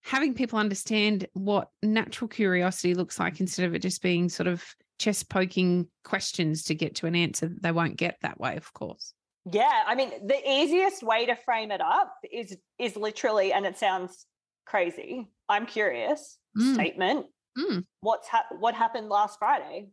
having 0.02 0.34
people 0.34 0.58
understand 0.58 1.26
what 1.32 1.70
natural 1.82 2.28
curiosity 2.28 2.92
looks 2.94 3.18
like 3.18 3.40
instead 3.40 3.64
of 3.64 3.74
it 3.74 3.78
just 3.78 4.02
being 4.02 4.28
sort 4.28 4.46
of 4.46 4.62
chest 4.98 5.30
poking 5.30 5.88
questions 6.04 6.64
to 6.64 6.74
get 6.74 6.96
to 6.96 7.06
an 7.06 7.16
answer 7.16 7.48
that 7.48 7.62
they 7.62 7.72
won't 7.72 7.96
get 7.96 8.18
that 8.20 8.38
way, 8.38 8.56
of 8.56 8.70
course? 8.74 9.14
Yeah, 9.50 9.84
I 9.86 9.94
mean, 9.94 10.26
the 10.26 10.40
easiest 10.46 11.02
way 11.02 11.26
to 11.26 11.34
frame 11.34 11.70
it 11.70 11.80
up 11.80 12.14
is 12.30 12.56
is 12.78 12.96
literally, 12.96 13.52
and 13.52 13.64
it 13.64 13.78
sounds 13.78 14.26
crazy. 14.66 15.28
I'm 15.48 15.66
curious. 15.66 16.38
Mm. 16.58 16.74
Statement. 16.74 17.26
Mm. 17.58 17.84
What's 18.00 18.28
hap- 18.28 18.52
what 18.58 18.74
happened 18.74 19.08
last 19.08 19.38
Friday? 19.38 19.88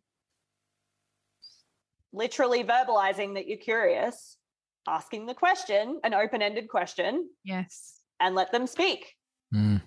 Literally 2.13 2.63
verbalizing 2.63 3.35
that 3.35 3.47
you're 3.47 3.57
curious, 3.57 4.35
asking 4.87 5.27
the 5.27 5.33
question, 5.33 5.99
an 6.03 6.13
open-ended 6.13 6.67
question, 6.67 7.29
Yes. 7.45 7.99
and 8.19 8.35
let 8.35 8.51
them 8.51 8.67
speak. 8.67 9.15
Mm, 9.53 9.81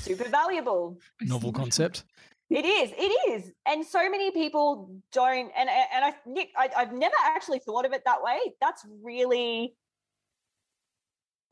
Super 0.00 0.28
valuable. 0.28 0.98
novel 1.22 1.52
concept. 1.52 2.04
It 2.50 2.64
is. 2.64 2.92
It 2.96 3.30
is. 3.30 3.50
And 3.66 3.84
so 3.84 4.08
many 4.10 4.30
people 4.30 5.00
don't. 5.12 5.50
And 5.56 5.68
and 5.68 6.04
I 6.04 6.14
Nick, 6.26 6.50
I, 6.56 6.70
I've 6.76 6.92
never 6.92 7.14
actually 7.24 7.58
thought 7.60 7.84
of 7.86 7.92
it 7.92 8.02
that 8.04 8.22
way. 8.22 8.38
That's 8.60 8.84
really. 9.02 9.74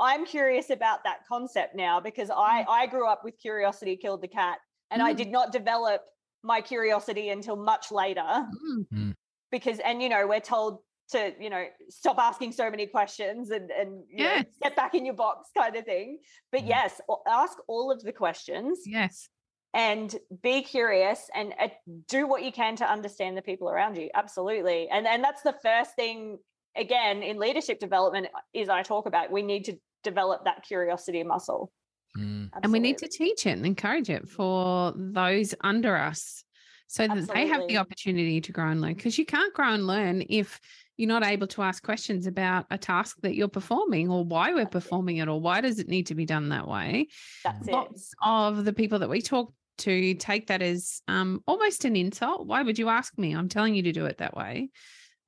I'm 0.01 0.27
curious 0.27 0.71
about 0.71 1.05
that 1.05 1.21
concept 1.29 1.75
now 1.75 2.01
because 2.01 2.31
I 2.31 2.65
I 2.69 2.87
grew 2.87 3.07
up 3.09 3.23
with 3.25 3.39
curiosity 3.39 3.97
killed 3.97 4.23
the 4.23 4.29
cat, 4.29 4.59
and 4.91 5.03
I 5.03 5.13
Mm. 5.13 5.17
did 5.17 5.29
not 5.31 5.53
develop 5.53 6.03
my 6.43 6.61
curiosity 6.61 7.31
until 7.31 7.57
much 7.57 7.91
later 7.91 8.47
Mm. 8.93 9.15
because 9.51 9.79
and 9.81 10.03
you 10.03 10.09
know 10.09 10.27
we're 10.27 10.41
told 10.41 10.81
to 11.11 11.35
you 11.41 11.49
know 11.51 11.65
stop 11.89 12.19
asking 12.19 12.53
so 12.53 12.71
many 12.71 12.87
questions 12.87 13.51
and 13.51 13.71
and 13.71 14.05
you 14.11 14.25
know, 14.25 14.35
Yes. 14.35 14.45
get 14.63 14.77
back 14.77 14.95
in 14.95 15.05
your 15.07 15.15
box 15.15 15.49
kind 15.57 15.75
of 15.77 15.85
thing 15.85 16.19
but 16.53 16.63
Mm. 16.63 16.69
yes 16.69 17.01
ask 17.27 17.57
all 17.69 17.91
of 17.91 18.03
the 18.03 18.13
questions 18.13 18.81
Yes. 18.87 19.29
and 19.73 20.15
be 20.43 20.63
curious 20.63 21.31
and 21.35 21.55
uh, 21.59 21.69
do 22.09 22.27
what 22.27 22.43
you 22.43 22.53
can 22.53 22.77
to 22.77 22.91
understand 22.91 23.37
the 23.37 23.43
people 23.43 23.69
around 23.71 23.97
you 23.97 24.11
absolutely 24.15 24.89
and 24.91 25.07
and 25.07 25.23
that's 25.25 25.43
the 25.43 25.57
first 25.63 25.95
thing 25.95 26.39
again 26.77 27.23
in 27.23 27.39
leadership 27.39 27.79
development 27.79 28.27
uh, 28.35 28.41
is 28.53 28.69
i 28.69 28.83
talk 28.83 29.07
about 29.07 29.31
we 29.31 29.43
need 29.43 29.65
to 29.65 29.79
develop 30.05 30.45
that 30.45 30.63
curiosity 30.63 31.25
muscle. 31.25 31.73
Mm, 32.17 32.51
and 32.63 32.73
we 32.73 32.79
need 32.79 32.99
to 32.99 33.09
teach 33.09 33.45
it 33.45 33.51
and 33.51 33.67
encourage 33.67 34.09
it 34.09 34.29
for 34.29 34.93
those 34.95 35.53
under 35.63 35.97
us 35.97 36.45
so 36.87 37.09
that 37.09 37.29
they 37.35 37.49
have 37.49 37.67
the 37.67 37.79
opportunity 37.79 38.41
to 38.41 38.53
grow 38.53 38.69
and 38.69 38.81
learn. 38.81 38.95
Because 38.95 39.19
you 39.19 39.27
can't 39.27 39.53
grow 39.53 39.73
and 39.73 39.85
learn 39.85 40.23
if 40.29 40.61
you're 40.97 41.09
not 41.09 41.25
able 41.25 41.49
to 41.49 41.63
ask 41.63 41.83
questions 41.83 42.29
about 42.29 42.67
a 42.71 42.79
task 42.79 43.17
that 43.23 43.35
you're 43.35 43.49
performing 43.49 44.09
or 44.09 44.23
why 44.23 44.51
we're 44.51 44.59
That's 44.59 44.71
performing 44.71 45.17
it 45.17 45.27
or 45.27 45.41
why 45.41 45.61
does 45.61 45.81
it 45.81 45.89
need 45.89 46.07
to 46.07 46.15
be 46.15 46.25
done 46.25 46.51
that 46.51 46.69
way. 46.69 47.09
That's 47.43 47.67
it. 47.67 47.73
Lots 47.73 48.15
of 48.25 48.65
the 48.65 48.73
people 48.73 49.01
that 49.01 49.09
we 49.09 49.21
talk 49.21 49.53
to 49.79 50.15
take 50.15 50.47
that 50.47 50.63
as 50.63 51.03
um, 51.09 51.43
almost 51.49 51.85
an 51.85 51.97
insult. 51.97 52.47
Why 52.47 52.63
would 52.63 52.79
you 52.79 52.91
ask 52.91 53.19
me? 53.19 53.35
I'm 53.35 53.49
telling 53.49 53.75
you 53.75 53.83
to 53.85 53.93
do 53.93 54.07
it 54.07 54.19
that 54.19 54.37
way 54.37 54.71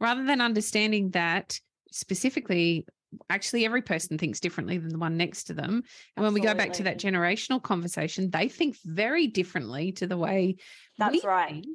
rather 0.01 0.25
than 0.25 0.41
understanding 0.41 1.11
that 1.11 1.59
specifically 1.91 2.87
actually 3.31 3.65
every 3.65 3.83
person 3.83 4.19
thinks 4.19 4.41
differently 4.41 4.79
than 4.79 4.91
the 4.91 4.99
one 4.99 5.17
next 5.17 5.45
to 5.45 5.55
them 5.55 5.83
and 6.17 6.25
when 6.25 6.35
we 6.35 6.41
go 6.41 6.55
back 6.55 6.73
to 6.73 6.83
that 6.83 6.99
generational 6.99 7.63
conversation 7.63 8.31
they 8.31 8.49
think 8.49 8.77
very 8.85 9.27
differently 9.27 9.93
to 9.93 10.07
the 10.07 10.17
way 10.17 10.57
That's 10.99 11.25
right. 11.25 11.65
think. 11.65 11.67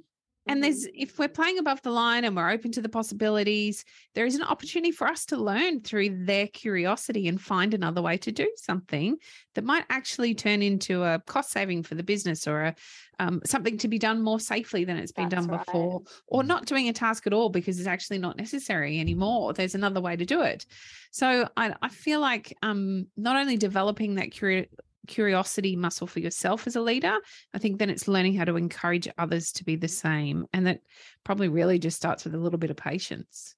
And 0.47 0.57
Mhm. 0.59 0.61
there's 0.63 0.87
if 0.93 1.19
we're 1.19 1.27
playing 1.27 1.59
above 1.59 1.81
the 1.83 1.91
line 1.91 2.23
and 2.25 2.35
we're 2.35 2.49
open 2.49 2.71
to 2.71 2.81
the 2.81 2.89
possibilities, 2.89 3.85
there 4.15 4.25
is 4.25 4.35
an 4.35 4.41
opportunity 4.41 4.91
for 4.91 5.07
us 5.07 5.25
to 5.27 5.37
learn 5.37 5.81
through 5.81 6.25
their 6.25 6.47
curiosity 6.47 7.27
and 7.27 7.39
find 7.39 7.73
another 7.73 8.01
way 8.01 8.17
to 8.17 8.31
do 8.31 8.49
something 8.55 9.17
that 9.53 9.63
might 9.63 9.85
actually 9.89 10.33
turn 10.33 10.61
into 10.63 11.03
a 11.03 11.19
cost 11.27 11.51
saving 11.51 11.83
for 11.83 11.93
the 11.95 12.03
business 12.03 12.47
or 12.47 12.61
a, 12.63 12.75
um, 13.19 13.39
something 13.45 13.77
to 13.77 13.87
be 13.87 13.99
done 13.99 14.21
more 14.23 14.39
safely 14.39 14.83
than 14.83 14.97
it's 14.97 15.11
been 15.11 15.29
That's 15.29 15.45
done 15.45 15.55
right. 15.57 15.65
before, 15.65 16.01
or 16.27 16.41
Mm. 16.41 16.47
not 16.47 16.65
doing 16.65 16.89
a 16.89 16.93
task 16.93 17.27
at 17.27 17.33
all 17.33 17.49
because 17.49 17.77
it's 17.79 17.87
actually 17.87 18.17
not 18.17 18.37
necessary 18.37 18.99
anymore. 18.99 19.53
There's 19.53 19.75
another 19.75 20.01
way 20.01 20.15
to 20.15 20.25
do 20.25 20.41
it. 20.41 20.65
So 21.11 21.47
I, 21.55 21.75
I 21.83 21.89
feel 21.89 22.19
like 22.19 22.57
um, 22.63 23.05
not 23.15 23.35
only 23.35 23.57
developing 23.57 24.15
that 24.15 24.31
curi- 24.31 24.69
curiosity 25.07 25.75
muscle 25.75 26.07
for 26.07 26.19
yourself 26.19 26.67
as 26.67 26.75
a 26.75 26.81
leader, 26.81 27.17
I 27.53 27.57
think 27.57 27.79
then 27.79 27.89
it's 27.89 28.07
learning 28.07 28.35
how 28.35 28.45
to 28.45 28.55
encourage 28.57 29.07
others 29.17 29.51
to 29.53 29.63
be 29.63 29.75
the 29.75 29.87
same. 29.87 30.45
And 30.53 30.67
that 30.67 30.81
probably 31.23 31.47
really 31.49 31.79
just 31.79 31.97
starts 31.97 32.23
with 32.23 32.35
a 32.35 32.39
little 32.39 32.59
bit 32.59 32.71
of 32.71 32.77
patience. 32.77 33.55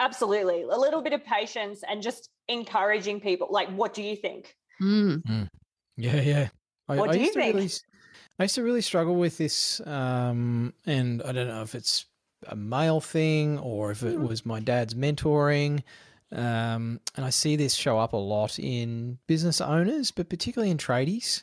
absolutely 0.00 0.62
a 0.62 0.76
little 0.76 1.00
bit 1.02 1.12
of 1.12 1.24
patience 1.24 1.82
and 1.88 2.02
just 2.02 2.28
encouraging 2.48 3.20
people 3.20 3.48
like 3.50 3.68
what 3.70 3.94
do 3.94 4.02
you 4.02 4.14
think 4.16 4.54
Mm, 4.82 5.48
yeah, 5.96 6.20
yeah. 6.20 6.48
I, 6.88 6.96
What 6.96 7.10
I 7.10 7.12
do 7.12 7.18
you 7.20 7.22
used 7.22 7.32
to 7.34 7.40
think? 7.40 7.54
really, 7.54 7.64
s- 7.66 7.82
I 8.38 8.44
used 8.44 8.56
to 8.56 8.62
really 8.62 8.82
struggle 8.82 9.16
with 9.16 9.38
this, 9.38 9.80
um, 9.86 10.74
and 10.86 11.22
I 11.22 11.32
don't 11.32 11.48
know 11.48 11.62
if 11.62 11.74
it's 11.74 12.06
a 12.46 12.56
male 12.56 13.00
thing 13.00 13.58
or 13.58 13.90
if 13.90 14.02
it 14.02 14.16
Mm. 14.16 14.28
was 14.28 14.46
my 14.46 14.60
dad's 14.60 14.94
mentoring. 14.94 15.82
Um, 16.32 17.00
and 17.14 17.24
I 17.24 17.30
see 17.30 17.56
this 17.56 17.74
show 17.74 17.98
up 17.98 18.12
a 18.12 18.16
lot 18.16 18.58
in 18.58 19.18
business 19.26 19.60
owners, 19.60 20.10
but 20.10 20.28
particularly 20.28 20.70
in 20.70 20.78
tradies. 20.78 21.42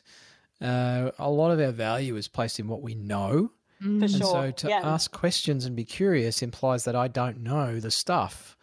Uh, 0.60 1.10
a 1.18 1.30
lot 1.30 1.50
of 1.50 1.60
our 1.60 1.72
value 1.72 2.16
is 2.16 2.28
placed 2.28 2.60
in 2.60 2.68
what 2.68 2.82
we 2.82 2.94
know. 2.94 3.50
For 3.80 3.88
Mm. 3.88 4.02
And 4.02 4.10
sure. 4.10 4.20
so 4.20 4.50
to 4.50 4.68
yeah. 4.68 4.80
ask 4.82 5.10
questions 5.10 5.64
and 5.64 5.76
be 5.76 5.84
curious 5.84 6.42
implies 6.42 6.84
that 6.84 6.96
I 6.96 7.08
don't 7.08 7.42
know 7.42 7.80
the 7.80 7.90
stuff 7.90 8.56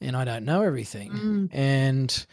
and 0.00 0.16
I 0.16 0.24
don't 0.24 0.44
know 0.44 0.62
everything. 0.62 1.12
Mm. 1.12 1.48
And 1.52 2.26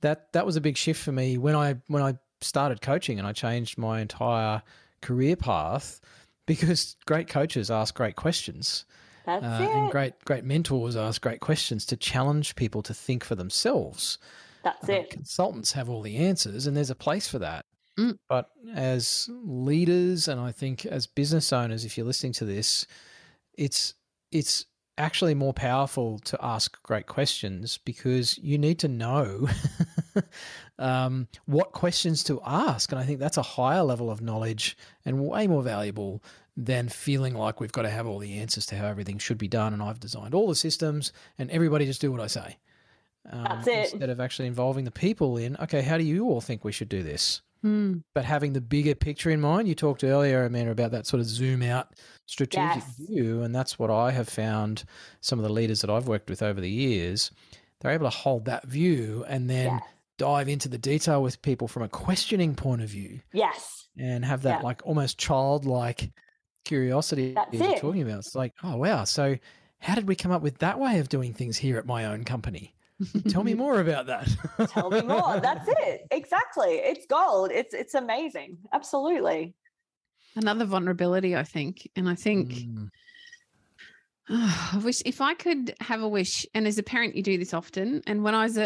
that 0.00 0.32
that 0.32 0.44
was 0.44 0.56
a 0.56 0.60
big 0.60 0.76
shift 0.76 1.02
for 1.02 1.12
me 1.12 1.38
when 1.38 1.54
I 1.54 1.76
when 1.86 2.02
I 2.02 2.18
started 2.40 2.80
coaching 2.80 3.18
and 3.18 3.28
I 3.28 3.32
changed 3.32 3.78
my 3.78 4.00
entire 4.00 4.62
career 5.02 5.36
path 5.36 6.00
because 6.46 6.96
great 7.06 7.28
coaches 7.28 7.70
ask 7.70 7.94
great 7.94 8.16
questions. 8.16 8.84
That's 9.24 9.44
Uh, 9.44 9.58
it. 9.62 9.70
and 9.70 9.90
great 9.90 10.14
great 10.24 10.44
mentors 10.44 10.96
ask 10.96 11.22
great 11.22 11.40
questions 11.40 11.86
to 11.86 11.96
challenge 11.96 12.56
people 12.56 12.82
to 12.82 12.94
think 12.94 13.24
for 13.24 13.34
themselves. 13.34 14.18
That's 14.62 14.88
Uh, 14.88 14.92
it. 14.92 15.10
Consultants 15.10 15.72
have 15.72 15.88
all 15.88 16.02
the 16.02 16.16
answers, 16.16 16.66
and 16.66 16.76
there's 16.76 16.90
a 16.90 16.94
place 16.94 17.28
for 17.28 17.38
that. 17.38 17.66
Mm. 17.98 18.18
But 18.28 18.50
as 18.74 19.28
leaders, 19.44 20.26
and 20.26 20.40
I 20.40 20.50
think 20.52 20.84
as 20.84 21.06
business 21.06 21.52
owners, 21.52 21.84
if 21.84 21.96
you're 21.96 22.06
listening 22.06 22.32
to 22.34 22.44
this, 22.44 22.86
it's 23.56 23.94
it's 24.32 24.66
actually 24.98 25.34
more 25.34 25.52
powerful 25.52 26.18
to 26.20 26.38
ask 26.44 26.80
great 26.82 27.06
questions 27.06 27.78
because 27.84 28.38
you 28.38 28.56
need 28.58 28.78
to 28.80 28.86
know 28.88 29.48
um, 30.78 31.28
what 31.46 31.72
questions 31.72 32.22
to 32.24 32.40
ask, 32.44 32.90
and 32.92 32.98
I 33.00 33.04
think 33.04 33.20
that's 33.20 33.36
a 33.36 33.42
higher 33.42 33.82
level 33.82 34.10
of 34.10 34.20
knowledge 34.20 34.76
and 35.04 35.20
way 35.26 35.46
more 35.46 35.62
valuable 35.62 36.22
than 36.56 36.88
feeling 36.88 37.34
like 37.34 37.60
we've 37.60 37.72
got 37.72 37.82
to 37.82 37.90
have 37.90 38.06
all 38.06 38.18
the 38.18 38.38
answers 38.38 38.66
to 38.66 38.76
how 38.76 38.86
everything 38.86 39.18
should 39.18 39.38
be 39.38 39.48
done, 39.48 39.72
and 39.72 39.82
I've 39.82 40.00
designed 40.00 40.34
all 40.34 40.48
the 40.48 40.54
systems, 40.54 41.12
and 41.38 41.50
everybody 41.50 41.84
just 41.86 42.00
do 42.00 42.12
what 42.12 42.20
I 42.20 42.26
say. 42.28 42.58
Um, 43.30 43.44
That's 43.44 43.66
it. 43.66 43.92
Instead 43.92 44.10
of 44.10 44.20
actually 44.20 44.48
involving 44.48 44.84
the 44.84 44.90
people 44.90 45.36
in, 45.36 45.56
okay, 45.56 45.82
how 45.82 45.96
do 45.98 46.04
you 46.04 46.26
all 46.26 46.40
think 46.40 46.62
we 46.64 46.72
should 46.72 46.88
do 46.88 47.02
this? 47.02 47.40
Mm. 47.64 48.02
But 48.14 48.26
having 48.26 48.52
the 48.52 48.60
bigger 48.60 48.94
picture 48.94 49.30
in 49.30 49.40
mind, 49.40 49.66
you 49.66 49.74
talked 49.74 50.04
earlier, 50.04 50.44
Amanda, 50.44 50.70
about 50.70 50.90
that 50.90 51.06
sort 51.06 51.20
of 51.20 51.26
zoom 51.26 51.62
out 51.62 51.94
strategic 52.26 52.82
Yes. 52.84 52.96
view. 53.08 53.42
And 53.42 53.54
that's 53.54 53.78
what 53.78 53.90
I 53.90 54.10
have 54.10 54.28
found 54.28 54.84
some 55.22 55.38
of 55.38 55.42
the 55.44 55.52
leaders 55.52 55.80
that 55.80 55.88
I've 55.88 56.06
worked 56.06 56.28
with 56.28 56.42
over 56.42 56.60
the 56.60 56.70
years, 56.70 57.30
they're 57.80 57.92
able 57.92 58.04
to 58.04 58.14
hold 58.16 58.44
that 58.44 58.66
view 58.66 59.24
and 59.26 59.48
then 59.48 59.72
Yes. 59.72 59.82
dive 60.18 60.48
into 60.50 60.68
the 60.68 60.76
detail 60.78 61.22
with 61.22 61.40
people 61.40 61.66
from 61.66 61.82
a 61.82 61.88
questioning 61.88 62.54
point 62.54 62.82
of 62.82 62.90
view 62.90 63.20
Yes. 63.32 63.88
and 63.96 64.26
have 64.26 64.42
that 64.42 64.60
Yeah. 64.60 64.64
like 64.66 64.82
almost 64.84 65.16
childlike 65.18 66.10
curiosity 66.64 67.34
That's 67.34 67.52
you're 67.54 67.70
it. 67.70 67.78
talking 67.80 68.02
about. 68.02 68.18
It's 68.18 68.34
like, 68.34 68.52
oh 68.62 68.76
wow, 68.76 69.04
so 69.04 69.36
how 69.78 69.94
did 69.94 70.08
we 70.08 70.16
come 70.16 70.32
up 70.32 70.42
with 70.42 70.58
that 70.58 70.78
way 70.78 70.98
of 70.98 71.08
doing 71.08 71.34
things 71.34 71.56
here 71.56 71.78
at 71.78 71.86
my 71.86 72.06
own 72.06 72.24
company? 72.24 72.74
Tell 73.28 73.44
me 73.44 73.54
more 73.54 73.80
about 73.86 74.06
that. 74.06 74.28
Tell 74.70 74.90
me 74.90 75.02
more. 75.02 75.40
That's 75.40 75.68
it. 75.80 76.02
Exactly. 76.10 76.76
It's 76.76 77.06
gold. 77.06 77.50
It's 77.50 77.74
it's 77.74 77.94
amazing. 77.94 78.58
Absolutely. 78.72 79.54
Another 80.36 80.64
vulnerability, 80.64 81.36
I 81.36 81.44
think. 81.44 81.88
And 81.96 82.08
I 82.08 82.14
think 82.14 82.52
Mm, 82.52 82.88
I 84.28 84.80
wish 84.82 85.02
if 85.04 85.20
I 85.20 85.34
could 85.34 85.74
have 85.80 86.00
a 86.02 86.08
wish, 86.08 86.46
and 86.54 86.66
as 86.66 86.78
a 86.78 86.82
parent, 86.82 87.14
you 87.14 87.22
do 87.22 87.36
this 87.36 87.52
often. 87.52 88.00
And 88.06 88.24
when 88.24 88.34
I 88.34 88.44
was 88.44 88.56
a, 88.56 88.64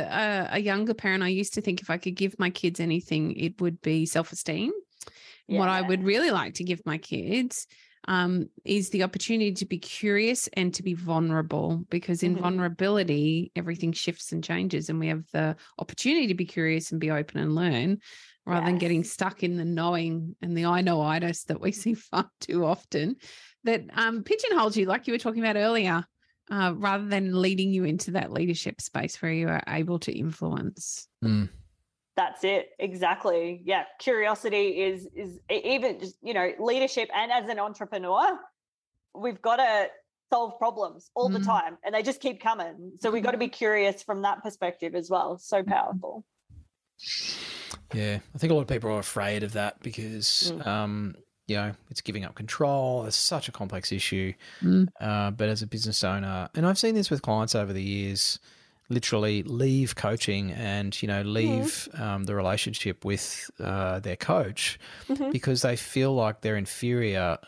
a, 0.53 0.57
a 0.57 0.59
younger 0.61 0.95
parent, 0.95 1.23
I 1.25 1.29
used 1.29 1.55
to 1.55 1.61
think 1.61 1.81
if 1.81 1.91
I 1.91 1.97
could 1.99 2.15
give 2.15 2.39
my 2.39 2.51
kids 2.51 2.79
anything, 2.81 3.33
it 3.33 3.61
would 3.61 3.81
be 3.83 4.07
self 4.07 4.31
esteem. 4.33 4.73
What 5.47 5.71
I 5.71 5.81
would 5.81 6.05
really 6.05 6.31
like 6.31 6.55
to 6.55 6.65
give 6.65 6.83
my 6.85 6.99
kids 6.99 7.67
um, 8.09 8.49
is 8.65 8.89
the 8.89 9.03
opportunity 9.03 9.53
to 9.53 9.67
be 9.67 9.79
curious 9.79 10.49
and 10.55 10.73
to 10.75 10.83
be 10.83 10.95
vulnerable, 10.95 11.85
because 11.91 12.23
in 12.23 12.35
Mhm. 12.35 12.41
vulnerability, 12.41 13.53
everything 13.55 13.93
shifts 13.93 14.33
and 14.33 14.43
changes, 14.43 14.89
and 14.89 14.99
we 14.99 15.09
have 15.09 15.31
the 15.33 15.55
opportunity 15.79 16.27
to 16.29 16.35
be 16.35 16.47
curious 16.47 16.91
and 16.91 17.01
be 17.01 17.11
open 17.11 17.39
and 17.39 17.55
learn. 17.55 18.01
Rather 18.47 18.65
than 18.65 18.79
getting 18.79 19.05
stuck 19.05 19.43
in 19.43 19.59
the 19.59 19.65
knowing 19.67 20.35
and 20.41 20.57
the 20.57 20.65
I 20.65 20.81
know 20.81 21.03
itis 21.03 21.45
that 21.45 21.61
we 21.61 21.71
see 21.83 21.93
far 21.93 22.31
too 22.41 22.65
often, 22.65 23.17
that 23.65 23.85
um, 23.93 24.25
pigeonholes 24.25 24.75
you, 24.75 24.87
like 24.87 25.07
you 25.07 25.13
were 25.13 25.19
talking 25.19 25.45
about 25.45 25.57
earlier, 25.57 26.03
uh, 26.51 26.73
rather 26.75 27.07
than 27.07 27.43
leading 27.43 27.71
you 27.75 27.85
into 27.85 28.13
that 28.13 28.33
leadership 28.33 28.81
space 28.81 29.21
where 29.21 29.33
you 29.33 29.49
are 29.49 29.63
able 29.69 29.99
to 29.99 30.13
influence. 30.19 31.09
mm. 31.23 31.51
That's 32.19 32.43
it. 32.43 32.71
Exactly. 32.81 33.63
Yeah. 33.65 33.85
Curiosity 34.01 34.83
is 34.83 35.07
is 35.15 35.39
even 35.49 36.01
just, 36.01 36.17
you 36.21 36.35
know, 36.35 36.51
leadership 36.59 37.09
and 37.15 37.31
as 37.31 37.49
an 37.49 37.61
entrepreneur, 37.61 38.37
we've 39.15 39.41
got 39.41 39.57
to 39.57 39.87
solve 40.33 40.59
problems 40.59 41.11
all 41.15 41.29
the 41.29 41.39
Mm. 41.39 41.47
time 41.47 41.79
and 41.85 41.95
they 41.95 42.03
just 42.03 42.21
keep 42.21 42.43
coming. 42.43 42.75
So 43.01 43.13
we've 43.13 43.23
got 43.23 43.31
to 43.39 43.39
be 43.39 43.47
curious 43.49 44.03
from 44.03 44.23
that 44.23 44.43
perspective 44.43 44.97
as 44.97 45.09
well. 45.09 45.39
So 45.39 45.63
powerful. 45.63 46.25
Yeah, 47.95 48.19
I 48.35 48.39
think 48.39 48.51
a 48.51 48.55
lot 48.55 48.63
of 48.63 48.69
people 48.69 48.91
are 48.91 48.99
afraid 48.99 49.45
of 49.45 49.53
that 49.53 49.81
because, 49.81 50.53
Mm. 50.53 50.67
um, 50.67 51.15
you 51.47 51.57
know, 51.57 51.73
it's 51.89 52.01
giving 52.01 52.25
up 52.25 52.35
control. 52.35 53.07
It's 53.07 53.17
such 53.17 53.49
a 53.49 53.53
complex 53.53 53.93
issue. 53.93 54.35
Mm. 54.61 54.89
Uh, 55.01 55.31
but 55.31 55.49
as 55.49 55.63
a 55.63 55.67
business 55.67 56.03
owner, 56.05 56.49
and 56.55 56.67
I've 56.67 56.79
seen 56.79 56.95
this 56.95 57.11
with 57.11 57.23
clients 57.23 57.55
over 57.55 57.73
the 57.73 57.83
years, 57.83 58.39
literally 58.91 59.43
leave 59.43 59.95
coaching 59.97 60.51
and 60.53 61.01
you 61.03 61.09
know 61.09 61.23
leave 61.23 61.89
um, 61.95 62.25
the 62.25 62.35
relationship 62.35 63.05
with 63.05 63.51
uh, 63.61 63.99
their 64.01 64.17
coach 64.17 64.79
Mhm. 65.09 65.31
because 65.33 65.63
they 65.63 65.77
feel 65.77 66.15
like 66.15 66.41
they're 66.41 66.57
inferior 66.57 67.39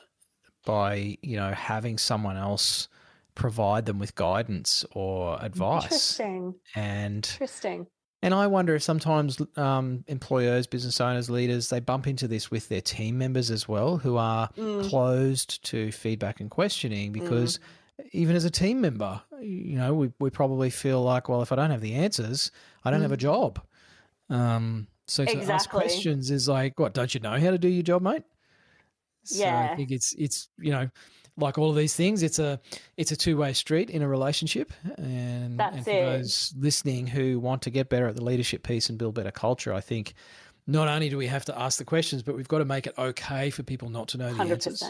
by 0.67 1.17
you 1.23 1.37
know 1.37 1.53
having 1.53 1.99
someone 1.99 2.37
else 2.37 2.89
provide 3.35 3.87
them 3.87 3.99
with 3.99 4.15
guidance 4.15 4.85
or 4.93 5.43
advice 5.43 5.85
Interesting. 6.21 6.55
and 6.75 7.27
Interesting. 7.33 7.87
and 8.23 8.35
I 8.35 8.47
wonder 8.49 8.75
if 8.75 8.83
sometimes 8.83 9.39
um, 9.57 10.05
employers, 10.09 10.67
business 10.67 11.01
owners, 11.01 11.31
leaders, 11.31 11.71
they 11.71 11.81
bump 11.81 12.07
into 12.07 12.29
this 12.29 12.51
with 12.51 12.69
their 12.69 12.83
team 12.83 13.17
members 13.17 13.51
as 13.51 13.67
well, 13.67 13.97
who 13.97 14.17
are 14.19 14.51
Mm. 14.59 14.83
closed 14.91 15.65
to 15.71 15.91
feedback 15.93 16.41
and 16.41 16.51
questioning 16.51 17.13
because 17.13 17.59
even 18.13 18.37
as 18.37 18.45
a 18.45 18.51
team 18.51 18.81
member, 18.81 19.21
you 19.41 19.77
know, 19.77 19.95
we, 19.95 20.13
we 20.19 20.31
probably 20.31 20.71
feel 20.71 21.03
like, 21.03 21.29
well, 21.29 21.43
if 21.43 21.53
I 21.53 21.57
don't 21.57 21.71
have 21.71 21.81
the 21.81 21.95
answers, 21.95 22.51
I 22.85 22.91
don't 22.91 23.03
have 23.03 23.13
a 23.13 23.17
job. 23.17 23.61
Um, 24.29 24.87
so 25.07 25.25
to 25.25 25.43
ask 25.53 25.69
questions 25.71 26.31
is 26.31 26.49
like, 26.49 26.79
what, 26.79 26.95
don't 26.95 27.13
you 27.13 27.21
know 27.21 27.39
how 27.39 27.51
to 27.51 27.59
do 27.59 27.69
your 27.69 27.83
job, 27.83 28.03
mate? 28.03 28.23
So 29.25 29.45
I 29.47 29.77
think 29.77 29.91
it's 29.91 30.15
it's 30.17 30.49
you 30.59 30.73
know, 30.73 30.89
like 31.37 31.59
all 31.59 31.71
of 31.71 31.77
these 31.77 31.95
things, 31.95 32.23
it's 32.23 32.39
a 32.39 32.61
it's 32.97 33.13
a 33.13 33.17
two 33.17 33.37
way 33.37 33.53
street 33.53 33.91
in 33.91 34.03
a 34.03 34.09
relationship. 34.09 34.73
And, 34.97 35.59
That's 35.59 35.77
and 35.77 35.85
for 35.85 35.91
it. 35.91 36.05
those 36.05 36.55
listening 36.57 37.07
who 37.07 37.39
want 37.39 37.63
to 37.63 37.71
get 37.71 37.89
better 37.89 38.07
at 38.07 38.17
the 38.17 38.25
leadership 38.25 38.63
piece 38.63 38.89
and 38.89 38.99
build 38.99 39.15
better 39.15 39.31
culture, 39.31 39.75
I 39.75 39.81
think 39.81 40.15
not 40.67 40.89
only 40.89 41.09
do 41.09 41.17
we 41.17 41.27
have 41.27 41.45
to 41.47 41.59
ask 41.59 41.79
the 41.79 41.85
questions, 41.85 42.23
but 42.23 42.37
we've 42.37 42.49
got 42.49 42.59
to 42.59 42.65
make 42.65 42.87
it 42.87 42.95
okay 42.97 43.51
for 43.51 43.63
people 43.63 43.89
not 43.89 44.09
to 44.09 44.19
know 44.19 44.31
the 44.31 44.37
Hundred 44.37 44.55
answers. 44.55 44.83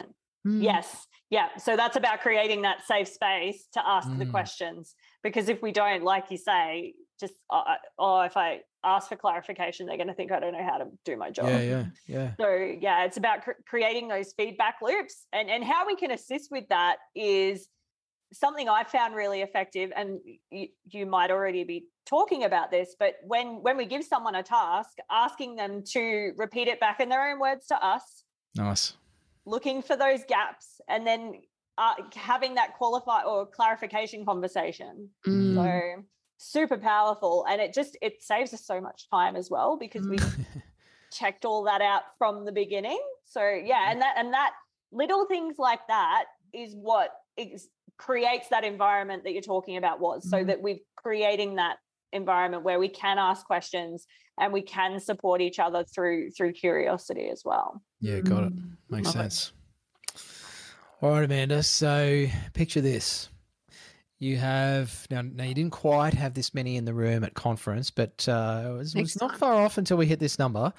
Mm. 0.47 0.63
Yes. 0.63 1.07
Yeah. 1.31 1.49
So 1.59 1.77
that's 1.77 1.97
about 1.97 2.21
creating 2.21 2.63
that 2.63 2.85
safe 2.87 3.09
space 3.09 3.69
to 3.75 3.87
ask 3.87 4.09
the 4.19 4.25
Mm. 4.25 4.31
questions. 4.31 4.95
Because 5.23 5.49
if 5.49 5.63
we 5.63 5.71
don't, 5.71 6.03
like 6.03 6.31
you 6.31 6.37
say, 6.39 6.95
just, 7.21 7.35
uh, 7.51 7.63
uh, 7.67 7.75
oh, 7.99 8.21
if 8.23 8.37
I 8.37 8.61
ask 8.83 9.09
for 9.09 9.17
clarification, 9.17 9.87
they're 9.87 9.99
going 9.99 10.09
to 10.09 10.15
think 10.15 10.33
I 10.33 10.41
don't 10.41 10.55
know 10.55 10.65
how 10.65 10.79
to 10.79 10.87
do 11.05 11.17
my 11.17 11.31
job. 11.31 11.49
Yeah, 11.49 11.61
yeah, 11.61 11.85
yeah. 12.07 12.33
So 12.41 12.49
yeah, 12.81 13.05
it's 13.05 13.19
about 13.19 13.43
cr- 13.45 13.61
creating 13.69 14.09
those 14.09 14.33
feedback 14.33 14.77
loops, 14.81 15.27
and 15.33 15.51
and 15.51 15.63
how 15.63 15.87
we 15.87 15.97
can 15.97 16.11
assist 16.13 16.51
with 16.51 16.67
that 16.71 16.97
is 17.15 17.69
something 18.33 18.69
I 18.69 18.85
found 18.85 19.15
really 19.15 19.43
effective. 19.43 19.93
And 19.95 20.19
you, 20.51 20.69
you 20.89 21.05
might 21.05 21.31
already 21.31 21.65
be 21.65 21.87
talking 22.07 22.45
about 22.45 22.71
this, 22.71 22.97
but 22.99 23.17
when 23.23 23.63
when 23.63 23.77
we 23.77 23.85
give 23.85 24.03
someone 24.03 24.35
a 24.35 24.43
task, 24.43 24.97
asking 25.11 25.57
them 25.57 25.83
to 25.93 26.33
repeat 26.39 26.67
it 26.69 26.81
back 26.81 27.01
in 27.01 27.09
their 27.11 27.31
own 27.31 27.39
words 27.39 27.67
to 27.67 27.85
us, 27.85 28.25
Nice. 28.57 28.95
Looking 29.47 29.83
for 29.83 29.97
those 29.97 30.25
gaps, 30.29 30.81
and 30.89 31.07
then 31.07 31.35
uh, 31.79 31.95
having 32.15 32.55
that 32.55 32.77
qualify 32.77 33.23
or 33.23 33.47
clarification 33.47 34.25
conversation. 34.25 35.09
Mm. 35.27 35.55
So 35.55 36.03
super 36.39 36.79
powerful, 36.79 37.47
and 37.49 37.61
it 37.61 37.73
just 37.73 37.97
it 38.03 38.23
saves 38.23 38.53
us 38.55 38.65
so 38.65 38.81
much 38.81 39.09
time 39.11 39.37
as 39.37 39.51
well 39.51 39.77
because 39.79 40.07
we 40.07 40.19
checked 41.13 41.45
all 41.45 41.65
that 41.65 41.81
out 41.83 42.03
from 42.19 42.45
the 42.45 42.53
beginning. 42.53 43.01
So 43.25 43.43
yeah, 43.43 43.91
and 43.91 44.01
that 44.01 44.15
and 44.17 44.33
that 44.33 44.53
little 44.93 45.27
things 45.27 45.57
like 45.59 45.81
that 45.89 46.25
is 46.53 46.75
what 46.75 47.11
is, 47.37 47.69
creates 47.97 48.49
that 48.49 48.65
environment 48.65 49.23
that 49.25 49.33
you're 49.33 49.43
talking 49.43 49.77
about 49.77 50.01
was 50.01 50.29
so 50.29 50.39
Mhm. 50.39 50.47
that 50.49 50.63
we're 50.63 50.79
creating 50.97 51.57
that 51.57 51.79
environment 52.13 52.65
where 52.65 52.79
we 52.79 52.89
can 52.89 53.19
ask 53.19 53.47
questions 53.47 54.07
and 54.39 54.53
we 54.53 54.63
can 54.63 54.99
support 54.99 55.41
each 55.41 55.59
other 55.59 55.85
through 55.85 56.31
through 56.33 56.53
curiosity 56.53 57.29
as 57.29 57.43
well. 57.45 57.83
Yeah, 58.01 58.21
got 58.21 58.45
it. 58.45 58.57
Mm. 58.57 58.77
Makes 58.89 59.07
Love 59.15 59.17
it. 59.27 59.33
sense. 59.33 59.53
All 61.03 61.11
right, 61.13 61.25
Amanda. 61.25 61.63
So 61.63 62.27
picture 62.53 62.81
this. 62.81 63.29
You 64.19 64.37
have 64.37 65.07
now. 65.11 65.23
Now 65.23 65.45
you 65.45 65.55
didn't 65.55 65.73
quite 65.73 66.13
have 66.15 66.35
this 66.35 66.53
many 66.53 66.77
in 66.77 66.85
the 66.85 66.93
room 66.93 67.25
at 67.25 67.33
conference, 67.35 67.91
but 67.91 68.29
uh, 68.29 68.65
it 68.67 68.73
was, 68.73 68.95
was 68.95 69.21
not 69.21 69.39
far 69.39 69.55
off 69.55 69.79
until 69.79 69.97
we 69.97 70.05
hit 70.07 70.19
this 70.21 70.39
number. 70.39 70.73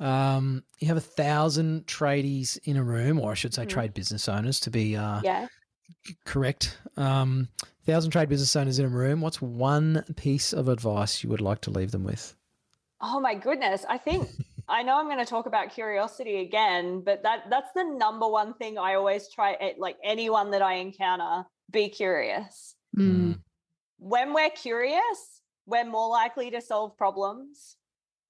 Um, 0.00 0.64
you 0.80 0.88
have 0.88 0.96
a 0.96 1.00
thousand 1.00 1.86
tradies 1.86 2.58
in 2.64 2.76
a 2.76 2.82
room, 2.82 3.20
or 3.20 3.30
I 3.30 3.34
should 3.34 3.54
say, 3.54 3.64
Mhm. 3.66 3.68
trade 3.68 3.94
business 3.94 4.28
owners 4.28 4.58
to 4.60 4.70
be 4.70 4.96
uh, 4.96 5.20
Yeah. 5.22 5.46
correct. 6.24 6.76
Um, 6.96 7.48
thousand 7.86 8.10
trade 8.10 8.28
business 8.28 8.56
owners 8.56 8.80
in 8.80 8.86
a 8.86 8.88
room. 8.88 9.20
What's 9.20 9.40
one 9.40 10.02
piece 10.16 10.52
of 10.52 10.66
advice 10.66 11.22
you 11.22 11.30
would 11.30 11.40
like 11.40 11.60
to 11.62 11.70
leave 11.70 11.92
them 11.92 12.02
with? 12.02 12.34
Oh 13.00 13.20
my 13.20 13.34
goodness. 13.34 13.84
I 13.88 13.98
think 13.98 14.28
I 14.68 14.82
know 14.82 14.98
I'm 14.98 15.06
going 15.06 15.18
to 15.18 15.24
talk 15.24 15.46
about 15.46 15.70
curiosity 15.70 16.40
again, 16.40 17.02
but 17.04 17.22
that 17.24 17.44
that's 17.50 17.72
the 17.74 17.84
number 17.84 18.26
one 18.28 18.54
thing 18.54 18.78
I 18.78 18.94
always 18.94 19.28
try 19.28 19.54
eh, 19.54 19.72
like 19.78 19.96
anyone 20.04 20.50
that 20.52 20.62
I 20.62 20.74
encounter, 20.74 21.44
be 21.70 21.88
curious. 21.88 22.74
Mm. 22.96 23.38
When 23.98 24.32
we're 24.34 24.50
curious, 24.50 25.40
we're 25.66 25.84
more 25.84 26.08
likely 26.08 26.50
to 26.52 26.60
solve 26.60 26.96
problems. 26.96 27.76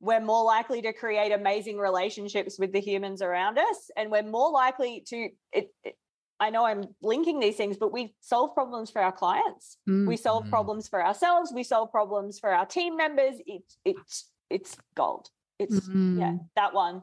We're 0.00 0.20
more 0.20 0.44
likely 0.44 0.82
to 0.82 0.92
create 0.92 1.32
amazing 1.32 1.78
relationships 1.78 2.58
with 2.58 2.72
the 2.72 2.80
humans 2.80 3.22
around 3.22 3.58
us 3.58 3.90
and 3.96 4.10
we're 4.10 4.24
more 4.24 4.50
likely 4.50 5.04
to 5.06 5.28
it, 5.52 5.72
it 5.84 5.96
I 6.40 6.50
know 6.50 6.64
I'm 6.64 6.82
linking 7.02 7.38
these 7.38 7.56
things, 7.56 7.76
but 7.76 7.92
we 7.92 8.16
solve 8.20 8.52
problems 8.52 8.90
for 8.90 9.00
our 9.00 9.12
clients. 9.12 9.76
Mm. 9.88 10.08
We 10.08 10.16
solve 10.16 10.46
Mm. 10.46 10.50
problems 10.50 10.88
for 10.88 11.04
ourselves. 11.04 11.52
We 11.54 11.62
solve 11.62 11.92
problems 11.92 12.40
for 12.40 12.50
our 12.52 12.66
team 12.66 12.96
members. 12.96 13.36
It's 13.46 13.76
it's 13.84 14.30
it's 14.50 14.76
gold. 14.96 15.28
It's 15.62 15.86
yeah, 15.88 15.92
Mm. 15.94 16.48
that 16.56 16.74
one. 16.74 17.02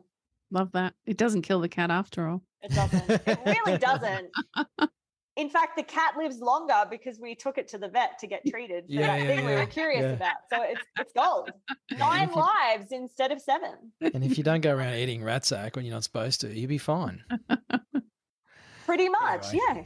Love 0.52 0.72
that. 0.74 0.94
It 1.06 1.18
doesn't 1.18 1.44
kill 1.44 1.60
the 1.62 1.70
cat 1.70 1.92
after 1.92 2.28
all. 2.28 2.42
It 2.62 2.72
doesn't. 2.72 3.10
it 3.28 3.40
really 3.46 3.78
doesn't. 3.78 4.30
In 5.38 5.50
fact, 5.50 5.78
the 5.78 5.84
cat 5.84 6.18
lives 6.18 6.40
longer 6.40 6.84
because 6.90 7.18
we 7.18 7.34
took 7.34 7.58
it 7.58 7.70
to 7.70 7.78
the 7.78 7.88
vet 7.88 8.20
to 8.20 8.28
get 8.28 8.42
treated 8.46 8.86
for 8.88 8.92
Yeah, 8.92 9.08
that 9.08 9.22
yeah, 9.22 9.28
thing 9.28 9.46
we 9.46 9.54
were 9.56 9.66
curious 9.68 10.02
yeah. 10.02 10.10
about. 10.14 10.36
So 10.52 10.62
it's 10.64 10.82
it's 11.00 11.14
gold. 11.14 11.52
Nine 11.98 12.30
you- 12.30 12.36
lives 12.42 12.92
instead 12.92 13.32
of 13.32 13.40
seven. 13.42 13.76
And 14.02 14.24
if 14.24 14.38
you 14.38 14.44
don't 14.44 14.60
go 14.62 14.76
around 14.76 14.96
eating 14.96 15.22
Ratsak 15.22 15.76
when 15.78 15.86
you're 15.86 15.94
not 15.94 16.04
supposed 16.04 16.42
to, 16.42 16.54
you'll 16.54 16.68
be 16.68 16.78
fine. 16.78 17.24
Pretty 18.86 19.08
much, 19.10 19.48
Anyway. 19.50 19.64
yeah. 19.70 19.84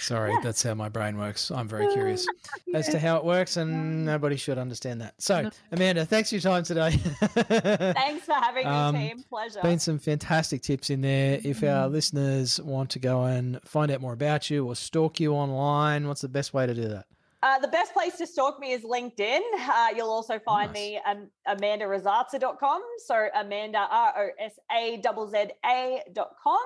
Sorry, 0.00 0.30
Yeah. 0.32 0.40
that's 0.42 0.62
how 0.62 0.74
my 0.74 0.88
brain 0.88 1.18
works. 1.18 1.50
I'm 1.50 1.68
very 1.68 1.86
curious 1.92 2.26
as 2.74 2.88
to 2.88 2.98
how 2.98 3.16
it 3.16 3.24
works, 3.24 3.56
and 3.56 4.04
nobody 4.04 4.36
should 4.36 4.58
understand 4.58 5.00
that. 5.00 5.14
So, 5.18 5.50
Amanda, 5.72 6.04
thanks 6.06 6.30
for 6.30 6.36
your 6.36 6.42
time 6.42 6.62
today. 6.64 6.90
Thanks 6.92 8.24
for 8.26 8.34
having 8.34 8.64
me, 8.64 8.70
Um, 8.70 8.94
team. 8.94 9.22
Pleasure. 9.28 9.60
Been 9.62 9.78
some 9.78 9.98
fantastic 9.98 10.62
tips 10.62 10.90
in 10.90 11.00
there. 11.02 11.40
If 11.44 11.62
our 11.62 11.88
listeners 11.88 12.60
want 12.60 12.90
to 12.90 12.98
go 12.98 13.24
and 13.24 13.60
find 13.64 13.90
out 13.90 14.00
more 14.00 14.12
about 14.12 14.48
you 14.50 14.66
or 14.66 14.74
stalk 14.76 15.20
you 15.20 15.32
online, 15.34 16.06
what's 16.08 16.20
the 16.22 16.28
best 16.28 16.54
way 16.54 16.66
to 16.66 16.74
do 16.74 16.88
that? 16.88 17.06
Uh, 17.42 17.58
the 17.58 17.68
best 17.68 17.92
place 17.92 18.16
to 18.16 18.26
stalk 18.26 18.58
me 18.58 18.72
is 18.72 18.82
LinkedIn. 18.82 19.40
Uh, 19.68 19.88
you'll 19.94 20.10
also 20.10 20.38
find 20.38 20.72
Nice. 20.72 20.80
me 20.80 21.00
um, 21.06 21.28
amandarosazza.com. 21.46 22.82
So 23.04 23.28
Amanda, 23.34 23.86
R 23.90 24.12
O 24.16 24.28
S 24.44 24.58
A 24.72 25.00
Z 25.02 25.08
Z 25.30 25.52
A.com. 25.64 26.58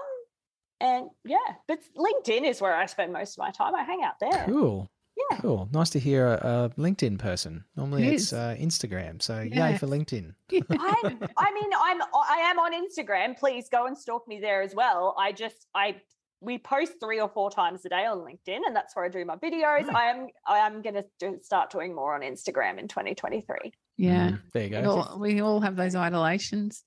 And 0.80 1.08
yeah, 1.24 1.36
but 1.68 1.78
LinkedIn 1.96 2.48
is 2.48 2.60
where 2.60 2.74
I 2.74 2.86
spend 2.86 3.12
most 3.12 3.34
of 3.34 3.38
my 3.38 3.50
time. 3.50 3.74
I 3.74 3.82
hang 3.84 4.02
out 4.02 4.14
there. 4.20 4.44
Cool. 4.46 4.88
Yeah. 5.30 5.38
Cool. 5.40 5.68
Nice 5.72 5.90
to 5.90 5.98
hear 5.98 6.26
a, 6.28 6.70
a 6.76 6.80
LinkedIn 6.80 7.18
person. 7.18 7.62
Normally 7.76 8.06
It 8.08 8.14
it's 8.14 8.32
uh, 8.32 8.56
Instagram. 8.58 9.20
So 9.20 9.40
yay 9.40 9.76
for 9.76 9.86
LinkedIn. 9.86 10.32
I, 10.52 11.16
I 11.36 11.52
mean, 11.52 11.70
I'm 11.78 12.00
I 12.02 12.38
am 12.50 12.58
on 12.58 12.72
Instagram. 12.72 13.38
Please 13.38 13.68
go 13.70 13.86
and 13.86 13.96
stalk 13.98 14.26
me 14.26 14.40
there 14.40 14.62
as 14.62 14.74
well. 14.74 15.14
I 15.18 15.32
just 15.32 15.66
I 15.74 15.96
we 16.40 16.56
post 16.56 16.92
three 17.02 17.20
or 17.20 17.28
four 17.28 17.50
times 17.50 17.84
a 17.84 17.90
day 17.90 18.06
on 18.06 18.20
LinkedIn, 18.20 18.60
and 18.66 18.74
that's 18.74 18.96
where 18.96 19.04
I 19.04 19.08
do 19.08 19.22
my 19.26 19.36
videos. 19.36 19.92
I 19.94 20.04
am 20.06 20.28
I 20.46 20.58
am 20.60 20.80
going 20.80 20.94
to 20.94 21.04
do, 21.18 21.38
start 21.42 21.70
doing 21.70 21.94
more 21.94 22.14
on 22.14 22.22
Instagram 22.22 22.78
in 22.78 22.88
2023. 22.88 23.72
Yeah. 23.98 24.30
Mm, 24.30 24.40
there 24.54 24.62
you 24.62 24.76
We 24.76 24.82
go. 24.82 24.90
all, 24.90 25.18
we 25.18 25.40
all 25.42 25.60
have 25.60 25.76
those 25.76 25.94
idolations. 25.94 26.82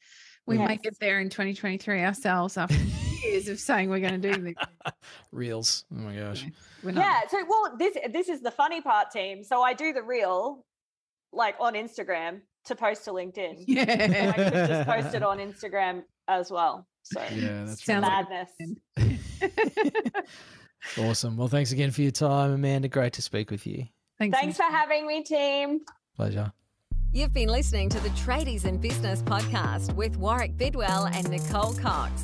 We 0.48 0.58
may 0.58 0.70
Yes. 0.72 0.80
get 0.82 1.00
there 1.00 1.20
in 1.20 1.30
2023 1.30 2.02
ourselves 2.04 2.58
after 2.58 2.76
years 3.24 3.48
of 3.50 3.60
saying 3.60 3.90
we're 3.90 4.00
going 4.00 4.22
to 4.22 4.34
do 4.34 4.42
this. 4.42 4.56
Reels. 5.32 5.86
Oh 5.94 6.00
my 6.00 6.16
gosh. 6.16 6.46
We're. 6.84 6.92
Yeah. 6.92 7.22
So 7.30 7.44
well, 7.48 7.76
this 7.78 7.98
this 8.12 8.30
is 8.30 8.42
the 8.42 8.52
funny 8.52 8.82
part, 8.82 9.12
team. 9.12 9.44
So 9.44 9.62
I 9.62 9.74
do 9.74 9.94
the 9.94 10.04
reel 10.04 10.66
like 11.32 11.56
on 11.60 11.74
Instagram 11.74 12.42
to 12.66 12.76
post 12.76 13.06
to 13.06 13.12
LinkedIn. 13.12 13.64
Yeah. 13.68 13.84
And 13.84 14.30
I 14.30 14.34
could 14.34 14.54
just 14.68 14.88
post 14.88 15.16
it 15.16 15.24
on 15.24 15.38
Instagram 15.40 16.04
as 16.28 16.52
well. 16.52 16.88
So 17.04 17.22
Yeah, 17.34 17.66
that's 17.66 17.84
Sounds 17.84 18.04
like- 18.04 18.30
madness. 18.30 19.12
Awesome. 20.98 21.38
Well, 21.38 21.48
thanks 21.48 21.72
again 21.72 21.92
for 21.92 22.02
your 22.02 22.12
time, 22.12 22.52
Amanda. 22.52 22.90
Great 22.90 23.14
to 23.14 23.22
speak 23.22 23.50
with 23.52 23.66
you. 23.66 23.86
Thanks, 24.20 24.38
Thanks 24.38 24.58
for 24.58 24.64
having 24.64 25.08
me, 25.08 25.24
team. 25.24 25.80
Pleasure. 26.18 26.52
You've 27.14 27.32
been 27.34 27.48
listening 27.48 27.88
to 27.90 28.00
the 28.02 28.10
Tradies 28.10 28.66
in 28.66 28.78
Business 28.78 29.22
podcast 29.22 29.94
with 29.96 30.18
Warwick 30.18 30.58
Bidwell 30.58 31.06
and 31.06 31.30
Nicole 31.30 31.74
Cox. 31.74 32.24